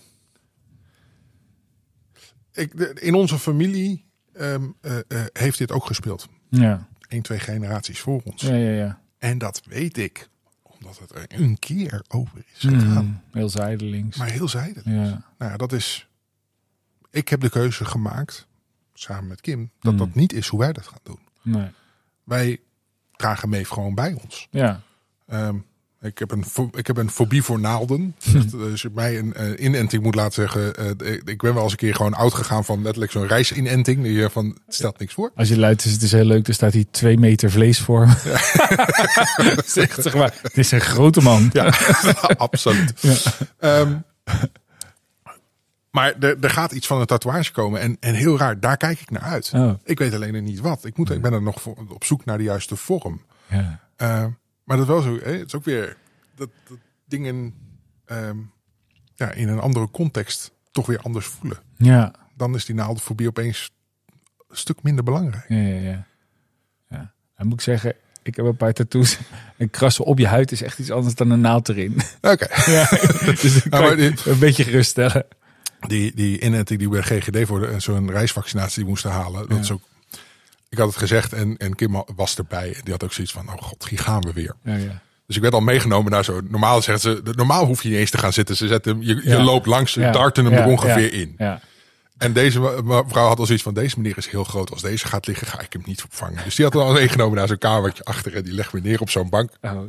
ik, 2.53 2.75
in 3.01 3.15
onze 3.15 3.39
familie 3.39 4.05
ehm, 4.33 4.71
eh, 4.81 4.99
eh, 4.99 5.25
heeft 5.33 5.59
dit 5.59 5.73
ook 5.73 5.87
gespeeld. 5.87 6.29
Ja, 6.49 6.89
Eén, 7.09 7.23
twee 7.23 7.39
generaties 7.39 8.01
voor 8.01 8.21
ons. 8.25 8.43
ja, 8.43 8.55
ja. 8.55 8.71
ja. 8.71 9.01
En 9.23 9.39
dat 9.39 9.63
weet 9.65 9.99
ik, 9.99 10.29
omdat 10.63 10.99
het 10.99 11.15
er 11.15 11.25
een 11.29 11.59
keer 11.59 12.05
over 12.09 12.39
is 12.53 12.59
gegaan. 12.59 12.97
Hmm. 12.97 13.21
Heel 13.33 13.49
zijdelings. 13.49 14.17
Maar 14.17 14.31
heel 14.31 14.49
zijdelijk. 14.49 14.87
Ja, 14.87 15.25
Nou 15.39 15.51
ja, 15.51 15.57
dat 15.57 15.73
is. 15.73 16.09
Ik 17.11 17.29
heb 17.29 17.41
de 17.41 17.51
keuze 17.51 17.85
gemaakt, 17.85 18.47
samen 18.95 19.27
met 19.27 19.41
Kim, 19.41 19.71
dat 19.81 19.93
Mm. 19.93 19.99
dat 19.99 20.15
niet 20.15 20.33
is 20.33 20.47
hoe 20.49 20.59
wij 20.61 20.73
dat 20.73 20.87
gaan 20.87 20.99
doen. 21.03 21.19
nee. 21.43 21.71
Wij 22.25 22.61
dragen 23.17 23.49
Meef 23.49 23.69
gewoon 23.69 23.95
bij 23.95 24.13
ons. 24.23 24.49
Ja, 24.51 24.81
Ehm, 25.27 25.59
ik, 26.03 26.19
heb 26.19 26.31
een, 26.31 26.45
ik 26.73 26.87
heb 26.87 26.97
een 26.97 27.11
fobie 27.11 27.43
voor 27.43 27.61
naalden. 27.61 28.15
Dus 28.33 28.71
als 28.71 28.83
je 28.83 28.91
mij 28.95 29.19
een 29.19 29.35
eh, 29.35 29.65
inenting 29.65 30.03
moet 30.03 30.15
laten 30.15 30.33
zeggen. 30.33 30.75
eh, 30.77 31.13
ik- 31.25 31.43
ben 31.43 31.55
wel 31.55 31.63
eens 31.63 31.73
een 31.73 31.79
keer 31.79 31.95
gewoon 31.95 32.15
oud 32.15 32.35
gegaan 32.35 32.65
van 32.65 32.83
letterlijk 32.83 33.13
zo'n 33.13 33.27
reisinenting. 33.27 34.03
Die 34.03 34.13
je 34.13 34.31
van, 34.31 34.47
het 34.67 34.75
stelt 34.75 34.99
niks 34.99 35.15
voor. 35.15 35.33
als 35.35 35.49
je 35.49 35.59
luidt 35.59 35.85
is 35.85 35.93
het 35.93 36.03
is 36.03 36.13
heel 36.13 36.25
leuk. 36.25 36.49
Er 36.49 36.55
staat 36.55 36.73
hier 36.73 36.87
twee 36.91 37.19
meter 37.19 37.51
vlees 37.51 37.79
voor 37.81 38.09
zeg, 39.65 39.95
zeg 40.03 40.15
maar, 40.15 40.35
het 40.43 40.59
is 40.59 40.71
een 40.71 40.81
grote 40.81 41.21
man. 41.21 41.51
Ja, 41.53 41.73
absoluut. 42.37 42.93
Ja. 43.01 43.15
Ehm, 43.59 43.95
maar 45.91 46.15
er, 46.21 46.37
er 46.41 46.51
gaat 46.51 46.73
iets 46.73 46.87
van 46.87 47.01
een 47.01 47.07
tatoeage 47.07 47.53
komen. 47.53 47.81
En, 47.81 47.97
en 48.01 48.15
heel 48.15 48.39
raar, 48.39 48.61
daar 48.61 48.77
kijk 48.77 49.01
ik 49.01 49.11
naar 49.11 49.23
uit. 49.23 49.51
Oh, 49.55 49.73
Ik 49.85 49.99
weet 49.99 50.15
alleen 50.15 50.45
niet 50.45 50.61
wat. 50.61 50.85
Ik, 50.85 50.97
moet, 50.97 51.11
ik 51.11 51.23
ben 51.23 51.33
er 51.33 51.43
nog 51.43 51.63
voor, 51.63 51.77
op 51.89 52.05
zoek 52.05 52.25
naar 52.25 52.39
de 52.39 52.45
juiste 52.45 52.77
vorm. 52.77 53.23
ja. 53.47 53.81
Eh, 53.97 54.25
maar 54.77 54.87
dat 54.87 54.97
is 54.99 55.05
wel 55.05 55.15
zo. 55.19 55.25
Hè? 55.25 55.33
Het 55.33 55.47
is 55.47 55.55
ook 55.55 55.65
weer. 55.65 55.97
Dat, 56.35 56.49
dat, 56.69 56.79
dingen 57.05 57.55
ehm, 58.05 58.37
ja, 59.15 59.31
in 59.33 59.49
een 59.49 59.59
andere 59.61 59.91
context 59.91 60.53
toch 60.71 60.87
weer 60.87 60.99
anders 60.99 61.27
voelen. 61.27 61.59
Ja. 61.77 62.15
Dan 62.37 62.55
is 62.55 62.65
die 62.65 62.75
naaldfobie 62.75 63.29
opeens 63.29 63.71
een 64.49 64.57
stuk 64.57 64.83
minder 64.83 65.05
belangrijk. 65.05 65.45
Ja, 65.49 65.57
ja, 65.57 65.81
ja. 65.81 66.07
ja. 66.89 67.13
Dan 67.37 67.47
moet 67.47 67.55
ik 67.55 67.61
zeggen, 67.61 67.95
ik 68.23 68.37
heb 68.37 68.45
een 68.47 68.57
paar 68.57 68.73
tattoos. 68.73 69.19
Een 69.59 69.71
krassen 69.71 70.05
op 70.05 70.19
je 70.19 70.27
huid 70.27 70.53
is 70.53 70.63
echt 70.63 70.79
iets 70.79 70.91
anders 70.91 71.15
dan 71.15 71.31
een 71.31 71.41
naald 71.41 71.69
erin. 71.69 71.97
Oké. 72.21 72.47
Ja, 72.73 72.89
dus 73.25 73.63
dan 73.63 73.81
Ja, 73.81 73.87
maar 73.87 73.91
je 73.91 73.97
dit- 73.97 74.25
een 74.27 74.39
beetje 74.39 74.65
geruststellen. 74.65 75.27
Die, 75.87 76.15
die 76.15 76.41
inenting 76.41 76.79
die 76.79 76.89
bij 76.89 77.03
GGD 77.03 77.47
voor 77.47 77.81
zo'n 77.81 78.11
reisvaccinatie 78.11 78.79
die 78.79 78.89
moesten 78.89 79.11
halen. 79.11 79.49
Dat 79.49 79.59
is 79.59 79.71
ook, 79.71 79.83
ik 80.73 80.79
had 80.79 80.87
het 80.89 80.97
gezegd 80.97 81.33
en, 81.33 81.57
en 81.57 81.75
Kim 81.75 82.05
was 82.17 82.37
erbij. 82.39 82.69
En 82.75 82.81
die 82.83 82.93
had 82.93 83.05
ook 83.05 83.13
zoiets 83.13 83.33
van, 83.33 83.49
oh 83.49 83.63
god, 83.63 83.89
hier 83.89 83.99
gaan 83.99 84.21
we 84.21 84.33
weer. 84.33 84.55
Ja, 84.63 84.75
ja. 84.77 85.01
Dus 85.27 85.37
ik 85.37 85.43
werd 85.43 85.55
al 85.55 85.61
meegenomen 85.61 86.11
naar 86.13 86.25
zo. 86.25 86.41
Normaal 86.49 86.83
zeggen 86.83 87.01
ze, 87.25 87.33
normaal 87.35 87.65
hoef 87.67 87.83
je 87.83 87.89
niet 87.89 87.99
eens 87.99 88.11
te 88.11 88.19
gaan 88.19 88.33
zitten. 88.33 88.57
Ze 88.57 88.67
zetten, 88.67 88.93
hem- 88.93 89.03
je, 89.03 89.15
je 89.15 89.29
Ja. 89.29 89.43
loopt 89.43 89.67
langs, 89.67 89.93
ze 89.93 90.01
darten 90.11 90.45
hem 90.45 90.55
er 90.55 90.67
ongeveer 90.67 91.13
in. 91.13 91.35
Ja. 91.39 91.61
En 92.19 92.33
deze 92.33 92.61
mevrouw 92.85 93.27
had 93.29 93.39
al 93.39 93.47
zoiets 93.47 93.65
van, 93.65 93.75
deze 93.75 93.97
meneer 93.97 94.17
is 94.17 94.27
heel 94.29 94.45
groot. 94.45 94.71
Als 94.71 94.83
deze 94.83 95.07
gaat 95.07 95.27
liggen, 95.27 95.47
ga 95.47 95.61
ik 95.61 95.73
hem 95.73 95.83
niet 95.85 96.03
opvangen. 96.05 96.45
Dus 96.45 96.55
die 96.55 96.65
had 96.65 96.75
hem 96.75 96.83
al 96.83 96.93
meegenomen 97.03 97.39
naar 97.39 97.49
zo'n 97.49 97.59
kamertje 97.59 98.05
achter. 98.05 98.35
En 98.35 98.43
die 98.43 98.53
legt 98.53 98.73
me 98.73 98.81
neer 98.81 99.01
op 99.01 99.11
zo'n 99.11 99.29
bank, 99.29 99.51
Oh. 99.61 99.81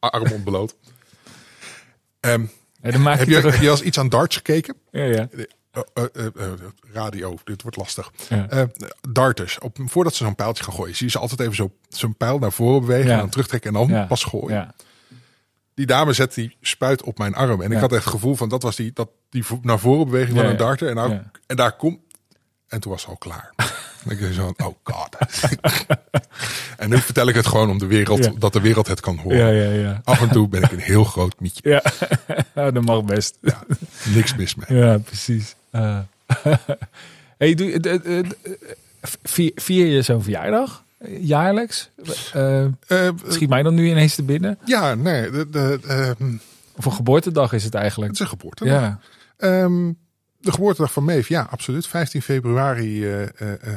arm 0.00 0.32
ontbloot. 0.32 0.74
Ehm, 2.20 2.44
heb, 2.80 3.28
je, 3.28 3.34
heb 3.40 3.60
je 3.60 3.70
als 3.70 3.82
iets 3.82 3.98
aan 3.98 4.08
darts 4.08 4.36
gekeken? 4.36 4.76
Ja, 4.90 5.04
ja. 5.04 5.28
Eh, 5.72 6.04
eh, 6.14 6.26
eh, 6.26 6.52
radio, 6.92 7.38
dit 7.44 7.62
wordt 7.62 7.76
lastig. 7.76 8.10
Ja. 8.28 8.68
Darters, 9.10 9.58
op, 9.58 9.76
voordat 9.86 10.14
ze 10.14 10.24
zo'n 10.24 10.34
pijltje 10.34 10.64
gaan 10.64 10.74
gooien, 10.74 10.96
zie 10.96 11.06
je 11.06 11.12
ze 11.12 11.18
altijd 11.18 11.40
even 11.40 11.54
zo, 11.54 11.72
zo'n 11.88 12.16
pijl 12.16 12.38
naar 12.38 12.52
voren 12.52 12.80
bewegen 12.80 13.06
Ja. 13.06 13.12
en 13.12 13.18
dan 13.18 13.28
terugtrekken 13.28 13.74
en 13.74 13.86
dan 13.86 13.96
Ja. 13.96 14.04
pas 14.06 14.24
gooien. 14.24 14.56
Ja. 14.56 14.74
Die 15.74 15.86
dame 15.86 16.12
zet 16.12 16.34
die 16.34 16.56
spuit 16.60 17.02
op 17.02 17.18
mijn 17.18 17.34
arm 17.34 17.62
en 17.62 17.72
ik 17.72 17.78
had 17.78 17.92
echt 17.92 18.04
het 18.04 18.12
gevoel 18.12 18.34
van 18.36 18.48
dat 18.48 18.62
was 18.62 18.76
die, 18.76 18.90
dat, 18.94 19.08
die 19.30 19.44
naar 19.62 19.78
voren 19.78 20.04
beweging 20.04 20.36
van 20.36 20.46
een 20.46 20.56
darter 20.56 20.88
en, 20.88 20.94
nou, 20.94 21.18
en 21.46 21.56
daar 21.56 21.76
komt 21.76 21.98
en 22.68 22.80
toen 22.80 22.92
was 22.92 23.00
het 23.02 23.10
al 23.10 23.16
klaar. 23.16 23.52
Ik 24.08 24.20
dacht 24.20 24.34
zo, 24.34 24.54
oh 24.56 24.74
god. 24.82 25.16
en 26.76 26.88
nu 26.90 26.98
vertel 26.98 27.28
ik 27.28 27.34
het 27.34 27.46
gewoon 27.46 27.70
om 27.70 27.78
de 27.78 27.86
wereld, 27.86 28.40
dat 28.40 28.52
de 28.52 28.60
wereld 28.60 28.86
het 28.86 29.00
kan 29.00 29.16
horen. 29.18 29.38
Ja, 29.38 29.48
ja, 29.48 29.70
ja. 29.70 30.00
Af 30.04 30.20
en 30.20 30.28
toe 30.28 30.48
ben 30.48 30.62
ik 30.62 30.72
een 30.72 30.78
heel 30.78 31.04
groot 31.04 31.40
mietje. 31.40 31.60
Ja, 31.70 31.82
Nou, 32.54 32.72
dat 32.72 32.84
mag 32.84 33.04
best. 33.04 33.38
Niks 34.04 34.34
mis 34.34 34.54
mee. 34.54 34.78
Ja, 34.78 34.98
precies. 34.98 35.54
Eh. 35.72 35.98
hey, 37.38 37.54
doe, 37.54 37.80
vier, 39.22 39.52
vier 39.54 39.86
je 39.86 40.02
zo'n 40.02 40.22
verjaardag? 40.22 40.84
Eh, 40.98 41.26
Jaarlijks? 41.26 41.90
Eh 42.32 42.66
schiet 43.28 43.48
mij 43.48 43.62
dan 43.62 43.74
nu 43.74 43.88
ineens 43.88 44.14
te 44.14 44.22
binnen? 44.22 44.58
ja, 44.64 44.94
nee, 44.94 45.30
de, 45.30 45.48
de, 45.50 45.78
ehm, 45.86 46.34
Of 46.76 46.84
een 46.84 46.92
geboortedag 46.92 47.52
is 47.52 47.64
het 47.64 47.74
eigenlijk? 47.74 48.10
het 48.10 48.20
is 48.20 48.26
een 48.26 48.38
geboorte. 48.38 48.64
Ja, 48.64 48.98
Ehm, 49.36 49.92
de 50.38 50.52
geboortedag 50.52 50.92
van 50.92 51.04
Meef, 51.04 51.28
ja, 51.28 51.46
absoluut. 51.50 51.86
15 51.86 52.22
februari 52.22 53.06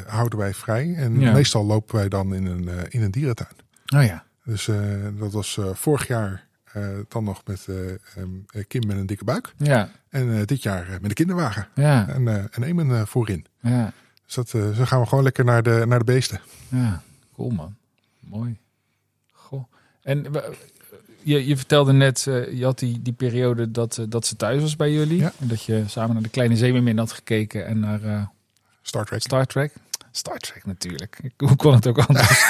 houden 0.08 0.40
wij 0.40 0.54
vrij. 0.54 0.94
En 0.98 1.20
Ja. 1.20 1.32
meestal 1.32 1.66
lopen 1.66 1.96
wij 1.96 2.10
dan 2.10 2.34
in 2.36 2.46
een, 2.46 2.70
in 2.90 3.02
een 3.02 3.12
dierentuin. 3.12 3.50
oh 3.96 4.04
ja. 4.04 4.24
Dus 4.44 4.70
dat 5.20 5.32
was 5.32 5.60
vorig 5.74 6.08
jaar 6.08 6.45
dan 7.08 7.24
nog 7.24 7.42
met 7.46 7.66
eh, 7.70 7.92
eh, 7.94 7.98
Kim 8.68 8.88
met 8.88 8.98
een 8.98 9.06
dikke 9.06 9.24
buik. 9.24 9.54
Ja, 9.58 9.90
En 10.10 10.36
eh, 10.40 10.46
dit 10.46 10.64
jaar 10.64 10.84
eh, 10.86 10.92
met 10.92 11.04
een 11.04 11.14
kinderwagen. 11.14 11.68
ja, 11.76 12.08
En, 12.08 12.28
eh 12.28 12.44
en 12.52 12.64
Eamon 12.64 12.92
eh, 12.92 13.06
voorin. 13.06 13.46
ja, 13.62 13.94
Dus 14.26 14.36
dat, 14.36 14.54
eh, 14.54 14.72
zo 14.72 14.86
gaan 14.86 15.00
we 15.02 15.06
gewoon 15.08 15.24
lekker 15.24 15.46
naar 15.46 15.64
de, 15.64 15.84
naar 15.88 16.00
de 16.00 16.06
beesten. 16.06 16.42
ja. 16.70 17.02
Cool 17.36 17.50
man. 17.50 17.76
Mooi. 18.20 18.58
Goh. 19.32 19.64
En 20.02 20.34
eh, 20.36 20.42
je, 21.22 21.46
je 21.48 21.58
vertelde 21.58 21.94
net, 21.94 22.28
eh, 22.28 22.52
je 22.58 22.64
had 22.64 22.80
die, 22.80 23.02
die 23.02 23.14
periode 23.14 23.72
dat, 23.72 23.98
eh, 23.98 24.06
dat 24.10 24.26
ze 24.26 24.36
thuis 24.36 24.62
was 24.62 24.76
bij 24.76 24.92
jullie. 24.92 25.18
Ja. 25.18 25.32
En 25.40 25.48
dat 25.48 25.64
je 25.64 25.84
samen 25.88 26.14
naar 26.14 26.24
de 26.24 26.30
Kleine 26.30 26.58
Zeemermin 26.58 26.98
had 26.98 27.12
gekeken 27.12 27.66
en 27.66 27.80
naar 27.80 28.04
eh, 28.04 28.22
Star 28.82 29.06
Trek. 29.06 29.22
Star 29.22 29.46
Trek. 29.46 29.74
Star 30.18 30.38
Trek 30.38 30.66
natuurlijk. 30.66 31.20
Hoe 31.38 31.56
kon 31.56 31.74
het 31.74 31.88
ook 31.88 31.98
anders? 31.98 32.46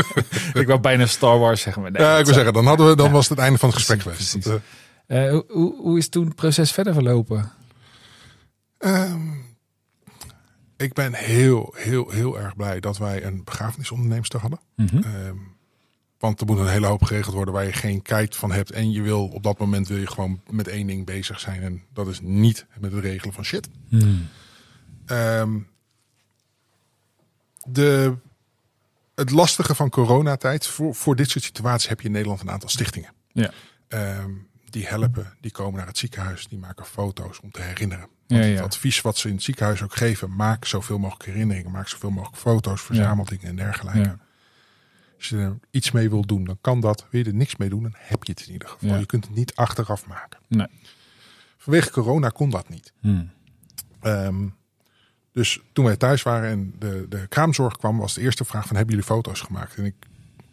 ik 0.60 0.66
wou 0.66 0.80
bijna 0.80 1.06
Star 1.06 1.38
Wars 1.38 1.60
zeggen. 1.60 1.82
Maar 1.82 1.90
nee, 1.90 2.02
Ja, 2.02 2.18
ik 2.18 2.24
wil 2.24 2.34
zeggen, 2.34 2.52
dan, 2.52 2.66
hadden 2.66 2.88
we, 2.88 2.96
dan 2.96 3.06
Ja. 3.06 3.12
was 3.12 3.28
het 3.28 3.38
einde 3.38 3.58
van 3.58 3.68
het 3.68 3.78
gesprek 3.78 3.98
Precies, 3.98 4.30
geweest. 4.30 4.48
precies. 4.48 4.62
Dat, 5.06 5.50
eh, 5.52 5.56
hoe, 5.82 5.98
is 5.98 6.08
toen 6.08 6.24
het 6.26 6.34
proces 6.34 6.72
verder 6.72 6.92
verlopen? 6.94 7.52
Ehm, 8.78 9.28
ik 10.76 10.92
ben 10.92 11.14
heel, 11.14 11.74
heel, 11.76 12.10
heel 12.10 12.38
erg 12.40 12.56
blij 12.56 12.80
dat 12.80 12.98
wij 12.98 13.24
een 13.24 13.44
begrafenisondernemster 13.44 14.40
hadden. 14.40 14.60
Mhm. 14.76 14.96
Ehm, 14.96 15.36
want 16.18 16.40
er 16.40 16.46
moet 16.46 16.58
een 16.58 16.68
hele 16.68 16.86
hoop 16.86 17.02
geregeld 17.02 17.34
worden 17.34 17.54
waar 17.54 17.64
je 17.64 17.72
geen 17.72 18.02
kijk 18.02 18.34
van 18.34 18.52
hebt. 18.52 18.70
En 18.70 18.92
je 18.92 19.02
wil 19.02 19.26
op 19.26 19.42
dat 19.42 19.58
moment 19.58 19.88
wil 19.88 19.98
je 19.98 20.06
gewoon 20.06 20.40
met 20.50 20.68
één 20.68 20.86
ding 20.86 21.06
bezig 21.06 21.40
zijn. 21.40 21.62
En 21.62 21.82
dat 21.92 22.08
is 22.08 22.20
niet 22.22 22.66
met 22.78 22.92
het 22.92 23.04
regelen 23.04 23.34
van 23.34 23.44
shit. 23.44 23.68
Hmm. 23.88 24.28
Ehm, 25.06 25.58
de, 27.66 28.16
het 29.14 29.30
lastige 29.30 29.74
van 29.74 29.90
coronatijd, 29.90 30.66
voor, 30.66 30.94
voor 30.94 31.16
dit 31.16 31.30
soort 31.30 31.44
situaties 31.44 31.88
heb 31.88 32.00
je 32.00 32.06
in 32.06 32.12
Nederland 32.12 32.40
een 32.40 32.50
aantal 32.50 32.68
stichtingen. 32.68 33.12
Ja. 33.32 33.50
Ehm, 33.88 34.30
die 34.64 34.86
helpen, 34.86 35.36
die 35.40 35.50
komen 35.50 35.76
naar 35.78 35.86
het 35.86 35.98
ziekenhuis, 35.98 36.46
die 36.46 36.58
maken 36.58 36.86
foto's 36.86 37.40
om 37.40 37.50
te 37.50 37.62
herinneren. 37.62 38.08
Ja, 38.26 38.36
Want 38.36 38.50
ja. 38.50 38.54
Het 38.54 38.64
advies 38.64 39.00
wat 39.00 39.16
ze 39.16 39.28
in 39.28 39.34
het 39.34 39.42
ziekenhuis 39.42 39.82
ook 39.82 39.96
geven, 39.96 40.34
maak 40.34 40.64
zoveel 40.64 40.98
mogelijk 40.98 41.24
herinneringen, 41.24 41.70
maak 41.70 41.88
zoveel 41.88 42.10
mogelijk 42.10 42.38
foto's, 42.38 42.82
verzamel 42.82 43.24
dingen 43.24 43.46
en 43.46 43.56
dergelijke. 43.56 43.98
Ja. 43.98 44.18
Als 45.16 45.28
je 45.28 45.36
er 45.36 45.58
iets 45.70 45.90
mee 45.90 46.10
wil 46.10 46.26
doen, 46.26 46.44
dan 46.44 46.58
kan 46.60 46.80
dat. 46.80 47.06
Wil 47.10 47.20
je 47.20 47.26
er 47.26 47.34
niks 47.34 47.56
mee 47.56 47.68
doen, 47.68 47.82
dan 47.82 47.94
heb 47.96 48.24
je 48.24 48.32
het 48.32 48.46
in 48.46 48.52
ieder 48.52 48.68
geval. 48.68 48.98
Je 48.98 49.06
kunt 49.06 49.24
het 49.26 49.34
niet 49.34 49.54
achteraf 49.54 50.06
maken. 50.06 50.40
Nee. 50.48 50.66
Vanwege 51.56 51.90
corona 51.90 52.28
kon 52.28 52.50
dat 52.50 52.68
niet. 52.68 52.92
Hmm. 53.00 53.30
Ehm, 54.00 54.48
dus 55.36 55.60
toen 55.72 55.84
wij 55.84 55.96
thuis 55.96 56.22
waren 56.22 56.50
en 56.50 56.74
de, 56.78 57.06
de 57.08 57.26
kraamzorg 57.26 57.76
kwam, 57.76 57.98
was 57.98 58.14
de 58.14 58.20
eerste 58.20 58.44
vraag 58.44 58.66
van 58.66 58.76
hebben 58.76 58.94
jullie 58.94 59.10
foto's 59.10 59.40
gemaakt? 59.40 59.76
En 59.76 59.84
ik 59.84 59.94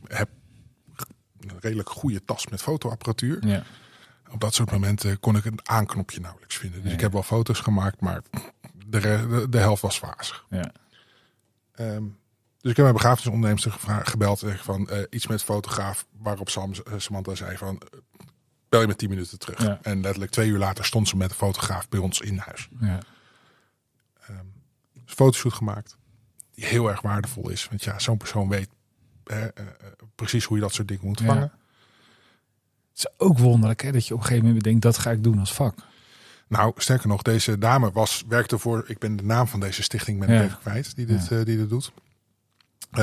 heb 0.07 0.29
een 1.39 1.57
redelijk 1.59 1.89
goede 1.89 2.25
tas 2.25 2.47
met 2.47 2.61
fotoapparatuur. 2.61 3.47
Ja. 3.47 3.63
Op 4.31 4.39
dat 4.39 4.53
soort 4.53 4.71
momenten 4.71 5.19
kon 5.19 5.35
ik 5.35 5.45
een 5.45 5.59
aanknopje 5.63 6.19
nauwelijks 6.19 6.57
vinden. 6.57 6.79
Dus 6.81 6.89
Ja. 6.89 6.95
ik 6.95 7.01
heb 7.01 7.11
wel 7.11 7.23
foto's 7.23 7.59
gemaakt, 7.59 8.01
maar 8.01 8.21
de, 8.85 8.99
de, 8.99 9.45
de 9.49 9.57
helft 9.57 9.81
was 9.81 9.99
wazig. 9.99 10.45
Ja. 10.49 10.71
Ehm, 11.75 12.03
dus 12.61 12.71
ik 12.71 12.75
heb 12.77 12.85
mijn 12.85 12.93
begrafenisondernemster 12.93 13.71
gebeld 14.03 14.41
en 14.41 14.57
van 14.57 14.89
eh, 14.89 15.03
iets 15.09 15.27
met 15.27 15.43
fotograaf. 15.43 16.05
Waarop 16.17 16.49
Sam, 16.49 16.71
eh, 16.73 16.93
Samantha 16.97 17.35
zei 17.35 17.57
van 17.57 17.77
eh, 17.91 17.99
bel 18.69 18.81
je 18.81 18.87
met 18.87 18.97
10 18.97 19.09
minuten 19.09 19.39
terug. 19.39 19.61
Ja. 19.61 19.79
En 19.81 20.01
letterlijk 20.01 20.31
twee 20.31 20.49
uur 20.49 20.57
later 20.57 20.85
stond 20.85 21.07
ze 21.07 21.17
met 21.17 21.29
een 21.29 21.35
fotograaf 21.35 21.89
bij 21.89 21.99
ons 21.99 22.21
in 22.21 22.37
huis. 22.37 22.69
Ja. 22.79 22.99
Een 25.05 25.13
fotoshoot 25.13 25.53
gemaakt. 25.53 25.97
Die 26.55 26.65
heel 26.65 26.89
erg 26.89 27.01
waardevol 27.01 27.49
is. 27.49 27.67
Want 27.69 27.83
ja, 27.83 27.99
zo'n 27.99 28.17
persoon 28.17 28.49
weet 28.49 28.69
eh, 29.23 29.43
eh, 29.43 29.49
precies 30.15 30.43
hoe 30.45 30.57
je 30.57 30.63
dat 30.63 30.73
soort 30.73 30.87
dingen 30.87 31.05
moet 31.05 31.19
Ja. 31.19 31.25
vangen. 31.25 31.51
Het 32.93 32.97
is 32.97 33.07
ook 33.17 33.37
wonderlijk 33.37 33.81
hè, 33.81 33.91
dat 33.91 34.07
je 34.07 34.13
op 34.13 34.19
een 34.19 34.25
gegeven 34.25 34.45
moment 34.47 34.63
denkt, 34.63 34.81
dat 34.81 34.97
ga 34.97 35.11
ik 35.11 35.23
doen 35.23 35.39
als 35.39 35.53
vak. 35.53 35.75
Nou, 36.47 36.73
sterker 36.75 37.07
nog, 37.07 37.21
deze 37.21 37.57
dame 37.57 37.91
was, 37.91 38.23
werkte 38.27 38.57
voor, 38.57 38.83
ik 38.87 38.99
ben 38.99 39.15
de 39.15 39.23
naam 39.23 39.47
van 39.47 39.59
deze 39.59 39.83
stichting 39.83 40.19
ben 40.19 40.29
ik 40.29 40.35
Ja. 40.37 40.43
even 40.43 40.59
kwijt, 40.59 40.95
die 40.95 41.05
dit, 41.05 41.31
eh, 41.31 41.43
die 41.45 41.57
dit 41.57 41.69
doet. 41.69 41.91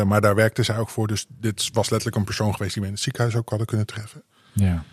Maar 0.07 0.21
daar 0.21 0.35
werkte 0.35 0.63
zij 0.63 0.79
ook 0.79 0.89
voor, 0.91 1.07
dus 1.07 1.27
dit 1.29 1.71
was 1.73 1.89
letterlijk 1.89 2.17
een 2.17 2.25
persoon 2.25 2.53
geweest 2.53 2.73
die 2.73 2.83
we 2.83 2.89
in 2.89 2.95
het 2.95 3.03
ziekenhuis 3.03 3.37
ook 3.37 3.49
hadden 3.49 3.67
kunnen 3.67 3.87
treffen. 3.87 4.23
Ja. 4.53 4.85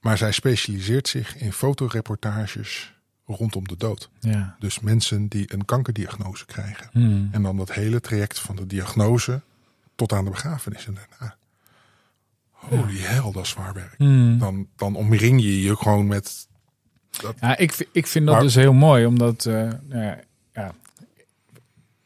Maar 0.00 0.18
zij 0.18 0.32
specialiseert 0.32 1.08
zich 1.08 1.36
in 1.36 1.52
fotoreportages 1.52 2.94
rondom 3.26 3.68
de 3.68 3.76
dood. 3.76 4.10
Ja. 4.20 4.56
Dus 4.58 4.80
mensen 4.80 5.28
die 5.28 5.52
een 5.54 5.64
kankerdiagnose 5.64 6.46
krijgen. 6.46 6.88
Hmm. 6.92 7.28
En 7.32 7.42
dan 7.42 7.56
dat 7.56 7.72
hele 7.72 8.00
traject 8.00 8.38
van 8.38 8.56
de 8.56 8.66
diagnose 8.66 9.40
tot 9.94 10.12
aan 10.12 10.24
de 10.24 10.30
begrafenis 10.30 10.86
en 10.86 10.94
daarna. 10.94 11.36
Holy 12.50 12.98
hell, 12.98 13.32
dat 13.32 13.42
is 13.42 13.48
zwaar 13.48 13.74
werk. 13.74 13.94
Hmm. 13.98 14.38
Dan, 14.38 14.66
dan 14.76 14.94
omring 14.96 15.42
je 15.42 15.62
je 15.62 15.76
gewoon 15.76 16.06
met... 16.06 16.48
Ja, 17.40 17.56
ik, 17.56 17.72
vind- 17.72 17.88
ik 17.92 18.06
vind 18.06 18.24
dat 18.26 18.34
Maar- 18.34 18.44
dus 18.44 18.54
heel 18.54 18.72
mooi, 18.72 19.06
omdat, 19.06 19.46
eh, 19.46 19.54
nou 19.88 20.02
ja, 20.02 20.18
ja, 20.54 20.72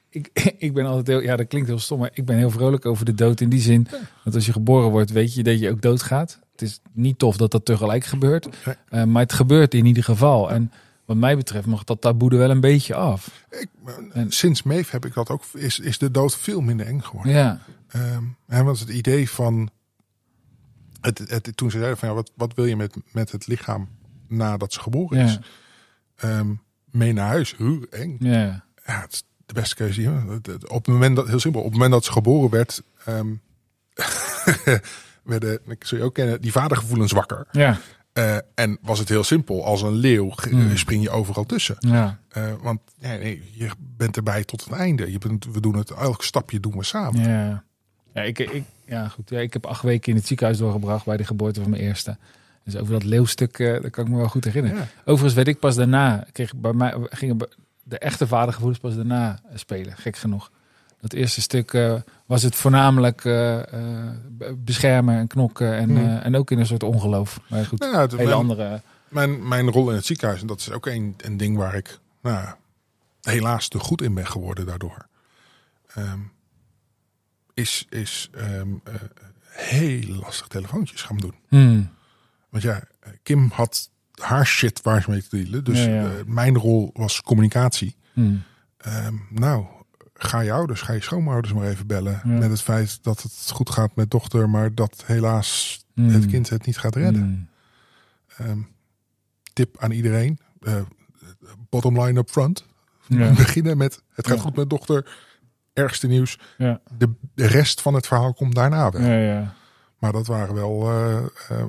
ik, 0.09 0.31
ik 0.59 0.73
ben 0.75 0.87
altijd 0.87 1.07
heel, 1.07 1.21
ja, 1.21 1.37
dat 1.37 1.47
klinkt 1.47 1.69
heel 1.69 1.79
stom, 1.79 1.99
maar 1.99 2.11
ik 2.13 2.25
ben 2.25 2.37
heel 2.37 2.51
vrolijk 2.51 2.87
over 2.87 3.05
de 3.05 3.15
dood 3.15 3.41
in 3.41 3.49
die 3.49 3.61
zin 3.61 3.87
dat 4.25 4.35
als 4.35 4.47
je 4.47 4.53
geboren 4.53 4.91
wordt, 4.91 5.11
weet 5.11 5.35
je 5.35 5.43
dat 5.43 5.61
je 5.61 5.71
ook 5.71 5.83
doodgaat. 5.83 6.39
Het 6.53 6.63
is 6.63 6.81
niet 6.93 7.19
tof 7.19 7.37
dat 7.37 7.51
dat 7.51 7.65
tegelijk 7.65 8.05
gebeurt, 8.05 8.49
eh, 8.89 9.05
maar 9.05 9.23
het 9.23 9.33
gebeurt 9.33 9.75
in 9.75 9.87
ieder 9.87 10.05
geval. 10.05 10.51
En 10.51 10.73
wat 11.11 11.19
mij 11.19 11.37
betreft 11.37 11.67
mag 11.67 11.85
dat 11.85 12.01
taboe 12.01 12.31
er 12.31 12.39
wel 12.39 12.51
een 12.51 12.61
beetje 12.61 12.95
af. 12.95 13.45
Ik, 13.51 13.69
En- 14.13 14.33
sinds 14.33 14.63
Meef 14.63 14.91
heb 14.91 15.05
ik 15.07 15.15
dat 15.15 15.29
ook, 15.31 15.43
is, 15.55 15.79
is 15.79 15.99
de 15.99 16.11
dood 16.11 16.37
veel 16.37 16.61
minder 16.61 16.87
eng 16.87 17.01
geworden. 17.01 17.33
Ja, 17.33 17.61
Ehm, 17.89 18.23
hè, 18.47 18.63
want 18.63 18.79
het 18.79 18.89
idee 18.89 19.31
van, 19.31 19.71
het, 21.01 21.19
het, 21.19 21.57
toen 21.57 21.71
ze 21.71 21.77
zeiden 21.79 21.99
van 21.99 22.09
ja, 22.09 22.15
wat, 22.15 22.31
wat 22.35 22.55
wil 22.55 22.65
je 22.65 22.77
met, 22.77 22.97
met 23.13 23.33
het 23.33 23.47
lichaam 23.47 23.89
nadat 24.29 24.73
ze 24.73 24.81
geboren 24.81 25.19
is? 25.19 25.33
ja, 25.33 25.41
Ehm, 26.17 26.51
mee 26.91 27.13
naar 27.13 27.27
huis, 27.29 27.55
hoe 27.57 27.87
eng. 27.91 28.17
ja, 28.19 28.65
Ja, 28.87 29.01
het 29.01 29.13
is 29.13 29.23
de 29.47 29.55
beste 29.55 29.75
keuze. 29.75 30.03
het- 30.43 30.69
Op 30.69 30.85
het 30.85 30.95
moment 30.95 31.17
dat, 31.17 31.29
heel 31.29 31.41
simpel, 31.41 31.61
op 31.61 31.67
het 31.67 31.75
moment 31.77 31.93
dat 31.93 32.05
ze 32.05 32.13
geboren 32.13 32.51
werd, 32.51 32.83
ehm, 33.05 33.35
werden, 35.23 35.61
ik 35.67 35.85
zul 35.85 35.99
je 35.99 36.05
ook 36.05 36.15
kennen, 36.15 36.41
die 36.41 36.53
vadergevoelens 36.53 37.13
wakker. 37.13 37.47
ja, 37.53 37.79
Eh, 38.13 38.37
en 38.55 38.79
was 38.83 38.99
het 38.99 39.09
heel 39.09 39.25
simpel. 39.25 39.65
Als 39.65 39.83
een 39.83 39.93
leeuw 39.95 40.31
ge- 40.31 40.49
Hmm. 40.49 40.77
spring 40.77 41.03
je 41.03 41.11
overal 41.11 41.45
tussen. 41.45 41.77
Ja. 41.79 42.19
Eh, 42.29 42.53
want 42.63 42.81
nee, 43.01 43.51
je 43.53 43.71
bent 43.97 44.17
erbij 44.17 44.45
tot 44.45 44.65
het 44.65 44.73
einde. 44.73 45.13
Je 45.13 45.19
bent, 45.19 45.45
we 45.53 45.61
doen 45.61 45.77
het, 45.77 45.91
elk 45.91 46.23
stapje 46.25 46.61
doen 46.61 46.77
we 46.77 46.85
samen. 46.85 47.23
Ja, 47.29 47.65
ja, 48.15 48.23
ik, 48.23 48.39
ik, 48.39 48.63
ja 48.87 49.09
goed. 49.09 49.31
Ja, 49.31 49.39
ik 49.39 49.53
heb 49.53 49.67
acht 49.67 49.83
weken 49.83 50.11
in 50.13 50.19
het 50.19 50.27
ziekenhuis 50.27 50.59
doorgebracht 50.59 51.05
bij 51.05 51.17
de 51.17 51.25
geboorte 51.25 51.61
van 51.61 51.71
mijn 51.71 51.83
eerste. 51.83 52.17
Dus 52.65 52.77
over 52.77 52.93
dat 52.93 53.05
leeuwstuk, 53.05 53.59
eh 53.59 53.83
dat 53.83 53.91
kan 53.91 54.05
ik 54.05 54.11
me 54.11 54.17
wel 54.17 54.29
goed 54.29 54.45
herinneren. 54.45 54.79
Ja. 54.79 54.87
Overigens 55.05 55.35
weet 55.35 55.49
ik 55.49 55.59
pas 55.59 55.75
daarna, 55.75 56.27
kreeg 56.33 56.57
bij 56.57 56.73
mij, 56.73 56.95
gingen 57.01 57.37
de 57.83 57.99
echte 57.99 58.27
vadergevoelens 58.27 58.81
pas 58.81 58.95
daarna 58.95 59.41
eh, 59.51 59.57
spelen, 59.59 59.97
gek 59.97 60.17
genoeg. 60.17 60.51
Dat 61.01 61.13
eerste 61.13 61.41
stuk 61.41 61.73
eh, 61.73 61.95
was 62.31 62.43
het 62.43 62.55
voornamelijk 62.55 63.25
eh, 63.25 63.59
eh, 63.73 64.15
be- 64.31 64.55
beschermen 64.59 65.19
en 65.19 65.27
knokken 65.27 65.75
en, 65.77 65.89
Hmm. 65.91 65.97
eh, 66.07 66.25
en 66.27 66.37
ook 66.37 66.51
in 66.51 66.59
een 66.59 66.67
soort 66.67 66.83
ongeloof. 66.83 67.41
Maar 67.49 67.67
goed, 67.67 67.79
Nou 67.79 67.93
ja, 67.93 68.01
het- 68.01 68.11
hele 68.11 68.25
mijn, 68.25 68.37
andere... 68.37 68.83
mijn, 69.09 69.49
mijn 69.49 69.71
rol 69.71 69.89
in 69.91 69.97
het 69.97 70.05
ziekenhuis, 70.05 70.41
en 70.41 70.47
dat 70.47 70.59
is 70.61 70.71
ook 70.71 70.87
een, 70.87 71.15
een 71.17 71.37
ding 71.37 71.57
waar 71.57 71.75
ik 71.75 71.99
nou, 72.23 72.47
helaas 73.23 73.69
te 73.69 73.79
goed 73.79 74.03
in 74.03 74.15
ben 74.15 74.27
geworden 74.27 74.67
daardoor. 74.67 75.07
Ehm, 75.95 76.19
is 77.55 77.87
is 77.89 78.31
ehm, 78.35 78.69
eh, 78.85 78.95
heel 79.51 80.15
lastig 80.15 80.47
telefoontjes 80.47 81.03
gaan 81.03 81.17
doen. 81.19 81.35
Hmm. 81.49 81.91
Want 82.49 82.63
ja, 82.63 82.83
Kim 83.23 83.51
had 83.53 83.91
haar 84.15 84.47
shit 84.47 84.83
waar 84.83 85.03
ze 85.03 85.11
mee 85.11 85.23
te 85.29 85.37
dealen. 85.43 85.65
Dus 85.65 85.85
Ja, 85.85 85.91
ja. 86.03 86.11
mijn 86.27 86.57
rol 86.59 86.91
was 86.93 87.21
communicatie. 87.23 87.97
Hmm. 88.13 88.43
Ehm, 88.77 89.15
nou, 89.31 89.65
ga 90.23 90.41
je 90.41 90.53
ouders, 90.53 90.81
ga 90.81 90.93
je 90.93 91.01
schoonouders 91.03 91.53
maar 91.55 91.67
even 91.69 91.87
bellen. 91.87 92.21
Ja. 92.25 92.39
Met 92.39 92.51
het 92.51 92.63
feit 92.63 93.03
dat 93.03 93.23
het 93.23 93.51
goed 93.53 93.71
gaat 93.71 93.95
met 93.97 94.11
dochter, 94.11 94.51
maar 94.51 94.75
dat 94.75 95.03
helaas 95.07 95.79
het 95.95 96.27
kind 96.27 96.49
het 96.49 96.67
niet 96.67 96.79
gaat 96.79 96.95
redden. 96.97 97.23
Hmm. 97.23 97.49
Ehm, 98.47 98.59
tip 99.53 99.77
aan 99.79 99.91
iedereen. 99.91 100.39
eh, 100.61 100.81
bottom 101.69 102.01
line 102.03 102.19
up 102.19 102.31
front. 102.31 102.67
Ja. 103.07 103.33
Beginnen 103.45 103.77
met 103.77 104.03
het 104.15 104.27
gaat 104.27 104.37
Ja. 104.37 104.43
goed 104.43 104.57
met 104.57 104.71
dochter. 104.71 105.17
Ergste 105.73 106.07
nieuws. 106.07 106.39
Ja. 106.59 106.81
De, 106.99 107.11
de 107.35 107.47
rest 107.47 107.81
van 107.81 107.95
het 107.95 108.07
verhaal 108.07 108.35
komt 108.35 108.55
daarna 108.55 108.91
ja. 108.93 109.55
Maar 109.99 110.13
dat 110.13 110.27
waren 110.27 110.55
wel. 110.55 110.91
eh, 110.91 111.25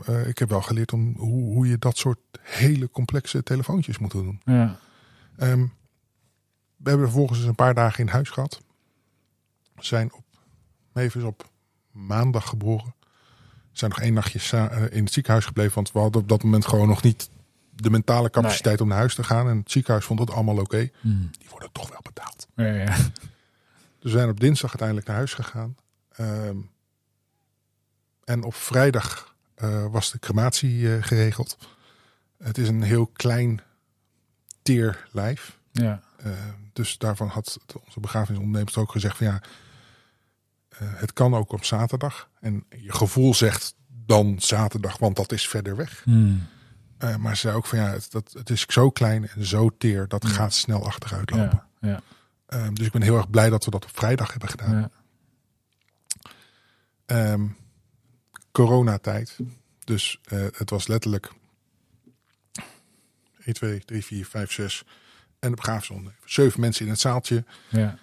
eh, 0.08 0.28
ik 0.28 0.38
heb 0.38 0.50
wel 0.50 0.62
geleerd 0.62 0.94
om 0.94 1.14
hoe, 1.18 1.54
hoe 1.54 1.68
je 1.68 1.78
dat 1.78 1.98
soort 1.98 2.20
hele 2.42 2.90
complexe 2.90 3.44
telefoontjes 3.44 3.98
moet 3.98 4.12
doen. 4.12 4.42
ja. 4.46 4.78
Ehm, 5.38 5.66
we 6.84 6.90
hebben 6.90 7.08
vervolgens 7.08 7.40
eens 7.40 7.48
een 7.48 7.56
paar 7.56 7.74
dagen 7.74 8.00
in 8.00 8.08
huis 8.08 8.30
gehad. 8.30 8.62
We 9.76 9.86
zijn 9.86 10.14
op 10.14 10.24
op 11.24 11.50
maandag 11.92 12.48
geboren. 12.48 12.96
We 13.42 13.78
zijn 13.78 13.92
nog 13.92 14.00
één 14.00 14.14
nachtje 14.14 14.58
eh, 14.58 14.98
in 14.98 15.04
het 15.04 15.14
ziekenhuis 15.14 15.46
gebleven. 15.46 15.74
Want 15.74 15.92
we 15.92 16.00
hadden 16.00 16.22
op 16.22 16.30
dat 16.30 16.44
moment 16.44 16.66
gewoon 16.68 16.88
nog 16.88 17.04
niet 17.04 17.30
de 17.76 17.90
mentale 17.90 18.30
capaciteit 18.30 18.82
om 18.82 18.88
naar 18.88 18.98
huis 18.98 19.16
te 19.16 19.24
gaan. 19.24 19.50
En 19.50 19.58
het 19.58 19.72
ziekenhuis 19.72 20.06
vond 20.06 20.20
het 20.20 20.32
allemaal 20.32 20.58
oké. 20.58 20.90
Hmm. 21.00 21.30
Die 21.40 21.50
worden 21.50 21.72
toch 21.72 21.90
wel 21.90 22.00
betaald. 22.04 22.48
ja, 22.56 22.66
ja. 22.66 22.96
Dus 24.00 24.12
we 24.12 24.18
zijn 24.18 24.30
op 24.30 24.40
dinsdag 24.40 24.70
uiteindelijk 24.70 25.08
naar 25.08 25.16
huis 25.16 25.34
gegaan. 25.34 25.76
Ehm, 26.12 26.58
en 28.24 28.44
op 28.44 28.54
vrijdag 28.54 29.36
eh, 29.56 29.86
was 29.92 30.12
de 30.12 30.20
crematie 30.20 30.96
eh, 30.96 31.04
geregeld. 31.04 31.58
Het 32.38 32.58
is 32.58 32.68
een 32.68 32.82
heel 32.82 33.08
klein 33.08 33.62
teer 34.62 35.08
lijf. 35.12 35.60
ja. 35.72 36.02
Eh, 36.24 36.32
dus 36.74 36.98
daarvan 36.98 37.28
had 37.28 37.58
onze 37.86 38.00
begrafenisondernemer 38.00 38.80
ook 38.80 38.92
gezegd 38.92 39.18
van 39.18 39.28
ja, 39.28 39.42
eh, 40.70 40.80
het 40.82 41.14
kan 41.14 41.36
ook 41.36 41.52
op 41.52 41.64
zaterdag. 41.66 42.30
En 42.40 42.66
je 42.70 42.94
gevoel 42.94 43.34
zegt 43.34 43.76
dan 44.06 44.36
zaterdag, 44.40 44.98
want 44.98 45.16
dat 45.16 45.32
is 45.32 45.48
verder 45.48 45.76
weg. 45.76 46.02
Hmm. 46.04 46.48
Eh, 46.98 47.16
maar 47.16 47.36
ze 47.36 47.42
zei 47.42 47.56
ook 47.56 47.66
van 47.66 47.78
ja, 47.80 47.86
het, 47.92 48.12
dat, 48.12 48.32
het 48.38 48.50
is 48.50 48.62
zo 48.68 48.90
klein 48.92 49.28
en 49.28 49.46
zo 49.46 49.70
teer, 49.78 50.08
dat 50.08 50.24
Ja. 50.24 50.30
gaat 50.30 50.54
snel 50.54 50.86
achteruit 50.86 51.30
lopen. 51.32 51.64
Ja, 51.80 51.90
ja, 51.90 52.02
Eh, 52.46 52.68
dus 52.74 52.86
ik 52.86 52.92
ben 52.92 53.02
heel 53.02 53.18
erg 53.18 53.30
blij 53.30 53.50
dat 53.50 53.66
we 53.66 53.72
dat 53.72 53.84
op 53.86 53.98
vrijdag 53.98 54.32
hebben 54.32 54.50
gedaan. 54.50 54.80
ja. 54.80 54.90
Ehm, 57.06 57.48
coronatijd. 58.52 59.38
Dus 59.84 60.20
het 60.54 60.70
was 60.70 60.88
letterlijk 60.88 61.32
1, 63.46 63.54
2, 63.54 63.80
3, 63.86 64.06
4, 64.06 64.26
5, 64.26 64.52
6 64.52 64.84
en 65.42 65.50
de 65.50 65.56
begrafenisondernemer. 65.56 66.20
Zeven 66.26 66.60
mensen 66.60 66.86
in 66.86 66.92
het 66.92 67.00
zaaltje. 67.00 67.44
ja. 67.70 67.98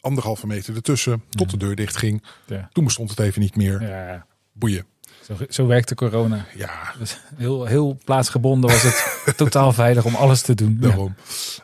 anderhalve 0.00 0.46
meter 0.46 0.74
ertussen, 0.74 1.22
tot 1.30 1.50
de 1.50 1.56
deur 1.56 1.76
dicht 1.76 1.96
ging. 1.96 2.22
Ja. 2.46 2.68
Toen 2.72 2.84
bestond 2.84 3.10
het 3.10 3.18
even 3.18 3.40
niet 3.40 3.56
meer. 3.56 3.82
ja. 3.82 4.26
Boeien. 4.52 4.86
Zo, 5.22 5.36
zo 5.48 5.66
werkte 5.66 5.94
corona. 5.94 6.46
Ja, 6.54 6.94
Dus 6.98 7.20
heel, 7.36 7.64
heel 7.64 7.98
plaatsgebonden 8.04 8.70
was 8.70 8.82
het 8.82 9.36
totaal 9.36 9.72
veilig 9.72 10.04
om 10.04 10.14
alles 10.14 10.42
te 10.42 10.54
doen. 10.54 10.78
Ja. 10.80 10.86
daarom. 10.88 11.14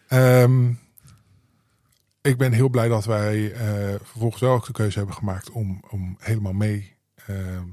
Ehm, 0.09 0.69
ik 2.21 2.39
ben 2.39 2.53
heel 2.53 2.69
blij 2.69 2.89
dat 2.89 3.05
wij 3.05 3.53
eh, 3.53 3.95
vervolgens 4.03 4.41
wel 4.41 4.53
ook 4.53 4.67
de 4.67 4.73
keuze 4.73 4.99
hebben 4.99 5.17
gemaakt 5.17 5.51
om, 5.51 5.83
om 5.91 6.17
helemaal 6.19 6.53
mee 6.53 6.97
ehm, 7.27 7.69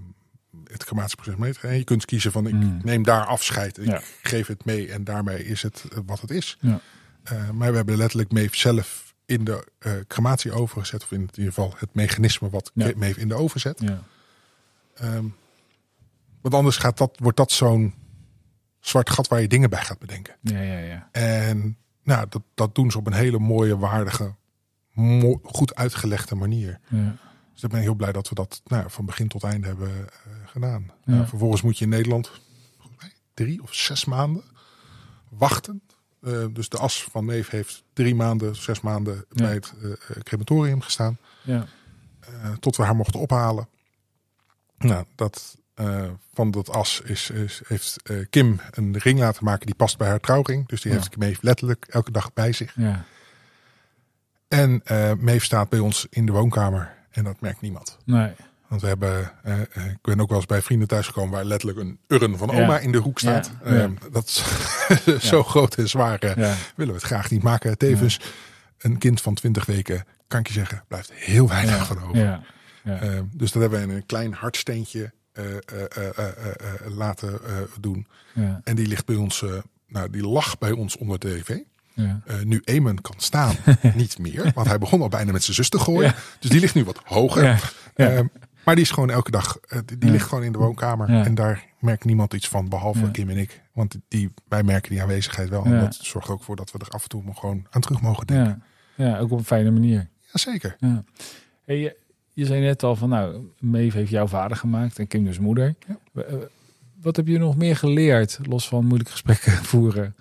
het 0.72 0.84
crematieproces 0.84 1.36
mee 1.36 1.53
te 1.53 1.59
gaan. 1.59 1.69
En 1.69 1.78
je 1.78 1.84
kunt 1.84 2.05
kiezen 2.05 2.32
van 2.32 2.47
ik 2.47 2.53
Mm. 2.53 2.80
neem 2.84 3.03
daar 3.03 3.26
afscheid. 3.26 3.78
Ik 3.78 3.86
Ja. 3.86 4.01
geef 4.22 4.47
het 4.47 4.65
mee 4.65 4.91
en 4.91 5.03
daarmee 5.03 5.45
is 5.45 5.61
het 5.61 5.84
eh, 5.91 5.97
wat 6.05 6.22
het 6.22 6.30
is. 6.32 6.57
Ja. 6.59 6.80
Eh, 7.24 7.49
maar 7.49 7.69
we 7.69 7.76
hebben 7.76 7.97
letterlijk 7.97 8.32
Meef 8.32 8.55
zelf 8.55 9.13
in 9.26 9.43
de 9.43 9.67
eh, 9.80 9.91
crematie 10.07 10.51
overgezet. 10.51 11.03
Of 11.03 11.11
in 11.11 11.19
ieder 11.22 11.45
geval 11.45 11.74
het 11.78 11.93
mechanisme 11.93 12.49
wat 12.49 12.72
Ja. 12.74 12.91
Meef 12.95 13.17
in 13.17 13.28
de 13.28 13.36
oven 13.36 13.59
zet. 13.59 13.80
Ja. 13.82 14.03
Ehm, 14.95 15.26
want 16.41 16.53
anders 16.53 16.78
gaat 16.78 16.97
dat, 16.97 17.17
wordt 17.19 17.38
dat 17.38 17.51
zo'n 17.51 17.93
zwart 18.80 19.09
gat 19.09 19.28
waar 19.28 19.41
je 19.41 19.47
dingen 19.47 19.69
bij 19.69 19.84
gaat 19.84 19.99
bedenken. 19.99 20.36
Ja, 20.41 20.61
ja, 20.61 20.78
ja. 20.78 21.09
En 21.11 21.78
nou, 22.03 22.26
dat, 22.30 22.41
dat 22.53 22.76
doen 22.76 22.91
ze 22.91 22.97
op 22.97 23.07
een 23.07 23.13
hele 23.13 23.39
mooie, 23.39 23.78
waardige, 23.78 24.36
mo- 24.93 25.39
goed 25.43 25.76
uitgelegde 25.76 26.36
manier. 26.36 26.80
ja. 26.89 27.15
Dus 27.54 27.64
ik 27.64 27.70
ben 27.70 27.82
heel 27.82 27.95
blij 27.95 28.12
dat 28.12 28.30
we 28.30 28.36
dat 28.36 28.62
nou, 28.66 28.89
van 28.89 29.06
begin 29.06 29.28
tot 29.28 29.43
einde 29.43 29.68
hebben 29.68 29.89
eh, 29.89 30.32
gedaan. 30.45 30.91
Ja. 31.06 31.14
Nou, 31.14 31.28
vervolgens 31.28 31.62
moet 31.62 31.78
je 31.78 31.84
in 31.84 31.89
Nederland 31.89 32.32
drie 33.34 33.62
of 33.62 33.74
zes 33.74 34.06
maanden 34.06 34.43
wachten. 35.30 35.82
Eh, 36.22 36.45
dus 36.52 36.70
de 36.70 36.78
as 36.78 37.04
van 37.04 37.26
Meef 37.26 37.49
heeft 37.49 37.84
drie 37.93 38.16
maanden, 38.16 38.56
zes 38.56 38.82
maanden 38.82 39.16
Ja. 39.16 39.43
bij 39.45 39.54
het 39.54 39.74
eh, 39.84 39.91
crematorium 40.24 40.82
gestaan. 40.82 41.18
ja. 41.43 41.66
Tot 42.60 42.76
we 42.76 42.84
haar 42.84 42.95
mochten 42.95 43.20
ophalen. 43.20 43.68
Nou, 44.78 45.06
dat, 45.16 45.58
van 46.34 46.52
dat 46.52 46.70
as 46.70 47.02
is, 47.04 47.30
is, 47.30 47.62
heeft 47.68 47.95
Kim 48.30 48.60
een 48.72 48.97
ring 48.97 49.20
laten 49.20 49.43
maken 49.43 49.66
die 49.66 49.76
past 49.76 49.97
bij 49.97 50.08
haar 50.08 50.20
trouwring. 50.20 50.68
Dus 50.68 50.82
die 50.82 50.91
Ja. 50.91 50.97
heeft 50.97 51.18
Meef 51.18 51.41
letterlijk 51.41 51.86
elke 51.89 52.12
dag 52.12 52.34
bij 52.34 52.52
zich. 52.54 52.74
ja. 52.76 53.06
En 54.47 54.82
Meef 55.20 55.43
staat 55.43 55.70
bij 55.70 55.80
ons 55.80 56.08
in 56.10 56.26
de 56.26 56.32
woonkamer 56.32 56.93
en 57.12 57.24
dat 57.24 57.41
merkt 57.41 57.62
niemand. 57.62 57.97
Nee. 58.05 58.32
Want 58.68 58.82
we 58.82 58.88
hebben, 58.88 59.32
eh, 59.43 59.62
eh, 59.62 59.86
ik 59.86 60.01
ben 60.01 60.20
ook 60.22 60.30
wel 60.30 60.38
eens 60.38 60.45
bij 60.47 60.62
vrienden 60.62 60.88
thuisgekomen 60.88 61.32
waar 61.32 61.45
letterlijk 61.45 61.80
een 61.80 61.99
urn 62.07 62.38
van 62.38 62.49
Ja. 62.55 62.64
oma 62.64 62.80
in 62.80 62.91
de 62.91 62.97
hoek 62.97 63.20
staat. 63.20 63.51
Ja, 63.64 63.74
ja. 63.74 63.82
Eh, 63.84 63.89
dat 64.12 64.26
is 64.26 64.43
zo 65.30 65.43
groot 65.43 65.76
en 65.76 65.89
zwaar 65.89 66.20
eh, 66.20 66.36
willen 66.76 66.93
we 66.93 66.99
het 66.99 67.03
graag 67.09 67.30
niet 67.30 67.43
maken. 67.43 67.78
Tevens, 67.78 68.20
een 68.78 68.97
kind 68.97 69.22
van 69.22 69.34
20 69.34 69.66
weken, 69.66 70.05
kan 70.28 70.39
ik 70.39 70.47
je 70.47 70.53
zeggen, 70.53 70.84
blijft 70.88 71.14
heel 71.14 71.47
weinig 71.47 71.86
van 71.88 72.01
over. 72.03 72.18
Ja. 72.18 72.41
Ja. 72.84 72.99
Eh, 73.01 73.20
dus 73.34 73.51
dat 73.51 73.62
hebben 73.62 73.80
we 73.80 73.86
in 73.88 73.95
een 73.95 74.05
klein 74.05 74.34
hartsteentje 74.34 75.12
laten 76.88 77.39
doen. 77.80 78.07
Ja. 78.34 78.62
En 78.64 78.76
die 78.76 78.88
ligt 78.88 79.05
bij 79.05 79.16
ons, 79.16 79.45
nou 79.88 80.09
die 80.09 80.28
lag 80.28 80.57
bij 80.57 80.72
ons 80.72 80.97
onder 80.97 81.20
de 81.20 81.41
tv. 81.41 81.57
Ja. 81.93 82.21
Eh, 82.25 82.41
nu 82.41 82.61
Eamon 82.63 83.01
kan 83.01 83.15
staan, 83.17 83.55
niet 83.95 84.19
meer. 84.19 84.51
Want 84.55 84.67
hij 84.67 84.77
begon 84.77 85.01
al 85.01 85.09
bijna 85.09 85.31
met 85.31 85.43
zijn 85.43 85.55
zus 85.55 85.69
te 85.69 85.79
gooien. 85.79 86.09
Ja. 86.09 86.15
Dus 86.39 86.49
die 86.49 86.59
ligt 86.59 86.75
nu 86.75 86.83
wat 86.83 87.01
hoger. 87.03 87.43
Ja. 87.43 87.57
Ehm, 87.95 88.25
maar 88.65 88.75
die 88.75 88.83
is 88.83 88.91
gewoon 88.91 89.09
elke 89.09 89.31
dag, 89.31 89.57
eh, 89.67 89.79
die, 89.97 90.11
ligt 90.11 90.27
gewoon 90.27 90.43
in 90.43 90.51
de 90.51 90.57
woonkamer. 90.57 91.09
En 91.09 91.35
daar 91.35 91.65
merkt 91.79 92.05
niemand 92.05 92.33
iets 92.33 92.47
van, 92.47 92.69
behalve. 92.69 93.11
Kim 93.11 93.29
en 93.29 93.37
ik. 93.37 93.61
Want 93.73 93.95
die, 94.07 94.33
wij 94.47 94.63
merken 94.63 94.89
die 94.89 95.01
aanwezigheid 95.01 95.49
wel. 95.49 95.65
En 95.65 95.79
dat 95.79 95.95
zorgt 95.95 96.29
ook 96.29 96.43
voor 96.43 96.55
dat 96.55 96.71
we 96.71 96.79
er 96.79 96.89
af 96.89 97.03
en 97.03 97.09
toe 97.09 97.23
gewoon 97.33 97.65
aan 97.69 97.81
terug 97.81 98.01
mogen 98.01 98.27
denken. 98.27 98.63
Ja. 98.95 99.05
ja, 99.05 99.17
ook 99.17 99.31
op 99.31 99.37
een 99.37 99.45
fijne 99.45 99.71
manier. 99.71 100.09
Jazeker. 100.31 100.75
Ja. 100.79 101.03
Hey, 101.65 101.79
je, 101.79 101.95
je 102.33 102.45
zei 102.45 102.61
net 102.61 102.83
al 102.83 102.95
van, 102.95 103.09
nou, 103.09 103.51
Maeve 103.59 103.97
heeft 103.97 104.09
jouw 104.09 104.27
vader 104.27 104.57
gemaakt 104.57 104.99
en 104.99 105.07
Kim 105.07 105.23
dus 105.23 105.39
moeder. 105.39 105.75
Eh, 106.13 106.23
Wat 107.01 107.15
heb 107.15 107.27
je 107.27 107.37
nog 107.37 107.57
meer 107.57 107.75
geleerd, 107.75 108.39
los 108.43 108.67
van 108.67 108.85
moeilijke 108.85 109.11
gesprekken 109.11 109.51
voeren, 109.71 110.15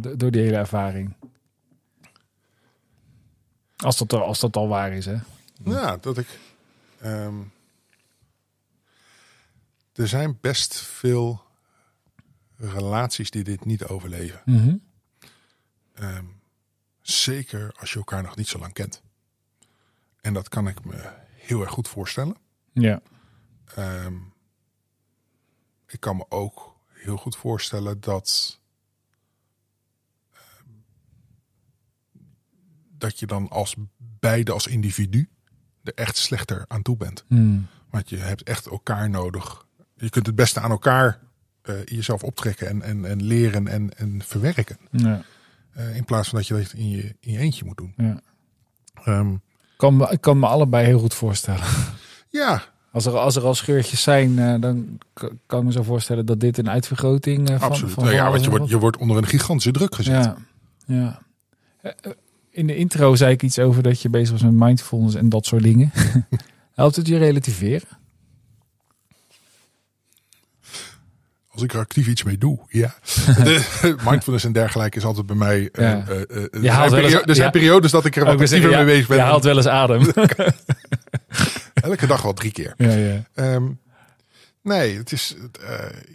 door 0.00 0.30
die 0.30 0.42
hele 0.42 0.56
ervaring? 0.56 1.14
Als 3.76 3.98
dat, 3.98 4.12
als 4.12 4.40
dat 4.40 4.56
al 4.56 4.68
waar 4.68 4.92
is, 4.92 5.04
hè? 5.06 5.16
Ja, 5.64 5.96
dat 5.96 6.18
ik. 6.18 6.38
ehm, 7.00 7.34
er 9.92 10.08
zijn 10.08 10.38
best 10.40 10.76
veel 10.80 11.42
relaties 12.56 13.30
die 13.30 13.44
dit 13.44 13.64
niet 13.64 13.84
overleven. 13.84 14.40
Mhm. 14.44 14.76
Ehm, 15.94 16.24
zeker 17.00 17.74
als 17.78 17.90
je 17.92 17.98
elkaar 17.98 18.22
nog 18.22 18.36
niet 18.36 18.48
zo 18.48 18.58
lang 18.58 18.72
kent. 18.72 19.02
En 20.20 20.34
dat 20.34 20.48
kan 20.48 20.68
ik 20.68 20.84
me 20.84 21.12
heel 21.34 21.60
erg 21.60 21.70
goed 21.70 21.88
voorstellen. 21.88 22.36
Ja. 22.72 23.00
Ehm, 23.74 24.14
ik 25.86 26.00
kan 26.00 26.16
me 26.16 26.24
ook 26.28 26.76
heel 26.88 27.16
goed 27.16 27.36
voorstellen 27.36 28.00
dat. 28.00 28.59
Dat 33.00 33.18
je 33.18 33.26
dan 33.26 33.48
als 33.48 33.74
beide 34.20 34.52
als 34.52 34.66
individu 34.66 35.28
er 35.82 35.92
echt 35.94 36.16
slechter 36.16 36.64
aan 36.68 36.82
toe 36.82 36.96
bent. 36.96 37.24
Hmm. 37.28 37.66
Want 37.90 38.08
je 38.08 38.16
hebt 38.16 38.42
echt 38.42 38.66
elkaar 38.66 39.10
nodig. 39.10 39.66
Je 39.96 40.08
kunt 40.10 40.26
het 40.26 40.34
beste 40.34 40.60
aan 40.60 40.70
elkaar 40.70 41.18
eh, 41.62 41.74
jezelf 41.84 42.22
optrekken 42.22 42.68
en, 42.68 42.82
en, 42.82 43.04
en 43.04 43.22
leren 43.22 43.68
en, 43.68 43.96
en 43.96 44.22
verwerken. 44.24 44.76
Ja, 44.90 45.22
Eh, 45.70 45.96
in 45.96 46.04
plaats 46.04 46.28
van 46.28 46.38
dat 46.38 46.46
je 46.48 46.54
dat 46.54 46.72
in 46.72 46.90
je, 46.90 47.16
in 47.20 47.32
je 47.32 47.38
eentje 47.38 47.64
moet 47.64 47.76
doen. 47.76 47.94
ja. 47.96 48.20
Ehm, 49.04 49.34
Kan 49.76 49.96
me, 49.96 50.10
ik 50.10 50.20
kan 50.20 50.38
me 50.38 50.46
allebei 50.46 50.86
heel 50.86 50.98
goed 50.98 51.14
voorstellen. 51.14 51.64
ja, 52.28 52.62
Als 52.92 53.06
er, 53.06 53.16
als 53.18 53.36
er 53.36 53.42
al 53.42 53.54
scheurtjes 53.54 54.02
zijn, 54.02 54.38
eh, 54.38 54.60
dan 54.60 54.98
kan 55.46 55.58
ik 55.58 55.64
me 55.64 55.72
zo 55.72 55.82
voorstellen 55.82 56.26
dat 56.26 56.40
dit 56.40 56.58
een 56.58 56.70
uitvergroting 56.70 57.48
van, 57.48 57.60
absoluut. 57.60 57.92
van 57.92 58.04
Nou 58.04 58.14
ja, 58.16 58.30
want 58.30 58.44
je 58.44 58.50
wordt, 58.50 58.68
je 58.68 58.78
wordt 58.78 58.96
onder 58.96 59.16
een 59.16 59.26
gigantische 59.26 59.70
druk 59.72 59.94
gezet. 59.94 60.24
Ja, 60.24 60.36
ja. 60.86 61.20
In 62.50 62.66
de 62.66 62.76
intro 62.76 63.14
zei 63.14 63.32
ik 63.32 63.42
iets 63.42 63.58
over 63.58 63.82
dat 63.82 64.02
je 64.02 64.08
bezig 64.08 64.30
was 64.30 64.42
met 64.42 64.52
mindfulness 64.52 65.14
en 65.14 65.28
dat 65.28 65.46
soort 65.46 65.62
dingen. 65.62 65.92
Helpt 66.74 66.96
het 66.96 67.06
je 67.06 67.18
relativeren? 67.18 67.88
Als 71.48 71.62
ik 71.62 71.72
er 71.72 71.78
actief 71.78 72.06
iets 72.06 72.22
mee 72.22 72.38
doe, 72.38 72.58
ja. 72.68 72.94
De, 73.26 73.64
mindfulness 74.08 74.44
en 74.44 74.52
dergelijke 74.52 74.96
is 74.96 75.04
altijd 75.04 75.26
bij 75.26 75.36
mij... 75.36 75.68
eh, 75.72 75.84
Ja. 75.84 76.06
eh, 76.06 76.20
eh, 76.20 76.64
er, 76.64 76.70
haalt 76.70 76.90
zijn 76.90 77.04
er 77.04 77.10
zijn 77.34 77.36
ja. 77.36 77.50
periodes 77.50 77.90
dat 77.90 78.04
ik 78.04 78.16
er 78.16 78.24
wat 78.24 78.32
actiever 78.40 78.58
zeggen, 78.58 78.84
mee 78.84 78.94
bezig 78.94 79.08
ben. 79.08 79.16
Je 79.16 79.22
haalt 79.22 79.44
wel 79.44 79.56
eens 79.56 79.66
adem. 79.66 80.06
Elke 81.74 82.06
dag 82.06 82.22
wel 82.22 82.32
drie 82.32 82.52
keer. 82.52 82.74
ja, 82.76 82.92
ja. 82.92 83.24
Ehm, 83.34 83.66
nee, 84.62 84.96
het 84.96 85.12
is... 85.12 85.36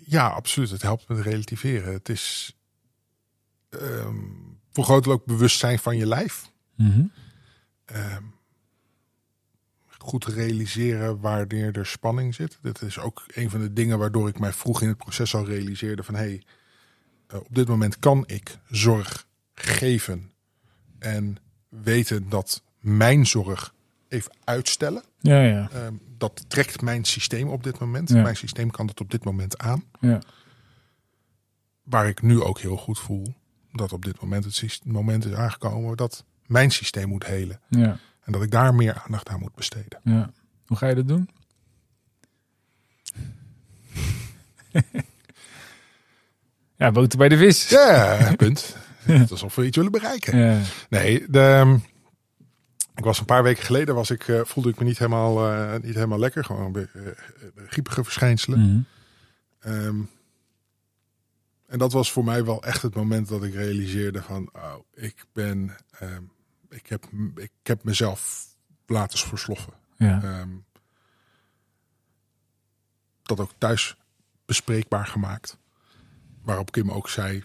ja, 0.06 0.28
absoluut. 0.28 0.70
Het 0.70 0.82
helpt 0.82 1.08
met 1.08 1.20
relativeren. 1.20 1.94
Het 1.94 2.10
is... 2.10 2.56
ehm 4.76 4.86
vergroot 4.86 5.08
ook 5.08 5.26
bewustzijn 5.26 5.80
van 5.80 5.98
je 5.98 6.06
lijf. 6.06 6.52
Mhm. 6.76 7.06
Ehm, 7.86 8.24
goed 9.98 10.26
realiseren 10.26 11.20
wanneer 11.20 11.78
er 11.78 11.86
spanning 11.86 12.36
zit. 12.36 12.58
Dit 12.62 12.82
is 12.82 13.00
ook 13.00 13.24
een 13.28 13.50
van 13.50 13.60
de 13.60 13.74
dingen 13.74 14.00
waardoor 14.00 14.28
ik 14.28 14.40
mij 14.40 14.54
vroeg 14.54 14.82
in 14.82 14.88
het 14.88 14.98
proces 14.98 15.36
al 15.36 15.46
realiseerde 15.46 16.04
van 16.04 16.16
hey, 16.16 16.44
eh, 17.28 17.40
op 17.40 17.56
dit 17.56 17.68
moment 17.68 18.00
kan 18.00 18.24
ik 18.28 18.58
zorg 18.70 19.28
geven 19.54 20.32
en 21.00 21.38
weten 21.70 22.30
dat 22.30 22.64
mijn 22.80 23.26
zorg 23.26 23.74
even 24.08 24.32
uitstellen. 24.44 25.04
Ja, 25.20 25.42
ja. 25.42 25.70
Ehm, 25.72 25.94
dat 26.18 26.46
trekt 26.48 26.82
mijn 26.82 27.06
systeem 27.06 27.48
op 27.48 27.64
dit 27.64 27.80
moment. 27.80 28.10
Ja. 28.10 28.22
Mijn 28.22 28.36
systeem 28.36 28.72
kan 28.72 28.88
dat 28.88 29.00
op 29.02 29.12
dit 29.12 29.24
moment 29.24 29.58
aan. 29.58 29.84
ja. 30.00 30.22
Waar 31.84 32.08
ik 32.08 32.22
nu 32.22 32.42
ook 32.42 32.60
heel 32.60 32.78
goed 32.78 33.00
voel 33.00 33.36
dat 33.78 33.94
op 33.94 34.06
dit 34.06 34.22
moment 34.22 34.46
het 34.46 34.82
moment 34.86 35.26
is 35.26 35.34
aangekomen 35.34 35.98
dat 35.98 36.24
mijn 36.46 36.72
systeem 36.72 37.08
moet 37.08 37.26
helen. 37.26 37.60
ja. 37.70 37.98
En 38.24 38.32
dat 38.32 38.44
ik 38.44 38.52
daar 38.52 38.76
meer 38.76 39.02
aandacht 39.06 39.30
aan 39.30 39.40
moet 39.40 39.56
besteden. 39.56 40.00
Ja. 40.04 40.32
Hoe 40.66 40.78
ga 40.78 40.88
je 40.88 40.96
dat 40.96 41.08
doen? 41.08 41.30
ja, 46.78 46.92
boter 46.92 47.18
bij 47.18 47.30
de 47.30 47.38
vis. 47.38 47.70
Ja, 47.70 48.34
punt. 48.36 48.76
Het 49.00 49.22
is 49.22 49.32
alsof 49.32 49.56
we 49.56 49.66
iets 49.66 49.78
willen 49.78 49.92
bereiken. 49.92 50.38
Ja. 50.38 50.60
Nee, 50.90 51.26
de, 51.30 51.40
ehm, 51.40 51.78
ik 52.96 53.04
was 53.04 53.20
een 53.20 53.26
paar 53.26 53.44
weken 53.44 53.64
geleden 53.64 53.96
was 53.96 54.10
ik, 54.10 54.28
eh, 54.28 54.42
voelde 54.44 54.70
ik 54.70 54.80
me 54.80 54.86
niet 54.86 54.98
helemaal, 54.98 55.52
eh, 55.52 55.74
niet 55.82 55.94
helemaal 55.96 56.20
lekker. 56.20 56.44
Gewoon 56.46 56.76
eh, 56.76 56.84
griepige 57.68 58.04
verschijnselen. 58.04 58.88
Ehm, 59.60 59.96
en 61.68 61.78
dat 61.78 61.92
was 61.92 62.12
voor 62.12 62.24
mij 62.24 62.46
wel 62.46 62.64
echt 62.64 62.82
het 62.82 62.96
moment 62.96 63.28
dat 63.28 63.44
ik 63.44 63.54
realiseerde 63.54 64.22
van, 64.22 64.50
oh, 64.54 64.76
ik 64.94 65.26
ben, 65.34 65.76
ehm, 66.00 66.24
ik, 66.70 66.88
heb, 66.88 67.10
ik 67.36 67.52
heb 67.64 67.84
mezelf 67.84 68.48
laten 68.86 69.20
versloffen. 69.20 69.74
Ja. 69.98 70.24
Ehm, 70.24 70.50
dat 73.24 73.40
ook 73.40 73.52
thuis 73.58 73.98
bespreekbaar 74.46 75.08
gemaakt. 75.08 75.58
Waarop 76.42 76.72
Kim 76.72 76.92
ook 76.92 77.10
zei, 77.10 77.44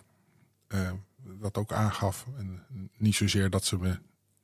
eh, 0.66 0.92
dat 1.40 1.56
ook 1.56 1.72
aangaf. 1.72 2.26
En 2.38 2.66
niet 2.96 3.14
zozeer 3.14 3.50
dat 3.50 3.64
ze 3.64 3.78
me 3.78 3.98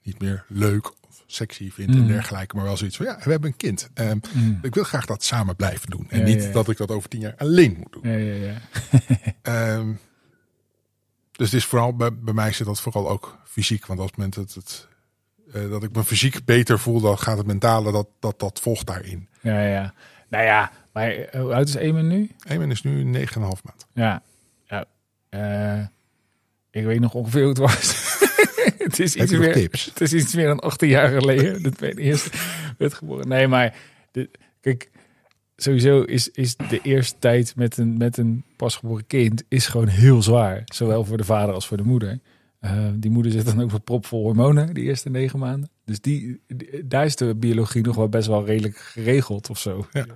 niet 0.07 0.21
meer 0.21 0.45
leuk 0.49 0.91
of 1.09 1.23
sexy 1.27 1.71
vindt 1.71 1.95
en 1.95 2.01
Mm. 2.01 2.07
dergelijke. 2.07 2.57
Maar 2.57 2.65
wel 2.65 2.77
zoiets 2.77 2.97
van, 2.97 3.07
ja, 3.07 3.19
we 3.25 3.31
hebben 3.31 3.51
een 3.51 3.57
kind. 3.57 3.89
Ehm, 3.95 4.19
Mhm. 4.35 4.55
ik 4.63 4.75
wil 4.75 4.85
graag 4.85 5.07
dat 5.07 5.25
samen 5.25 5.57
blijven 5.57 5.91
doen. 5.91 6.07
En 6.11 6.19
Ja, 6.19 6.25
niet 6.25 6.41
ja, 6.43 6.47
ja. 6.47 6.53
dat 6.53 6.69
ik 6.69 6.77
dat 6.77 6.91
over 6.91 7.09
tien 7.09 7.21
jaar 7.21 7.35
alleen 7.37 7.77
moet 7.79 7.93
doen. 7.93 8.13
Ja, 8.13 8.17
ja, 8.35 8.35
ja. 8.53 8.57
Ehm, 9.43 9.93
dus 11.33 11.51
het 11.51 11.61
is 11.61 11.65
vooral, 11.67 11.97
bij, 11.97 12.15
bij 12.15 12.35
mij 12.35 12.53
zit 12.53 12.67
dat 12.67 12.81
vooral 12.81 13.09
ook 13.09 13.39
fysiek. 13.45 13.87
Want 13.87 13.99
als 14.01 14.09
het 14.09 14.17
moment 14.17 14.35
dat, 14.37 14.55
het, 14.55 14.89
eh, 15.53 15.71
dat 15.71 15.83
ik 15.83 15.93
me 15.97 16.05
fysiek 16.05 16.45
beter 16.45 16.79
voel, 16.79 17.01
dan 17.01 17.19
gaat 17.19 17.37
het 17.39 17.47
mentale, 17.47 17.93
dat, 17.93 18.09
dat, 18.21 18.39
dat 18.41 18.61
volgt 18.61 18.87
daarin. 18.87 19.29
Ja, 19.41 19.67
ja. 19.67 19.95
Nou 20.29 20.45
ja, 20.45 20.73
maar 20.93 21.11
eh, 21.11 21.41
hoe 21.41 21.55
oud 21.55 21.69
is 21.69 21.75
Eamon 21.75 22.07
nu? 22.09 22.31
Eamon 22.49 22.71
is 22.71 22.83
nu 22.83 23.03
9,5 23.05 23.63
maand. 23.65 23.87
Ja. 23.95 24.23
ja. 24.67 24.85
Eh, 25.29 25.87
ik 26.71 26.85
weet 26.85 27.01
nog 27.01 27.15
ongeveer 27.15 27.41
hoe 27.41 27.49
het 27.49 27.59
was. 27.59 28.06
Het, 28.97 29.07
is 29.07 29.17
iets 29.17 29.33
meer, 29.33 29.53
tips? 29.53 29.85
het 29.85 30.01
is 30.01 30.13
iets 30.13 30.35
meer 30.35 30.47
dan 30.47 30.59
18 30.61 30.89
jaar 30.89 31.09
geleden 31.09 31.63
dat 31.63 31.81
mijn 31.81 31.99
eerste 31.99 32.31
werd 32.79 32.95
geboren. 32.95 33.29
Nee, 33.29 33.49
maar 33.49 33.75
de, 34.11 34.31
kijk, 34.61 34.91
sowieso 35.57 36.03
is, 36.03 36.31
is 36.31 36.57
de 36.57 36.81
eerste 36.83 37.19
tijd 37.19 37.57
met 37.57 37.77
een, 37.77 37.97
met 37.97 38.17
een 38.17 38.45
pasgeboren 38.57 39.07
kind 39.07 39.43
is 39.49 39.67
gewoon 39.67 39.89
heel 39.89 40.23
zwaar. 40.23 40.63
Zowel 40.65 41.05
voor 41.05 41.17
de 41.17 41.25
vader 41.25 41.55
als 41.55 41.67
voor 41.67 41.77
de 41.77 41.83
moeder. 41.83 42.19
Eh, 42.61 42.89
die 42.95 43.11
moeder 43.11 43.33
zit 43.33 43.45
dan 43.45 43.63
ook 43.63 43.71
nog 43.71 43.85
propvol 43.85 44.23
hormonen, 44.23 44.75
die 44.75 44.85
eerste 44.85 45.11
negen 45.11 45.39
maanden. 45.39 45.71
Dus 45.85 46.01
die, 46.01 46.41
die- 46.47 46.87
daar 46.87 47.05
is 47.05 47.17
de 47.17 47.35
biologie 47.35 47.83
nog 47.83 47.97
wel 47.97 48.09
best 48.09 48.29
wel 48.29 48.47
redelijk 48.47 48.77
geregeld 48.77 49.51
of 49.51 49.59
zo. 49.59 49.87
Ja. 49.93 50.07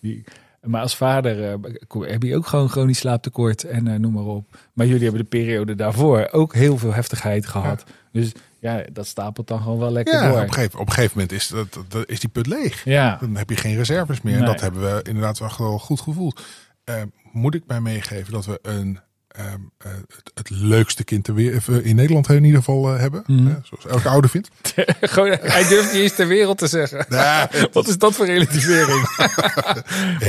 Die, 0.00 0.24
maar 0.62 0.80
als 0.82 0.96
vader 0.96 1.50
eh, 1.52 2.08
heb 2.10 2.22
je 2.22 2.36
ook 2.36 2.46
gewoon 2.46 2.68
chronisch 2.68 2.98
slaaptekort 2.98 3.64
en 3.64 3.86
eh, 3.86 3.98
noem 3.98 4.12
maar 4.12 4.24
op. 4.24 4.56
Maar 4.72 4.86
jullie 4.86 5.02
hebben 5.02 5.20
de 5.22 5.28
periode 5.28 5.74
daarvoor 5.74 6.28
ook 6.30 6.54
heel 6.54 6.78
veel 6.78 6.92
heftigheid 6.92 7.46
gehad. 7.46 7.84
Dus 8.12 8.32
ja, 8.58 8.82
dat 8.92 9.06
stapelt 9.06 9.48
dan 9.48 9.62
gewoon 9.62 9.78
wel 9.78 9.90
lekker 9.90 10.14
Ja, 10.14 10.28
door. 10.28 10.36
op 10.36 10.42
een, 10.42 10.52
gegeven, 10.52 10.78
op 10.78 10.86
een 10.86 10.92
gegeven 10.92 11.18
moment 11.18 11.36
is, 11.36 11.48
dat, 11.48 11.78
dat, 11.88 12.08
is 12.08 12.20
die 12.20 12.28
put 12.28 12.46
leeg. 12.46 12.84
Ja, 12.84 13.16
Dan 13.20 13.36
heb 13.36 13.50
je 13.50 13.56
geen 13.56 13.76
reserves 13.76 14.20
meer. 14.20 14.38
En 14.38 14.44
dat 14.44 14.60
hebben 14.60 14.80
we 14.80 15.02
inderdaad 15.02 15.38
wel 15.38 15.78
goed 15.78 16.00
gevoeld. 16.00 16.42
Eh, 16.84 17.02
moet 17.32 17.54
ik 17.54 17.62
mij 17.66 17.80
meegeven 17.80 18.32
dat 18.32 18.46
we 18.46 18.58
een, 18.62 19.00
ehm, 19.38 19.60
eh, 19.78 19.90
het, 20.08 20.30
het 20.34 20.50
leukste 20.50 21.04
kind 21.04 21.24
ter 21.24 21.34
wereld 21.34 21.68
in 21.68 21.96
Nederland 21.96 22.28
in 22.28 22.44
ieder 22.44 22.58
geval 22.58 22.92
eh, 22.94 23.00
hebben. 23.00 23.22
Mhm. 23.26 23.46
Eh, 23.48 23.54
zoals 23.62 23.86
elke 23.86 24.08
ouder 24.08 24.30
vindt. 24.30 24.48
gewoon, 25.00 25.36
hij 25.40 25.68
durft 25.68 25.92
niet 25.92 26.02
eens 26.02 26.14
ter 26.14 26.26
wereld 26.26 26.58
te 26.58 26.66
zeggen. 26.66 27.06
Wat 27.72 27.88
is 27.88 27.98
dat 27.98 28.14
voor 28.14 28.26
relativering? 28.26 29.06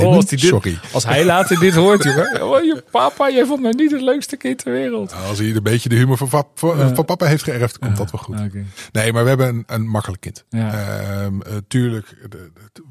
Oh, 0.00 0.14
als, 0.16 0.26
dit, 0.26 0.40
sorry. 0.40 0.78
als 0.92 1.04
hij 1.04 1.24
later 1.24 1.58
dit 1.58 1.74
hoort, 1.74 2.02
jongen. 2.04 2.48
Oh, 2.48 2.62
je 2.64 2.84
papa, 2.90 3.30
jij 3.30 3.44
vond 3.44 3.62
mij 3.62 3.72
niet 3.72 3.90
het 3.90 4.00
leukste 4.00 4.36
kind 4.36 4.58
ter 4.58 4.72
wereld. 4.72 5.12
Als 5.12 5.38
hij 5.38 5.54
een 5.54 5.62
beetje 5.62 5.88
de 5.88 5.94
humor 5.94 6.16
van, 6.16 6.28
pap- 6.28 6.58
van, 6.58 7.04
papa 7.04 7.26
heeft 7.26 7.42
geërfd, 7.42 7.78
komt 7.78 7.96
dat 7.96 8.10
wel 8.10 8.20
goed. 8.20 8.40
Oké. 8.40 8.64
Nee, 8.92 9.12
maar 9.12 9.22
we 9.22 9.28
hebben 9.28 9.48
een, 9.48 9.62
een 9.66 9.86
makkelijk 9.88 10.20
kind. 10.20 10.44
Ja. 10.48 10.72
Ehm, 10.72 11.40
eh, 11.40 11.52
tuurlijk, 11.68 12.16
de, 12.28 12.50
de- 12.72 12.82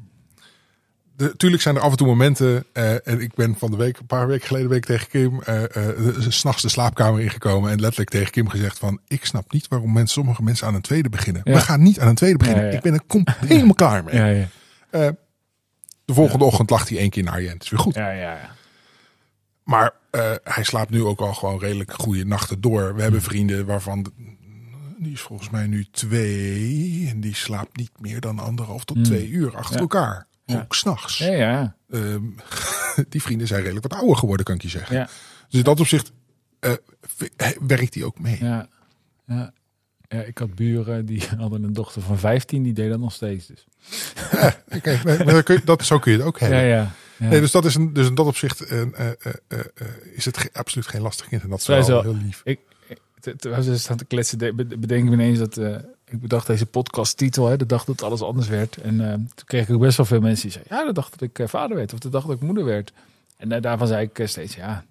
de- 1.20 1.36
tuurlijk 1.36 1.62
zijn 1.62 1.76
er 1.76 1.82
af 1.82 1.90
en 1.90 1.96
toe 1.96 2.06
momenten. 2.06 2.64
eh, 2.72 3.06
en 3.08 3.20
ik 3.20 3.34
ben 3.34 3.54
van 3.58 3.70
de 3.70 3.76
week, 3.76 3.98
een 3.98 4.06
paar 4.06 4.26
weken 4.26 4.46
geleden, 4.46 4.68
week 4.68 4.84
tegen 4.84 5.08
Kim, 5.08 5.42
eh, 5.42 5.62
s 6.28 6.38
s'nachts 6.38 6.62
de 6.62 6.68
slaapkamer 6.68 7.20
ingekomen. 7.20 7.70
En 7.70 7.80
letterlijk 7.80 8.10
tegen 8.10 8.30
Kim 8.32 8.48
gezegd 8.48 8.78
van, 8.78 9.00
ik 9.08 9.24
snap 9.24 9.52
niet 9.52 9.68
waarom 9.68 9.92
mensen, 9.92 10.08
sommige 10.14 10.42
mensen 10.42 10.66
aan 10.66 10.74
een 10.74 10.80
tweede 10.80 11.08
beginnen. 11.08 11.42
Ja. 11.44 11.52
We 11.52 11.60
gaan 11.60 11.82
niet 11.82 12.00
aan 12.00 12.08
een 12.08 12.14
tweede 12.14 12.38
beginnen. 12.38 12.64
Ja, 12.64 12.70
ja. 12.70 12.76
Ik 12.76 12.82
ben 12.82 12.92
er 12.94 13.02
kom- 13.06 13.24
helemaal 13.46 13.74
klaar 13.74 14.04
mee. 14.04 14.14
Ja, 14.14 14.26
ja. 14.26 14.48
De 16.04 16.14
volgende 16.14 16.44
ochtend 16.44 16.70
lacht 16.70 16.88
hij 16.88 16.98
één 16.98 17.10
keer 17.10 17.22
naar 17.24 17.40
je 17.40 17.46
en 17.48 17.54
het 17.54 17.62
is 17.62 17.70
weer 17.70 17.80
goed. 17.80 17.94
Ja, 17.94 18.10
ja, 18.10 18.32
ja. 18.32 18.50
Maar 19.64 19.92
hij 20.44 20.62
slaapt 20.64 20.90
nu 20.90 21.02
ook 21.04 21.20
al 21.20 21.34
gewoon 21.34 21.58
redelijk 21.58 21.92
goede 21.92 22.24
nachten 22.26 22.60
door. 22.60 22.94
We 22.94 23.02
hebben 23.02 23.22
vrienden 23.22 23.66
waarvan, 23.66 24.12
die 24.98 25.12
is 25.12 25.20
volgens 25.20 25.50
mij 25.50 25.66
nu 25.66 25.86
twee. 25.90 27.06
En 27.10 27.20
die 27.20 27.34
slaapt 27.34 27.76
niet 27.76 27.90
meer 28.00 28.20
dan 28.20 28.38
anderhalf 28.38 28.84
tot 28.84 28.96
Mm. 28.96 29.02
twee 29.02 29.28
uur 29.28 29.56
achter 29.56 29.74
Ja. 29.74 29.80
elkaar. 29.80 30.26
Ja. 30.50 30.60
Ook 30.60 30.74
s'nachts. 30.74 31.18
Ja, 31.18 31.32
ja. 31.32 31.76
Ehm, 31.90 32.22
die 33.08 33.22
vrienden 33.22 33.46
zijn 33.46 33.60
redelijk 33.62 33.88
wat 33.88 33.98
ouder 33.98 34.16
geworden, 34.16 34.46
kan 34.46 34.54
ik 34.54 34.62
je 34.62 34.68
zeggen. 34.68 34.96
Ja. 34.96 35.04
Dus 35.48 35.58
in 35.58 35.62
dat 35.64 35.80
opzicht 35.80 36.12
eh, 36.60 36.72
werkt 37.66 37.92
die 37.92 38.04
ook 38.04 38.18
mee. 38.18 38.36
Ja. 38.40 38.68
ja. 39.26 39.52
Ja, 40.08 40.20
ik 40.22 40.38
had 40.38 40.54
buren 40.54 41.06
die 41.06 41.22
hadden 41.38 41.62
een 41.64 41.72
dochter 41.72 42.02
van 42.02 42.18
15, 42.18 42.62
die 42.62 42.72
deed 42.72 42.90
dat 42.90 42.98
nog 42.98 43.12
steeds. 43.12 43.46
Dus. 43.46 43.66
Maar 45.04 45.24
dan 45.24 45.42
kun 45.42 45.54
je- 45.54 45.64
dat, 45.64 45.84
zo 45.84 45.98
kun 45.98 46.12
je 46.12 46.18
het 46.18 46.26
ook 46.26 46.40
hebben. 46.40 46.58
ja. 46.58 46.64
ja. 46.66 47.28
Nee, 47.28 47.40
dus, 47.40 47.50
dat 47.50 47.64
is 47.64 47.74
een, 47.74 47.92
dus 47.92 48.06
in 48.06 48.14
dat 48.14 48.26
opzicht 48.26 48.60
eh, 48.60 48.80
eh, 48.80 49.06
is 50.14 50.24
het 50.24 50.38
ge- 50.38 50.50
absoluut 50.52 50.86
geen 50.86 51.00
lastig 51.00 51.28
kind. 51.28 51.42
En 51.42 51.48
dat 51.48 51.60
is 51.60 51.66
wel 51.66 51.82
zo. 51.82 52.00
heel 52.02 52.16
lief. 52.16 52.40
Ik, 52.44 52.60
te- 53.20 53.36
terwijl 53.36 53.62
ze 53.62 53.78
staan 53.78 53.96
te 53.96 54.04
kletsen, 54.04 54.38
de- 54.38 54.54
be- 54.54 54.78
bedenk 54.78 55.02
ik 55.04 55.08
me 55.08 55.14
ineens 55.14 55.38
dat 55.38 55.56
ik 56.10 56.20
bedacht 56.20 56.46
deze 56.46 56.66
podcasttitel, 56.66 57.46
hè, 57.46 57.56
de 57.56 57.66
dag 57.66 57.84
dat 57.84 58.02
alles 58.02 58.22
anders 58.22 58.48
werd. 58.48 58.76
En 58.76 59.10
eh, 59.10 59.12
toen 59.12 59.44
kreeg 59.44 59.68
ik 59.68 59.78
best 59.78 59.96
wel 59.96 60.06
veel 60.06 60.20
mensen 60.20 60.42
die 60.42 60.52
zeiden, 60.52 60.76
ja, 60.76 60.84
de 60.84 60.92
dag 60.92 61.10
dat 61.10 61.20
ik 61.20 61.38
eh, 61.38 61.48
vader 61.48 61.76
werd 61.76 61.92
of 61.92 61.98
de 61.98 62.08
dag 62.08 62.24
dat 62.24 62.36
ik 62.36 62.40
moeder 62.40 62.64
werd. 62.64 62.92
En 63.36 63.52
eh, 63.52 63.62
daarvan 63.62 63.86
zei 63.86 64.10
ik 64.12 64.28
steeds, 64.28 64.54
ja, 64.54 64.84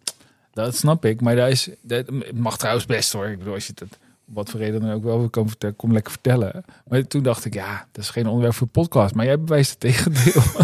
dat 0.53 0.75
snap 0.75 1.05
ik. 1.05 1.21
Maar 1.21 1.35
daar 1.35 1.49
is, 1.49 1.69
dat 1.81 2.05
mag 2.33 2.57
trouwens 2.57 2.85
best 2.85 3.13
hoor. 3.13 3.27
Ik 3.27 3.37
bedoel, 3.37 3.53
als 3.53 3.67
je 3.67 3.73
het 3.75 3.97
wat 4.33 4.49
voor 4.49 4.59
reden 4.59 4.81
dan 4.81 4.91
ook 4.91 5.03
wel 5.03 5.29
vertellen, 5.47 5.75
kom 5.75 5.91
lekker 5.93 6.11
vertellen. 6.11 6.63
Maar 6.87 7.07
toen 7.07 7.23
dacht 7.23 7.45
ik, 7.45 7.53
ja, 7.53 7.87
dat 7.91 8.03
is 8.03 8.09
geen 8.09 8.27
onderwerp 8.27 8.53
voor 8.55 8.67
podcast. 8.67 9.15
Maar 9.15 9.25
jij 9.25 9.39
bewijst 9.39 9.69
het 9.69 9.79
tegendeel. 9.79 10.41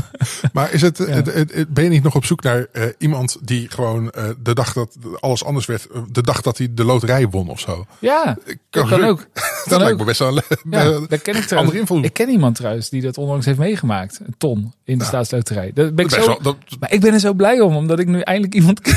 Maar 0.53 0.73
is 0.73 0.81
het, 0.81 0.97
het- 0.97 1.33
het- 1.33 1.53
het- 1.53 1.73
ben 1.73 1.83
je 1.83 1.89
niet 1.89 2.03
nog 2.03 2.15
op 2.15 2.25
zoek 2.25 2.43
naar 2.43 2.67
eh, 2.71 2.83
iemand 2.97 3.37
die 3.41 3.69
gewoon 3.69 4.09
eh, 4.11 4.23
de 4.43 4.53
dag 4.53 4.73
dat 4.73 4.97
alles 5.19 5.43
anders 5.43 5.65
werd, 5.65 5.87
eh, 5.87 6.01
de 6.11 6.21
dag 6.21 6.41
dat 6.41 6.57
hij 6.57 6.67
de 6.73 6.83
loterij 6.83 7.27
won 7.29 7.49
of 7.49 7.59
zo? 7.59 7.85
ja, 7.99 8.37
kan 8.69 8.87
zo- 8.87 9.01
ook. 9.01 9.17
Dat 9.65 9.73
Kan 9.73 9.77
lijkt 9.79 9.93
ook. 9.93 9.99
me 9.99 10.05
best 10.05 10.19
wel 10.19 10.33
Ja, 10.69 10.83
dat 10.83 11.07
ken 11.07 11.09
ik 11.09 11.23
trouwens. 11.23 11.51
andere 11.53 11.79
invloed. 11.79 12.05
Ik 12.05 12.13
ken 12.13 12.29
iemand 12.29 12.55
trouwens 12.55 12.89
die 12.89 13.01
dat 13.01 13.17
onlangs 13.17 13.45
heeft 13.45 13.57
meegemaakt. 13.57 14.19
Een 14.25 14.35
ton 14.37 14.73
in 14.83 14.97
de 14.97 15.03
staatsloterij. 15.05 15.71
Dat 15.73 15.95
ben 15.95 16.05
ik 16.05 16.11
zo, 16.11 16.25
wel, 16.25 16.39
dat, 16.41 16.57
Maar 16.79 16.93
ik 16.93 17.01
ben 17.01 17.13
er 17.13 17.19
zo 17.19 17.33
blij 17.33 17.59
om, 17.59 17.75
omdat 17.75 17.99
ik 17.99 18.07
nu 18.07 18.19
eindelijk 18.19 18.53
iemand 18.55 18.81
ken. 18.85 18.95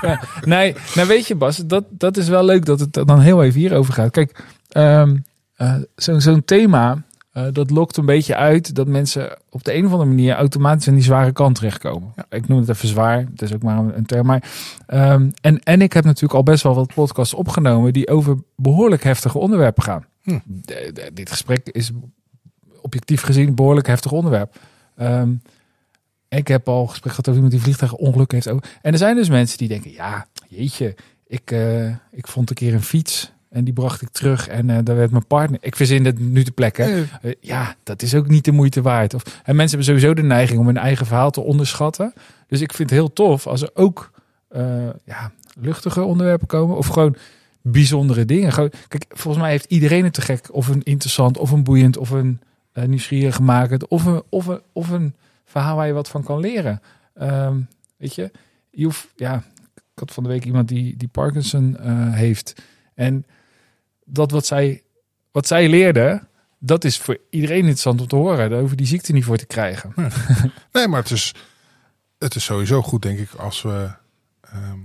Ja. 0.00 0.20
Nee, 0.44 0.74
nou 0.94 1.08
weet 1.08 1.26
je 1.26 1.34
Bas, 1.34 1.56
dat, 1.56 1.84
dat 1.90 2.16
is 2.16 2.28
wel 2.28 2.44
leuk 2.44 2.64
dat 2.64 2.80
het 2.80 2.92
dan 2.92 3.20
heel 3.22 3.42
even 3.42 3.60
hierover 3.60 3.94
gaat. 3.94 4.10
Kijk, 4.10 4.44
ehm, 4.68 5.16
eh, 5.54 5.74
zo'n 5.96 6.44
thema, 6.44 7.02
eh, 7.32 7.46
dat 7.52 7.70
lokt 7.70 7.96
een 7.96 8.06
beetje 8.06 8.36
uit 8.36 8.74
dat 8.74 8.86
mensen 8.86 9.38
op 9.50 9.64
de 9.64 9.74
een 9.74 9.84
of 9.86 9.90
andere 9.92 10.10
manier 10.10 10.34
automatisch 10.34 10.88
aan 10.88 10.94
die 10.94 11.02
zware 11.02 11.32
kant 11.32 11.54
terechtkomen. 11.54 12.14
Ik 12.30 12.48
noem 12.48 12.58
het 12.58 12.68
even 12.68 12.88
zwaar, 12.88 13.18
het 13.30 13.42
is 13.42 13.54
ook 13.54 13.62
maar 13.62 13.78
een, 13.78 13.96
een 13.96 14.06
term. 14.06 14.26
Maar, 14.26 14.50
ehm, 14.86 15.30
en, 15.40 15.62
en 15.62 15.82
ik 15.82 15.92
heb 15.92 16.04
natuurlijk 16.04 16.34
al 16.34 16.42
best 16.42 16.62
wel 16.62 16.74
wat 16.74 16.94
podcasts 16.94 17.34
opgenomen 17.34 17.92
die 17.92 18.08
over 18.08 18.36
behoorlijk 18.56 19.02
heftige 19.04 19.38
onderwerpen 19.38 19.82
gaan. 19.82 20.04
Hm. 20.22 20.38
De- 20.44 20.90
de- 20.94 21.10
dit 21.14 21.30
gesprek 21.30 21.68
is 21.68 21.90
objectief 22.80 23.22
gezien 23.22 23.48
een 23.48 23.54
behoorlijk 23.54 23.86
heftig 23.86 24.12
onderwerp. 24.12 24.58
Ehm, 24.96 25.32
ik 26.28 26.48
heb 26.48 26.68
al 26.68 26.86
gesprek 26.86 27.10
gehad 27.10 27.28
over 27.28 27.34
iemand 27.34 27.52
die 27.52 27.62
vliegtuigongeluk 27.62 28.32
heeft. 28.32 28.48
ook. 28.48 28.64
En 28.82 28.92
er 28.92 28.98
zijn 28.98 29.16
dus 29.16 29.28
mensen 29.28 29.58
die 29.58 29.68
denken, 29.68 29.92
ja, 29.92 30.26
jeetje, 30.48 30.94
ik, 31.32 31.50
eh, 31.50 31.86
ik 32.10 32.26
vond 32.26 32.50
een 32.50 32.56
keer 32.56 32.74
een 32.74 32.82
fiets 32.82 33.32
en 33.48 33.64
die 33.64 33.72
bracht 33.72 34.02
ik 34.02 34.08
terug 34.08 34.48
en 34.48 34.70
eh, 34.70 34.78
daar 34.82 34.96
werd 34.96 35.10
mijn 35.10 35.26
partner. 35.26 35.58
Ik 35.62 35.76
verzin 35.76 36.04
het 36.04 36.18
nu 36.18 36.44
te 36.44 36.52
plekken. 36.52 37.08
eh, 37.22 37.32
ja, 37.40 37.74
dat 37.82 38.02
is 38.02 38.14
ook 38.14 38.28
niet 38.28 38.44
de 38.44 38.52
moeite 38.52 38.82
waard. 38.82 39.14
Of, 39.14 39.22
en 39.22 39.56
mensen 39.56 39.78
hebben 39.78 39.96
sowieso 39.96 40.14
de 40.14 40.26
neiging 40.28 40.60
om 40.60 40.66
hun 40.66 40.76
eigen 40.76 41.06
verhaal 41.06 41.30
te 41.30 41.40
onderschatten. 41.40 42.12
Dus 42.46 42.60
ik 42.60 42.72
vind 42.72 42.90
het 42.90 42.98
heel 42.98 43.12
tof 43.12 43.46
als 43.46 43.62
er 43.62 43.70
ook 43.74 44.10
ja, 45.04 45.32
luchtige 45.60 46.02
onderwerpen 46.02 46.46
komen. 46.46 46.76
Of 46.76 46.86
gewoon 46.86 47.16
bijzondere 47.62 48.24
dingen. 48.24 48.52
Gewoon, 48.52 48.72
kijk, 48.88 49.04
volgens 49.08 49.42
mij 49.42 49.52
heeft 49.52 49.64
iedereen 49.68 50.04
het 50.04 50.12
te 50.12 50.20
gek. 50.20 50.48
Of 50.50 50.68
een 50.68 50.82
interessant, 50.82 51.38
of 51.38 51.50
een 51.50 51.64
boeiend, 51.64 51.96
of 51.96 52.10
een 52.10 52.40
nieuwsgierig 52.86 53.40
maken. 53.40 53.90
Of 53.90 54.04
een, 54.04 54.22
of, 54.28 54.46
een, 54.46 54.60
of 54.72 54.88
een 54.88 55.14
verhaal 55.44 55.76
waar 55.76 55.86
je 55.86 55.92
wat 55.92 56.08
van 56.08 56.22
kan 56.22 56.40
leren. 56.40 56.82
Ehm, 57.14 57.56
weet 57.96 58.14
je, 58.14 58.30
je 58.70 58.84
hoeft, 58.84 59.08
ja, 59.16 59.42
ik 59.94 59.98
had 59.98 60.12
van 60.12 60.22
de 60.22 60.28
week 60.28 60.44
iemand 60.44 60.68
die, 60.68 60.96
die 60.96 61.08
Parkinson 61.08 61.76
eh, 61.76 62.14
heeft. 62.14 62.54
En 62.94 63.26
dat 64.04 64.30
wat 64.30 64.46
zij, 64.46 64.82
wat 65.30 65.46
zij 65.46 65.68
leerde, 65.68 66.22
dat 66.58 66.84
is 66.84 66.98
voor 66.98 67.18
iedereen 67.30 67.58
interessant 67.58 68.00
om 68.00 68.06
te 68.06 68.16
horen. 68.16 68.50
Daar 68.50 68.76
die 68.76 68.86
ziekte 68.86 69.12
niet 69.12 69.24
voor 69.24 69.36
te 69.36 69.46
krijgen. 69.46 69.94
nee, 70.72 70.88
maar 70.88 71.00
het 71.02 71.10
is, 71.10 71.34
het 72.18 72.34
is 72.34 72.44
sowieso 72.44 72.82
goed, 72.82 73.02
denk 73.02 73.18
ik, 73.18 73.34
als 73.34 73.62
we 73.62 73.90
ehm, 74.40 74.78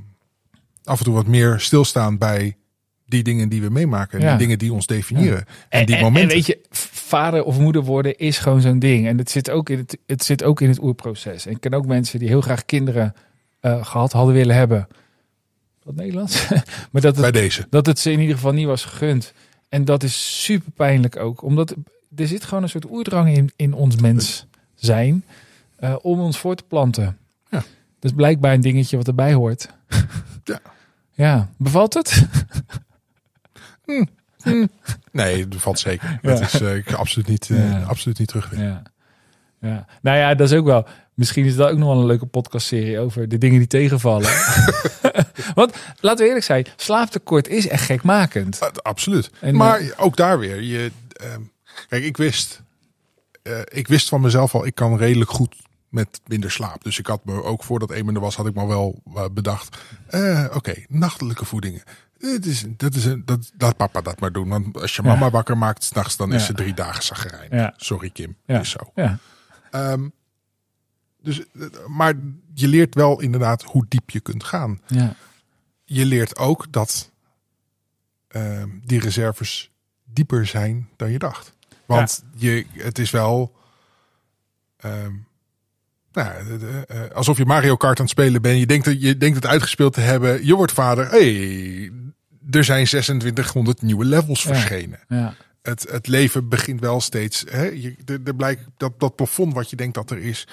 af 0.84 0.98
en 0.98 1.06
toe 1.06 1.14
wat 1.14 1.28
meer 1.28 1.60
stilstaan 1.60 2.18
bij 2.18 2.58
die 3.06 3.24
dingen 3.24 3.50
die 3.50 3.62
we 3.62 3.70
meemaken. 3.70 4.20
En 4.20 4.26
Ja. 4.26 4.30
die 4.30 4.40
dingen 4.40 4.60
die 4.60 4.74
ons 4.74 4.86
definiëren. 4.86 5.46
En, 5.70 5.86
die 5.86 5.96
en, 5.96 6.02
momenten. 6.02 6.36
weet 6.36 6.46
je, 6.46 6.60
vader 6.92 7.44
of 7.44 7.60
moeder 7.60 7.84
worden 7.84 8.18
is 8.18 8.38
gewoon 8.38 8.62
zo'n 8.62 8.80
ding. 8.80 9.08
En 9.08 9.18
het 9.18 9.30
zit 9.30 9.50
ook 9.50 9.70
in 9.70 9.78
het, 9.78 9.98
het, 10.06 10.24
zit 10.24 10.44
ook 10.44 10.62
in 10.62 10.70
het 10.70 10.82
oerproces. 10.82 11.46
En 11.46 11.52
ik 11.52 11.60
ken 11.60 11.74
ook 11.74 11.86
mensen 11.86 12.20
die 12.20 12.28
heel 12.28 12.42
graag 12.42 12.66
kinderen 12.66 13.14
eh, 13.68 13.86
gehad 13.86 14.12
hadden 14.12 14.34
willen 14.36 14.56
hebben. 14.56 14.88
Wat 15.84 15.96
Nederlands? 15.96 16.48
maar 16.92 17.02
dat 17.02 17.16
bij 17.16 17.24
het, 17.26 17.34
deze. 17.34 17.68
dat 17.70 17.86
het 17.86 18.00
ze 18.00 18.12
in 18.12 18.20
ieder 18.20 18.36
geval 18.36 18.52
niet 18.54 18.66
was 18.66 18.86
gegund. 18.86 19.34
En 19.70 19.86
dat 19.86 20.04
is 20.04 20.44
super 20.44 20.72
pijnlijk 20.72 21.16
ook. 21.16 21.42
Omdat 21.42 21.76
er 22.16 22.28
zit 22.28 22.44
gewoon 22.44 22.64
een 22.64 22.70
soort 22.70 22.90
oerdrang 22.90 23.36
in, 23.36 23.52
in 23.56 23.74
ons 23.74 23.96
mens 23.96 24.46
zijn. 24.76 25.24
eh, 25.76 25.96
om 26.02 26.20
ons 26.20 26.38
voor 26.40 26.56
te 26.56 26.64
planten. 26.68 27.18
Ja. 27.50 27.58
Dat 28.00 28.12
is 28.12 28.12
blijkbaar 28.12 28.54
een 28.54 28.62
dingetje 28.62 28.98
wat 28.98 29.08
erbij 29.08 29.34
hoort. 29.34 29.70
Ja. 30.44 30.60
Ja, 31.12 31.50
bevalt 31.58 31.94
het? 31.94 32.28
Nee, 35.12 35.48
dat 35.48 35.62
valt 35.62 35.80
zeker. 35.80 36.20
Ja. 36.22 36.30
Dat 36.30 36.42
is 36.42 36.62
eh, 36.62 36.76
ik 36.76 36.92
absoluut 36.94 37.28
niet, 37.28 37.46
Ja. 37.48 37.82
absoluut 37.84 38.20
niet 38.20 38.28
terugwinnen. 38.28 38.84
Ja. 39.62 39.86
Nou 40.02 40.18
ja, 40.18 40.36
dat 40.36 40.52
is 40.52 40.58
ook 40.58 40.66
wel. 40.66 40.88
Misschien 41.14 41.46
is 41.46 41.56
dat 41.56 41.70
ook 41.72 41.78
nog 41.78 41.88
wel 41.90 42.00
een 42.00 42.06
leuke 42.06 42.26
podcastserie 42.26 43.00
over 43.00 43.30
de 43.30 43.38
dingen 43.38 43.58
die 43.58 43.68
tegenvallen. 43.68 44.30
Want 45.56 45.76
laten 46.00 46.20
we 46.22 46.28
eerlijk 46.28 46.46
zijn, 46.46 46.66
slaaptekort 46.76 47.48
is 47.48 47.68
echt 47.68 47.84
gekmakend. 47.86 48.82
Absoluut. 48.84 49.30
En, 49.40 49.56
maar 49.56 49.82
ook 49.98 50.16
daar 50.16 50.40
weer. 50.40 50.62
Je, 50.62 50.92
ehm, 51.14 51.42
kijk, 51.90 52.04
ik 52.04 52.18
wist, 52.18 52.62
eh, 53.44 53.60
ik 53.66 53.88
wist 53.88 54.10
van 54.10 54.22
mezelf 54.22 54.56
al, 54.56 54.66
ik 54.66 54.76
kan 54.76 54.98
redelijk 54.98 55.30
goed 55.32 55.56
met 55.90 56.22
minder 56.28 56.52
slaap. 56.52 56.84
Dus 56.84 57.00
ik 57.00 57.08
had 57.08 57.26
me 57.26 57.44
ook 57.44 57.64
voordat 57.64 57.92
Eamon 57.92 58.16
er 58.16 58.22
was, 58.22 58.36
had 58.36 58.48
ik 58.48 58.56
me 58.56 58.68
wel 58.68 59.02
eh, 59.16 59.26
bedacht. 59.32 59.78
eh, 60.08 60.46
Oké, 60.54 60.74
nachtelijke 60.88 61.46
voedingen. 61.46 61.82
Het 62.20 62.46
is, 62.46 62.64
dat 62.78 62.94
is 62.96 63.06
een, 63.06 63.22
dat, 63.26 63.52
laat 63.58 63.78
papa 63.78 64.02
dat 64.02 64.20
maar 64.20 64.32
doen. 64.32 64.48
Want 64.50 64.82
als 64.82 64.96
je 64.96 65.02
Ja. 65.04 65.08
mama 65.10 65.30
wakker 65.30 65.58
maakt 65.58 65.84
s'nachts, 65.84 66.18
dan 66.18 66.34
is 66.34 66.46
ze 66.46 66.54
drie 66.54 66.74
dagen 66.74 67.04
zagrijn. 67.04 67.48
Ja. 67.52 67.74
Sorry 67.78 68.10
Kim, 68.10 68.36
Ja. 68.46 68.60
is 68.60 68.70
zo. 68.70 68.80
Ja. 68.96 69.18
Ehm, 69.72 70.08
dus, 71.22 71.40
eh, 71.40 71.66
maar 71.88 72.14
je 72.54 72.68
leert 72.68 72.96
wel 72.96 73.22
inderdaad 73.22 73.64
hoe 73.64 73.86
diep 73.90 74.10
je 74.10 74.20
kunt 74.20 74.44
gaan. 74.44 74.82
Ja. 74.88 75.16
Je 75.84 76.06
leert 76.06 76.38
ook 76.38 76.72
dat 76.72 77.12
ehm, 78.28 78.70
die 78.86 79.00
reserves 79.00 79.72
dieper 80.06 80.46
zijn 80.46 80.90
dan 80.96 81.12
je 81.12 81.20
dacht. 81.20 81.54
Want 81.86 82.24
je, 82.36 82.66
het 82.74 83.00
is 83.00 83.12
wel. 83.12 83.56
ehm, 84.78 85.14
nou, 86.12 86.44
de- 86.48 86.58
de- 86.58 86.86
eh, 86.88 87.16
alsof 87.16 87.38
je 87.38 87.46
Mario 87.46 87.76
Kart 87.76 87.98
aan 88.00 88.04
het 88.06 88.14
spelen 88.14 88.42
bent. 88.42 88.60
Je 88.60 88.66
denkt, 88.66 88.86
dat, 88.86 89.02
je 89.02 89.18
denkt 89.18 89.36
het 89.36 89.46
uitgespeeld 89.46 89.94
te 89.94 90.02
hebben. 90.02 90.46
Je 90.46 90.56
wordt 90.56 90.72
vader. 90.72 91.10
hey, 91.10 91.92
er 92.50 92.64
zijn 92.64 92.86
2600 92.86 93.82
nieuwe 93.82 94.06
levels 94.06 94.44
Ja. 94.44 94.50
verschenen. 94.54 95.00
Ja. 95.08 95.36
Het, 95.68 95.86
het 95.90 96.08
leven 96.08 96.50
begint 96.50 96.80
wel 96.80 97.02
steeds. 97.02 97.44
Hè, 97.50 97.64
je, 97.64 97.96
er, 98.06 98.20
er 98.24 98.36
blijkt 98.36 98.64
dat, 98.78 99.00
dat 99.00 99.16
plafond 99.16 99.54
wat 99.54 99.70
je 99.70 99.76
denkt 99.76 99.94
dat 99.94 100.12
er 100.12 100.18
is. 100.18 100.48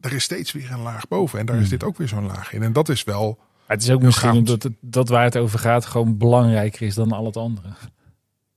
Er 0.00 0.12
is 0.12 0.22
steeds 0.24 0.52
weer 0.52 0.70
een 0.72 0.80
laag 0.82 1.08
boven. 1.08 1.38
En 1.38 1.46
daar 1.46 1.56
is 1.56 1.60
Hmm. 1.60 1.70
dit 1.70 1.84
ook 1.84 1.96
weer 1.96 2.08
zo'n 2.08 2.26
laag 2.26 2.52
in. 2.52 2.62
En 2.62 2.72
dat 2.72 2.88
is 2.88 3.04
wel. 3.04 3.38
Het 3.66 3.82
is 3.82 3.90
ook 3.90 4.02
misschien 4.02 4.28
gaaf. 4.28 4.38
omdat 4.38 4.62
het, 4.62 4.72
dat 4.80 5.08
waar 5.08 5.24
het 5.24 5.36
over 5.36 5.58
gaat 5.58 5.86
gewoon 5.86 6.16
belangrijker 6.18 6.82
is 6.86 6.94
dan 6.94 7.12
al 7.12 7.24
het 7.24 7.36
andere. 7.36 7.68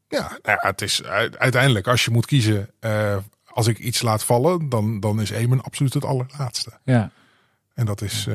Ja, 0.08 0.20
nou 0.20 0.58
ja, 0.62 0.70
het 0.70 0.82
is 0.82 1.04
uiteindelijk, 1.38 1.88
als 1.88 2.06
je 2.06 2.12
moet 2.12 2.26
kiezen, 2.26 2.70
eh, 2.80 3.18
als 3.46 3.68
ik 3.68 3.80
iets 3.80 4.02
laat 4.02 4.24
vallen, 4.24 4.70
dan, 4.70 5.00
dan 5.00 5.22
is 5.22 5.30
Eamon 5.30 5.62
absoluut 5.64 5.94
het 5.94 6.06
allerlaatste. 6.06 6.72
Ja. 6.84 7.12
En 7.74 7.86
dat 7.86 8.02
is. 8.02 8.28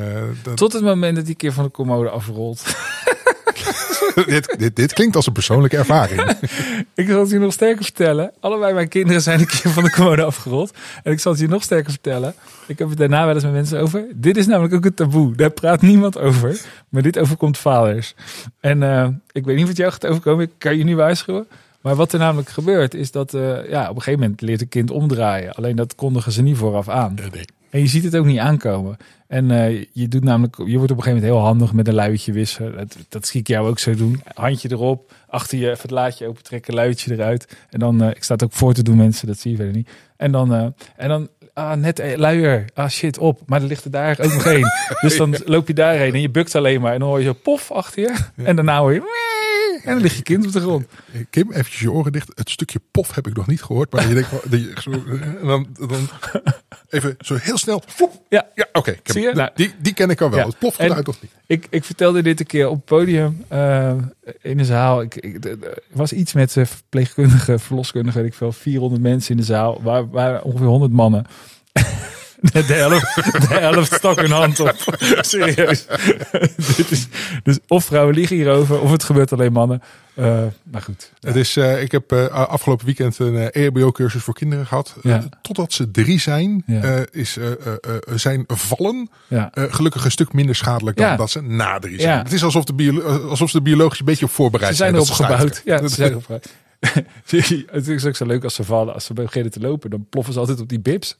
dat, 0.42 0.56
Tot 0.56 0.72
het 0.72 0.82
moment 0.82 1.16
dat 1.16 1.26
die 1.26 1.34
keer 1.34 1.52
van 1.52 1.64
de 1.64 1.70
commode 1.70 2.10
afrolt. 2.10 2.62
dit, 4.26 4.54
dit, 4.58 4.76
dit 4.76 4.92
klinkt 4.92 5.16
als 5.16 5.26
een 5.26 5.32
persoonlijke 5.32 5.76
ervaring. 5.76 6.20
ik 6.94 7.06
zal 7.08 7.20
het 7.20 7.30
je 7.30 7.38
nog 7.38 7.52
sterker 7.52 7.84
vertellen. 7.84 8.32
Allebei 8.40 8.74
mijn 8.74 8.88
kinderen 8.88 9.22
zijn 9.22 9.40
een 9.40 9.46
keer 9.46 9.70
van 9.70 9.82
de 9.82 9.90
commode 9.90 10.22
afgerold. 10.22 10.74
En 11.02 11.12
ik 11.12 11.20
zal 11.20 11.32
het 11.32 11.40
je 11.40 11.48
nog 11.48 11.62
sterker 11.62 11.90
vertellen. 11.90 12.34
Ik 12.66 12.78
heb 12.78 12.88
het 12.88 12.98
daarna 12.98 13.26
wel 13.26 13.34
eens 13.34 13.44
met 13.44 13.52
mensen 13.52 13.80
over. 13.80 14.06
Dit 14.14 14.36
is 14.36 14.46
namelijk 14.46 14.74
ook 14.74 14.84
een 14.84 14.94
taboe. 14.94 15.36
Daar 15.36 15.50
praat 15.50 15.82
niemand 15.82 16.18
over. 16.18 16.60
Maar 16.88 17.02
dit 17.02 17.18
overkomt 17.18 17.58
vaders. 17.58 18.14
En 18.60 18.82
eh, 18.82 19.08
ik 19.32 19.44
weet 19.44 19.56
niet 19.56 19.66
wat 19.66 19.76
jou 19.76 19.92
gaat 19.92 20.06
overkomen. 20.06 20.44
Ik 20.44 20.52
kan 20.58 20.78
je 20.78 20.84
nu 20.84 20.96
waarschuwen. 20.96 21.46
Maar 21.80 21.94
wat 21.94 22.12
er 22.12 22.18
namelijk 22.18 22.48
gebeurt 22.48 22.94
is 22.94 23.10
dat 23.10 23.34
eh, 23.34 23.70
ja, 23.70 23.82
op 23.82 23.96
een 23.96 24.02
gegeven 24.02 24.20
moment 24.20 24.40
leert 24.40 24.60
een 24.60 24.68
kind 24.68 24.90
omdraaien. 24.90 25.54
Alleen 25.54 25.76
dat 25.76 25.94
kondigen 25.94 26.32
ze 26.32 26.42
niet 26.42 26.56
vooraf 26.56 26.88
aan. 26.88 27.14
Nee. 27.14 27.44
En 27.70 27.80
je 27.80 27.86
ziet 27.86 28.04
het 28.04 28.16
ook 28.16 28.26
niet 28.26 28.38
aankomen. 28.38 28.96
En 29.26 29.50
eh, 29.50 29.84
je 29.92 30.08
doet 30.08 30.24
namelijk, 30.24 30.56
je 30.56 30.76
wordt 30.76 30.90
op 30.92 30.96
een 30.96 31.02
gegeven 31.02 31.12
moment 31.12 31.32
heel 31.32 31.40
handig 31.40 31.72
met 31.72 31.88
een 31.88 31.94
luiertje 31.94 32.32
wissen. 32.32 32.76
Dat, 32.76 32.96
dat 33.08 33.26
zie 33.26 33.40
ik 33.40 33.46
jou 33.46 33.68
ook 33.68 33.78
zo 33.78 33.94
doen. 33.94 34.22
Handje 34.34 34.70
erop, 34.70 35.12
achter 35.28 35.58
je 35.58 35.66
even 35.70 35.82
het 35.82 35.90
laadje 35.90 36.26
open 36.26 36.42
trekken, 36.42 36.74
luiertje 36.74 37.12
eruit. 37.12 37.56
En 37.70 37.78
dan, 37.78 38.02
eh, 38.02 38.10
ik 38.10 38.22
sta 38.22 38.34
het 38.34 38.44
ook 38.44 38.52
voor 38.52 38.74
te 38.74 38.82
doen 38.82 38.96
mensen, 38.96 39.26
dat 39.26 39.38
zie 39.38 39.50
je 39.50 39.56
verder 39.56 39.74
niet. 39.74 39.90
En 40.16 40.32
dan, 40.32 40.54
eh, 40.54 40.66
en 40.96 41.08
dan 41.08 41.28
ah, 41.52 41.72
net 41.72 42.02
luier, 42.16 42.64
ah 42.74 42.88
shit 42.88 43.18
op. 43.18 43.40
Maar 43.46 43.60
er 43.60 43.66
ligt 43.66 43.84
er 43.84 43.90
daar 43.90 44.18
ook 44.20 44.32
nog 44.32 44.46
één. 44.46 44.72
Dus 45.00 45.16
dan 45.16 45.36
loop 45.44 45.66
je 45.66 45.74
daarheen 45.74 46.14
en 46.14 46.20
je 46.20 46.30
bukt 46.30 46.54
alleen 46.54 46.80
maar. 46.80 46.92
En 46.92 46.98
dan 46.98 47.08
hoor 47.08 47.18
je 47.18 47.24
zo 47.24 47.32
pof 47.32 47.70
achter 47.70 48.02
je. 48.02 48.14
En 48.44 48.56
daarna 48.56 48.78
hoor 48.78 48.92
je... 48.92 49.27
En 49.84 49.92
dan 49.92 50.00
ligt 50.02 50.16
je 50.16 50.22
kind 50.22 50.46
op 50.46 50.52
de 50.52 50.60
grond. 50.60 50.86
Eh, 51.12 51.20
Kim, 51.30 51.50
eventjes 51.52 51.80
je 51.80 51.90
oren 51.92 52.12
dicht. 52.12 52.28
Het 52.34 52.50
stukje 52.50 52.80
pof 52.90 53.14
heb 53.14 53.26
ik 53.26 53.36
nog 53.36 53.46
niet 53.46 53.62
gehoord. 53.62 53.92
Maar 53.92 54.08
je 54.08 54.14
denkt, 54.14 54.30
je 54.50 54.72
zo, 54.80 54.90
eh, 54.90 55.22
en 55.22 55.46
dan, 55.46 55.66
dan 55.72 56.08
even 56.88 57.14
zo 57.18 57.34
heel 57.40 57.58
snel. 57.58 57.82
Ja, 58.28 58.46
Ja, 58.54 58.66
oké. 58.72 58.96
Zie 59.02 59.22
je? 59.22 59.32
Nou, 59.34 59.50
die, 59.54 59.74
die 59.78 59.94
ken 59.94 60.10
ik 60.10 60.20
al 60.20 60.30
wel. 60.30 60.38
ja. 60.38 60.46
Het 60.46 60.58
ploft 60.58 60.78
En- 60.78 60.86
eruit 60.90 61.08
of 61.08 61.22
niet? 61.22 61.30
Ik, 61.46 61.66
ik 61.70 61.84
vertelde 61.84 62.22
dit 62.22 62.40
een 62.40 62.46
keer 62.46 62.68
op 62.68 62.74
het 62.76 62.84
podium 62.84 63.44
eh, 63.48 63.94
in 64.42 64.58
een 64.58 64.64
zaal. 64.64 65.02
Ik, 65.02 65.14
ik, 65.14 65.44
er 65.44 65.58
was 65.92 66.12
iets 66.12 66.32
met 66.32 66.56
uh, 66.56 66.64
verpleegkundige, 66.64 67.58
verloskundige, 67.58 68.18
weet 68.18 68.26
ik 68.26 68.34
veel, 68.34 68.52
400 68.52 69.02
mensen 69.02 69.30
in 69.30 69.36
de 69.36 69.42
zaal. 69.42 69.82
Waar, 69.82 70.08
waar 70.10 70.42
ongeveer 70.42 70.66
100 70.66 70.92
mannen. 70.92 71.24
De, 72.40 72.64
de, 72.66 72.72
helft, 72.74 73.14
de 73.48 73.54
helft 73.54 73.94
stak 73.94 74.20
hun 74.20 74.30
hand 74.30 74.60
op. 74.60 74.74
Serieus. 75.20 75.86
Dit 76.76 76.90
is, 76.90 77.06
dus 77.42 77.58
of 77.66 77.84
vrouwen 77.84 78.14
liegen 78.14 78.36
hierover, 78.36 78.80
of 78.80 78.90
het 78.90 79.04
gebeurt 79.04 79.32
alleen 79.32 79.52
mannen. 79.52 79.82
Uh, 80.18 80.42
maar 80.62 80.82
goed. 80.82 81.12
Het 81.20 81.36
is, 81.36 81.56
uh, 81.56 81.82
ik 81.82 81.92
heb 81.92 82.12
uh, 82.12 82.26
afgelopen 82.26 82.86
weekend 82.86 83.18
een 83.18 83.50
EHBO-cursus 83.50 84.22
voor 84.22 84.34
kinderen 84.34 84.66
gehad. 84.66 84.94
Ja. 85.02 85.24
totdat 85.42 85.72
ze 85.72 85.90
drie 85.90 86.20
zijn, 86.20 86.62
Ja. 86.66 87.04
is, 87.10 87.38
zijn 88.14 88.44
vallen 88.46 89.10
gelukkig 89.52 90.04
een 90.04 90.10
stuk 90.10 90.32
minder 90.32 90.54
schadelijk 90.54 90.96
dan 90.96 91.16
dat 91.16 91.30
ze 91.30 91.42
na 91.42 91.78
drie 91.78 92.00
zijn. 92.00 92.18
Het 92.18 92.32
is 92.32 92.44
alsof 92.44 92.64
de, 92.64 92.74
bio, 92.74 93.00
alsof 93.02 93.50
ze 93.50 93.56
er 93.56 93.62
biologisch 93.62 93.98
een 93.98 94.04
beetje 94.04 94.24
op 94.24 94.30
voorbereid 94.30 94.70
Ze 94.70 94.76
zijn 94.76 94.94
erop 94.94 95.06
ze 95.12 95.12
gebouwd. 95.14 95.38
stuiteren. 95.40 95.82
Ja, 95.82 95.88
ze 95.88 95.94
zijn 95.94 96.10
erop 96.10 96.22
gebouwd. 96.24 96.48
het 97.70 97.88
is 97.88 98.04
ook 98.04 98.16
zo 98.16 98.26
leuk 98.26 98.44
als 98.44 98.54
ze 98.54 98.64
vallen. 98.64 98.94
Als 98.94 99.04
ze 99.04 99.12
beginnen 99.12 99.52
te 99.52 99.60
lopen, 99.60 99.90
dan 99.90 100.06
ploffen 100.10 100.32
ze 100.32 100.38
altijd 100.38 100.60
op 100.60 100.68
die 100.68 100.80
bibs. 100.80 101.16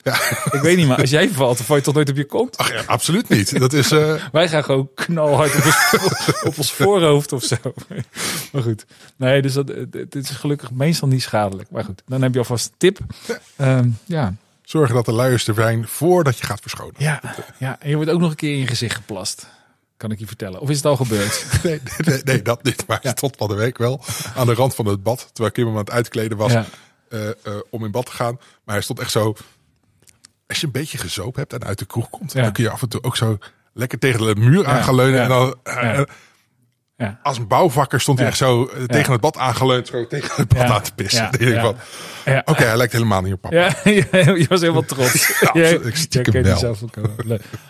Ik 0.52 0.60
weet 0.60 0.76
niet, 0.76 0.86
maar 0.86 1.00
als 1.00 1.10
jij 1.10 1.28
valt, 1.28 1.56
dan 1.56 1.66
val 1.66 1.76
je 1.76 1.82
toch 1.82 1.94
nooit 1.94 2.10
op 2.10 2.16
je 2.16 2.24
kont? 2.24 2.56
Ach 2.56 2.72
ja, 2.72 2.82
absoluut 2.86 3.28
niet. 3.28 3.58
Dat 3.58 3.72
is, 3.72 3.90
eh, 3.90 4.14
Wij 4.32 4.48
gaan 4.48 4.64
gewoon 4.64 4.90
knalhard 4.94 5.54
op 5.54 5.64
ons, 5.64 6.42
op 6.48 6.58
ons 6.58 6.72
voorhoofd 6.72 7.32
of 7.32 7.42
zo. 7.44 7.56
Maar 8.52 8.62
goed. 8.62 8.86
Nee, 9.16 9.42
dus 9.42 9.52
dat, 9.52 9.70
is 10.10 10.30
gelukkig 10.30 10.70
meestal 10.70 11.08
niet 11.08 11.22
schadelijk. 11.22 11.70
Maar 11.70 11.84
goed, 11.84 12.02
dan 12.06 12.22
heb 12.22 12.32
je 12.32 12.38
alvast 12.38 12.66
een 12.66 12.74
tip. 12.78 12.98
Ehm, 13.56 13.88
ja. 14.04 14.34
zorgen 14.62 14.94
dat 14.94 15.04
de 15.04 15.12
luiers 15.12 15.46
er 15.46 15.54
zijn 15.54 15.88
voordat 15.88 16.38
je 16.38 16.46
gaat 16.46 16.60
verschonen. 16.60 16.94
Ja, 16.96 17.20
ja, 17.58 17.76
en 17.80 17.88
je 17.88 17.96
wordt 17.96 18.10
ook 18.10 18.20
nog 18.20 18.30
een 18.30 18.36
keer 18.36 18.52
in 18.52 18.58
je 18.58 18.66
gezicht 18.66 18.94
geplast. 18.94 19.46
Kan 19.98 20.10
ik 20.10 20.18
je 20.18 20.26
vertellen. 20.26 20.60
Of 20.60 20.68
is 20.70 20.76
het 20.76 20.84
al 20.84 20.96
gebeurd? 20.96 21.44
Nee, 21.62 21.80
nee, 21.98 22.20
nee, 22.24 22.42
dat 22.42 22.62
niet. 22.62 22.86
Maar 22.86 22.98
Ja. 23.02 23.12
tot 23.12 23.36
van 23.36 23.48
de 23.48 23.54
week 23.54 23.78
wel. 23.78 24.00
Aan 24.36 24.46
de 24.46 24.54
rand 24.54 24.74
van 24.74 24.86
het 24.86 25.02
bad. 25.02 25.28
Terwijl 25.32 25.50
Kim 25.54 25.64
hem 25.64 25.72
aan 25.72 25.80
het 25.80 25.90
uitkleden 25.90 26.36
was. 26.38 26.52
Ja. 26.52 26.64
eh, 27.08 27.28
eh, 27.28 27.34
om 27.70 27.84
in 27.84 27.90
bad 27.90 28.06
te 28.06 28.12
gaan. 28.12 28.34
Maar 28.64 28.74
hij 28.74 28.80
stond 28.84 28.98
echt 29.00 29.10
zo. 29.10 29.34
Als 30.46 30.60
je 30.60 30.66
een 30.66 30.72
beetje 30.72 30.98
gezopen 30.98 31.40
hebt 31.40 31.52
en 31.52 31.64
uit 31.64 31.78
de 31.78 31.84
kroeg 31.86 32.10
komt. 32.10 32.32
Ja. 32.32 32.42
Dan 32.42 32.52
kun 32.52 32.64
je 32.64 32.70
af 32.70 32.82
en 32.82 32.88
toe 32.88 33.02
ook 33.02 33.16
zo 33.16 33.38
lekker 33.72 33.98
tegen 33.98 34.26
de 34.26 34.40
muur 34.40 34.66
aan 34.66 34.82
gaan 34.84 34.94
leunen. 34.94 35.20
En 35.22 35.28
dan, 35.28 35.54
eh, 35.62 36.00
ja. 36.98 37.18
Als 37.22 37.38
een 37.38 37.46
bouwvakker 37.46 38.00
stond 38.00 38.18
hij 38.18 38.26
Ja. 38.26 38.32
echt 38.32 38.40
zo 38.42 38.66
eh, 38.66 38.84
tegen 38.84 39.12
het 39.12 39.20
bad 39.20 39.36
aangeleund. 39.36 39.86
Zo 39.86 40.06
tegen 40.06 40.30
het 40.36 40.48
bad 40.48 40.70
aan 40.70 40.82
te 40.82 40.94
pissen. 40.94 41.26
Oké, 42.44 42.64
hij 42.64 42.76
lijkt 42.76 42.92
helemaal 42.92 43.22
niet 43.22 43.32
op 43.32 43.40
papa. 43.40 43.56
Ja, 43.56 43.74
je 44.34 44.46
was 44.48 44.60
helemaal 44.60 44.82
trots. 44.84 45.30
Ik 45.84 45.96
stiekem 45.96 46.32
wel. 46.32 46.42
jezelf 46.42 46.82
ook 46.82 46.94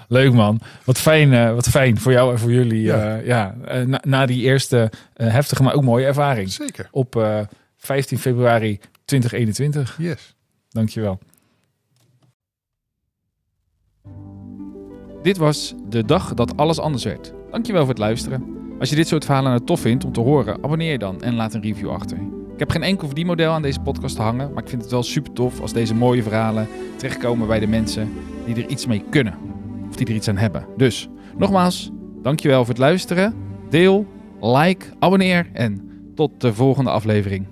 Leuk 0.08 0.32
man. 0.32 0.60
Wat 0.84 0.98
fijn, 0.98 1.32
eh, 1.32 1.54
wat 1.54 1.68
fijn 1.68 1.98
voor 2.00 2.12
jou 2.12 2.32
en 2.32 2.38
voor 2.38 2.52
jullie. 2.52 2.82
Ja. 2.82 3.54
Eh, 3.64 3.82
na, 3.82 4.00
na 4.02 4.26
die 4.26 4.42
eerste 4.42 4.90
heftige, 5.14 5.62
maar 5.62 5.74
ook 5.74 5.82
mooie 5.82 6.06
ervaring. 6.06 6.52
Zeker. 6.52 6.88
Op 6.90 7.16
eh, 7.16 7.40
15 7.76 8.18
februari 8.18 8.80
2021. 9.04 9.96
Yes. 9.98 10.34
Dankjewel. 10.68 11.18
Dit 15.22 15.36
was 15.36 15.74
de 15.88 16.04
dag 16.04 16.34
dat 16.34 16.56
alles 16.56 16.78
anders 16.78 17.04
werd. 17.04 17.32
Dankjewel 17.50 17.80
voor 17.80 17.90
het 17.90 17.98
luisteren. 17.98 18.57
Als 18.78 18.90
je 18.90 18.96
dit 18.96 19.08
soort 19.08 19.24
verhalen 19.24 19.50
nou 19.50 19.64
tof 19.64 19.80
vindt 19.80 20.04
om 20.04 20.12
te 20.12 20.20
horen, 20.20 20.64
abonneer 20.64 20.90
je 20.90 20.98
dan 20.98 21.22
en 21.22 21.34
laat 21.34 21.54
een 21.54 21.62
review 21.62 21.90
achter. 21.90 22.16
Ik 22.52 22.58
heb 22.58 22.70
geen 22.70 22.82
enkel 22.82 23.06
verdienmodel 23.06 23.52
aan 23.52 23.62
deze 23.62 23.80
podcast 23.80 24.16
te 24.16 24.22
hangen, 24.22 24.52
maar 24.52 24.62
ik 24.62 24.68
vind 24.68 24.82
het 24.82 24.90
wel 24.90 25.02
super 25.02 25.32
tof 25.32 25.60
als 25.60 25.72
deze 25.72 25.94
mooie 25.94 26.22
verhalen 26.22 26.68
terechtkomen 26.96 27.46
bij 27.46 27.60
de 27.60 27.66
mensen 27.66 28.12
die 28.44 28.54
er 28.54 28.70
iets 28.70 28.86
mee 28.86 29.04
kunnen. 29.10 29.34
Of 29.88 29.96
die 29.96 30.06
er 30.06 30.14
iets 30.14 30.28
aan 30.28 30.36
hebben. 30.36 30.66
Dus, 30.76 31.08
nogmaals, 31.36 31.90
dankjewel 32.22 32.58
voor 32.58 32.68
het 32.68 32.78
luisteren. 32.78 33.34
Deel, 33.70 34.06
like, 34.40 34.86
abonneer 34.98 35.50
en 35.52 35.90
tot 36.14 36.40
de 36.40 36.54
volgende 36.54 36.90
aflevering. 36.90 37.46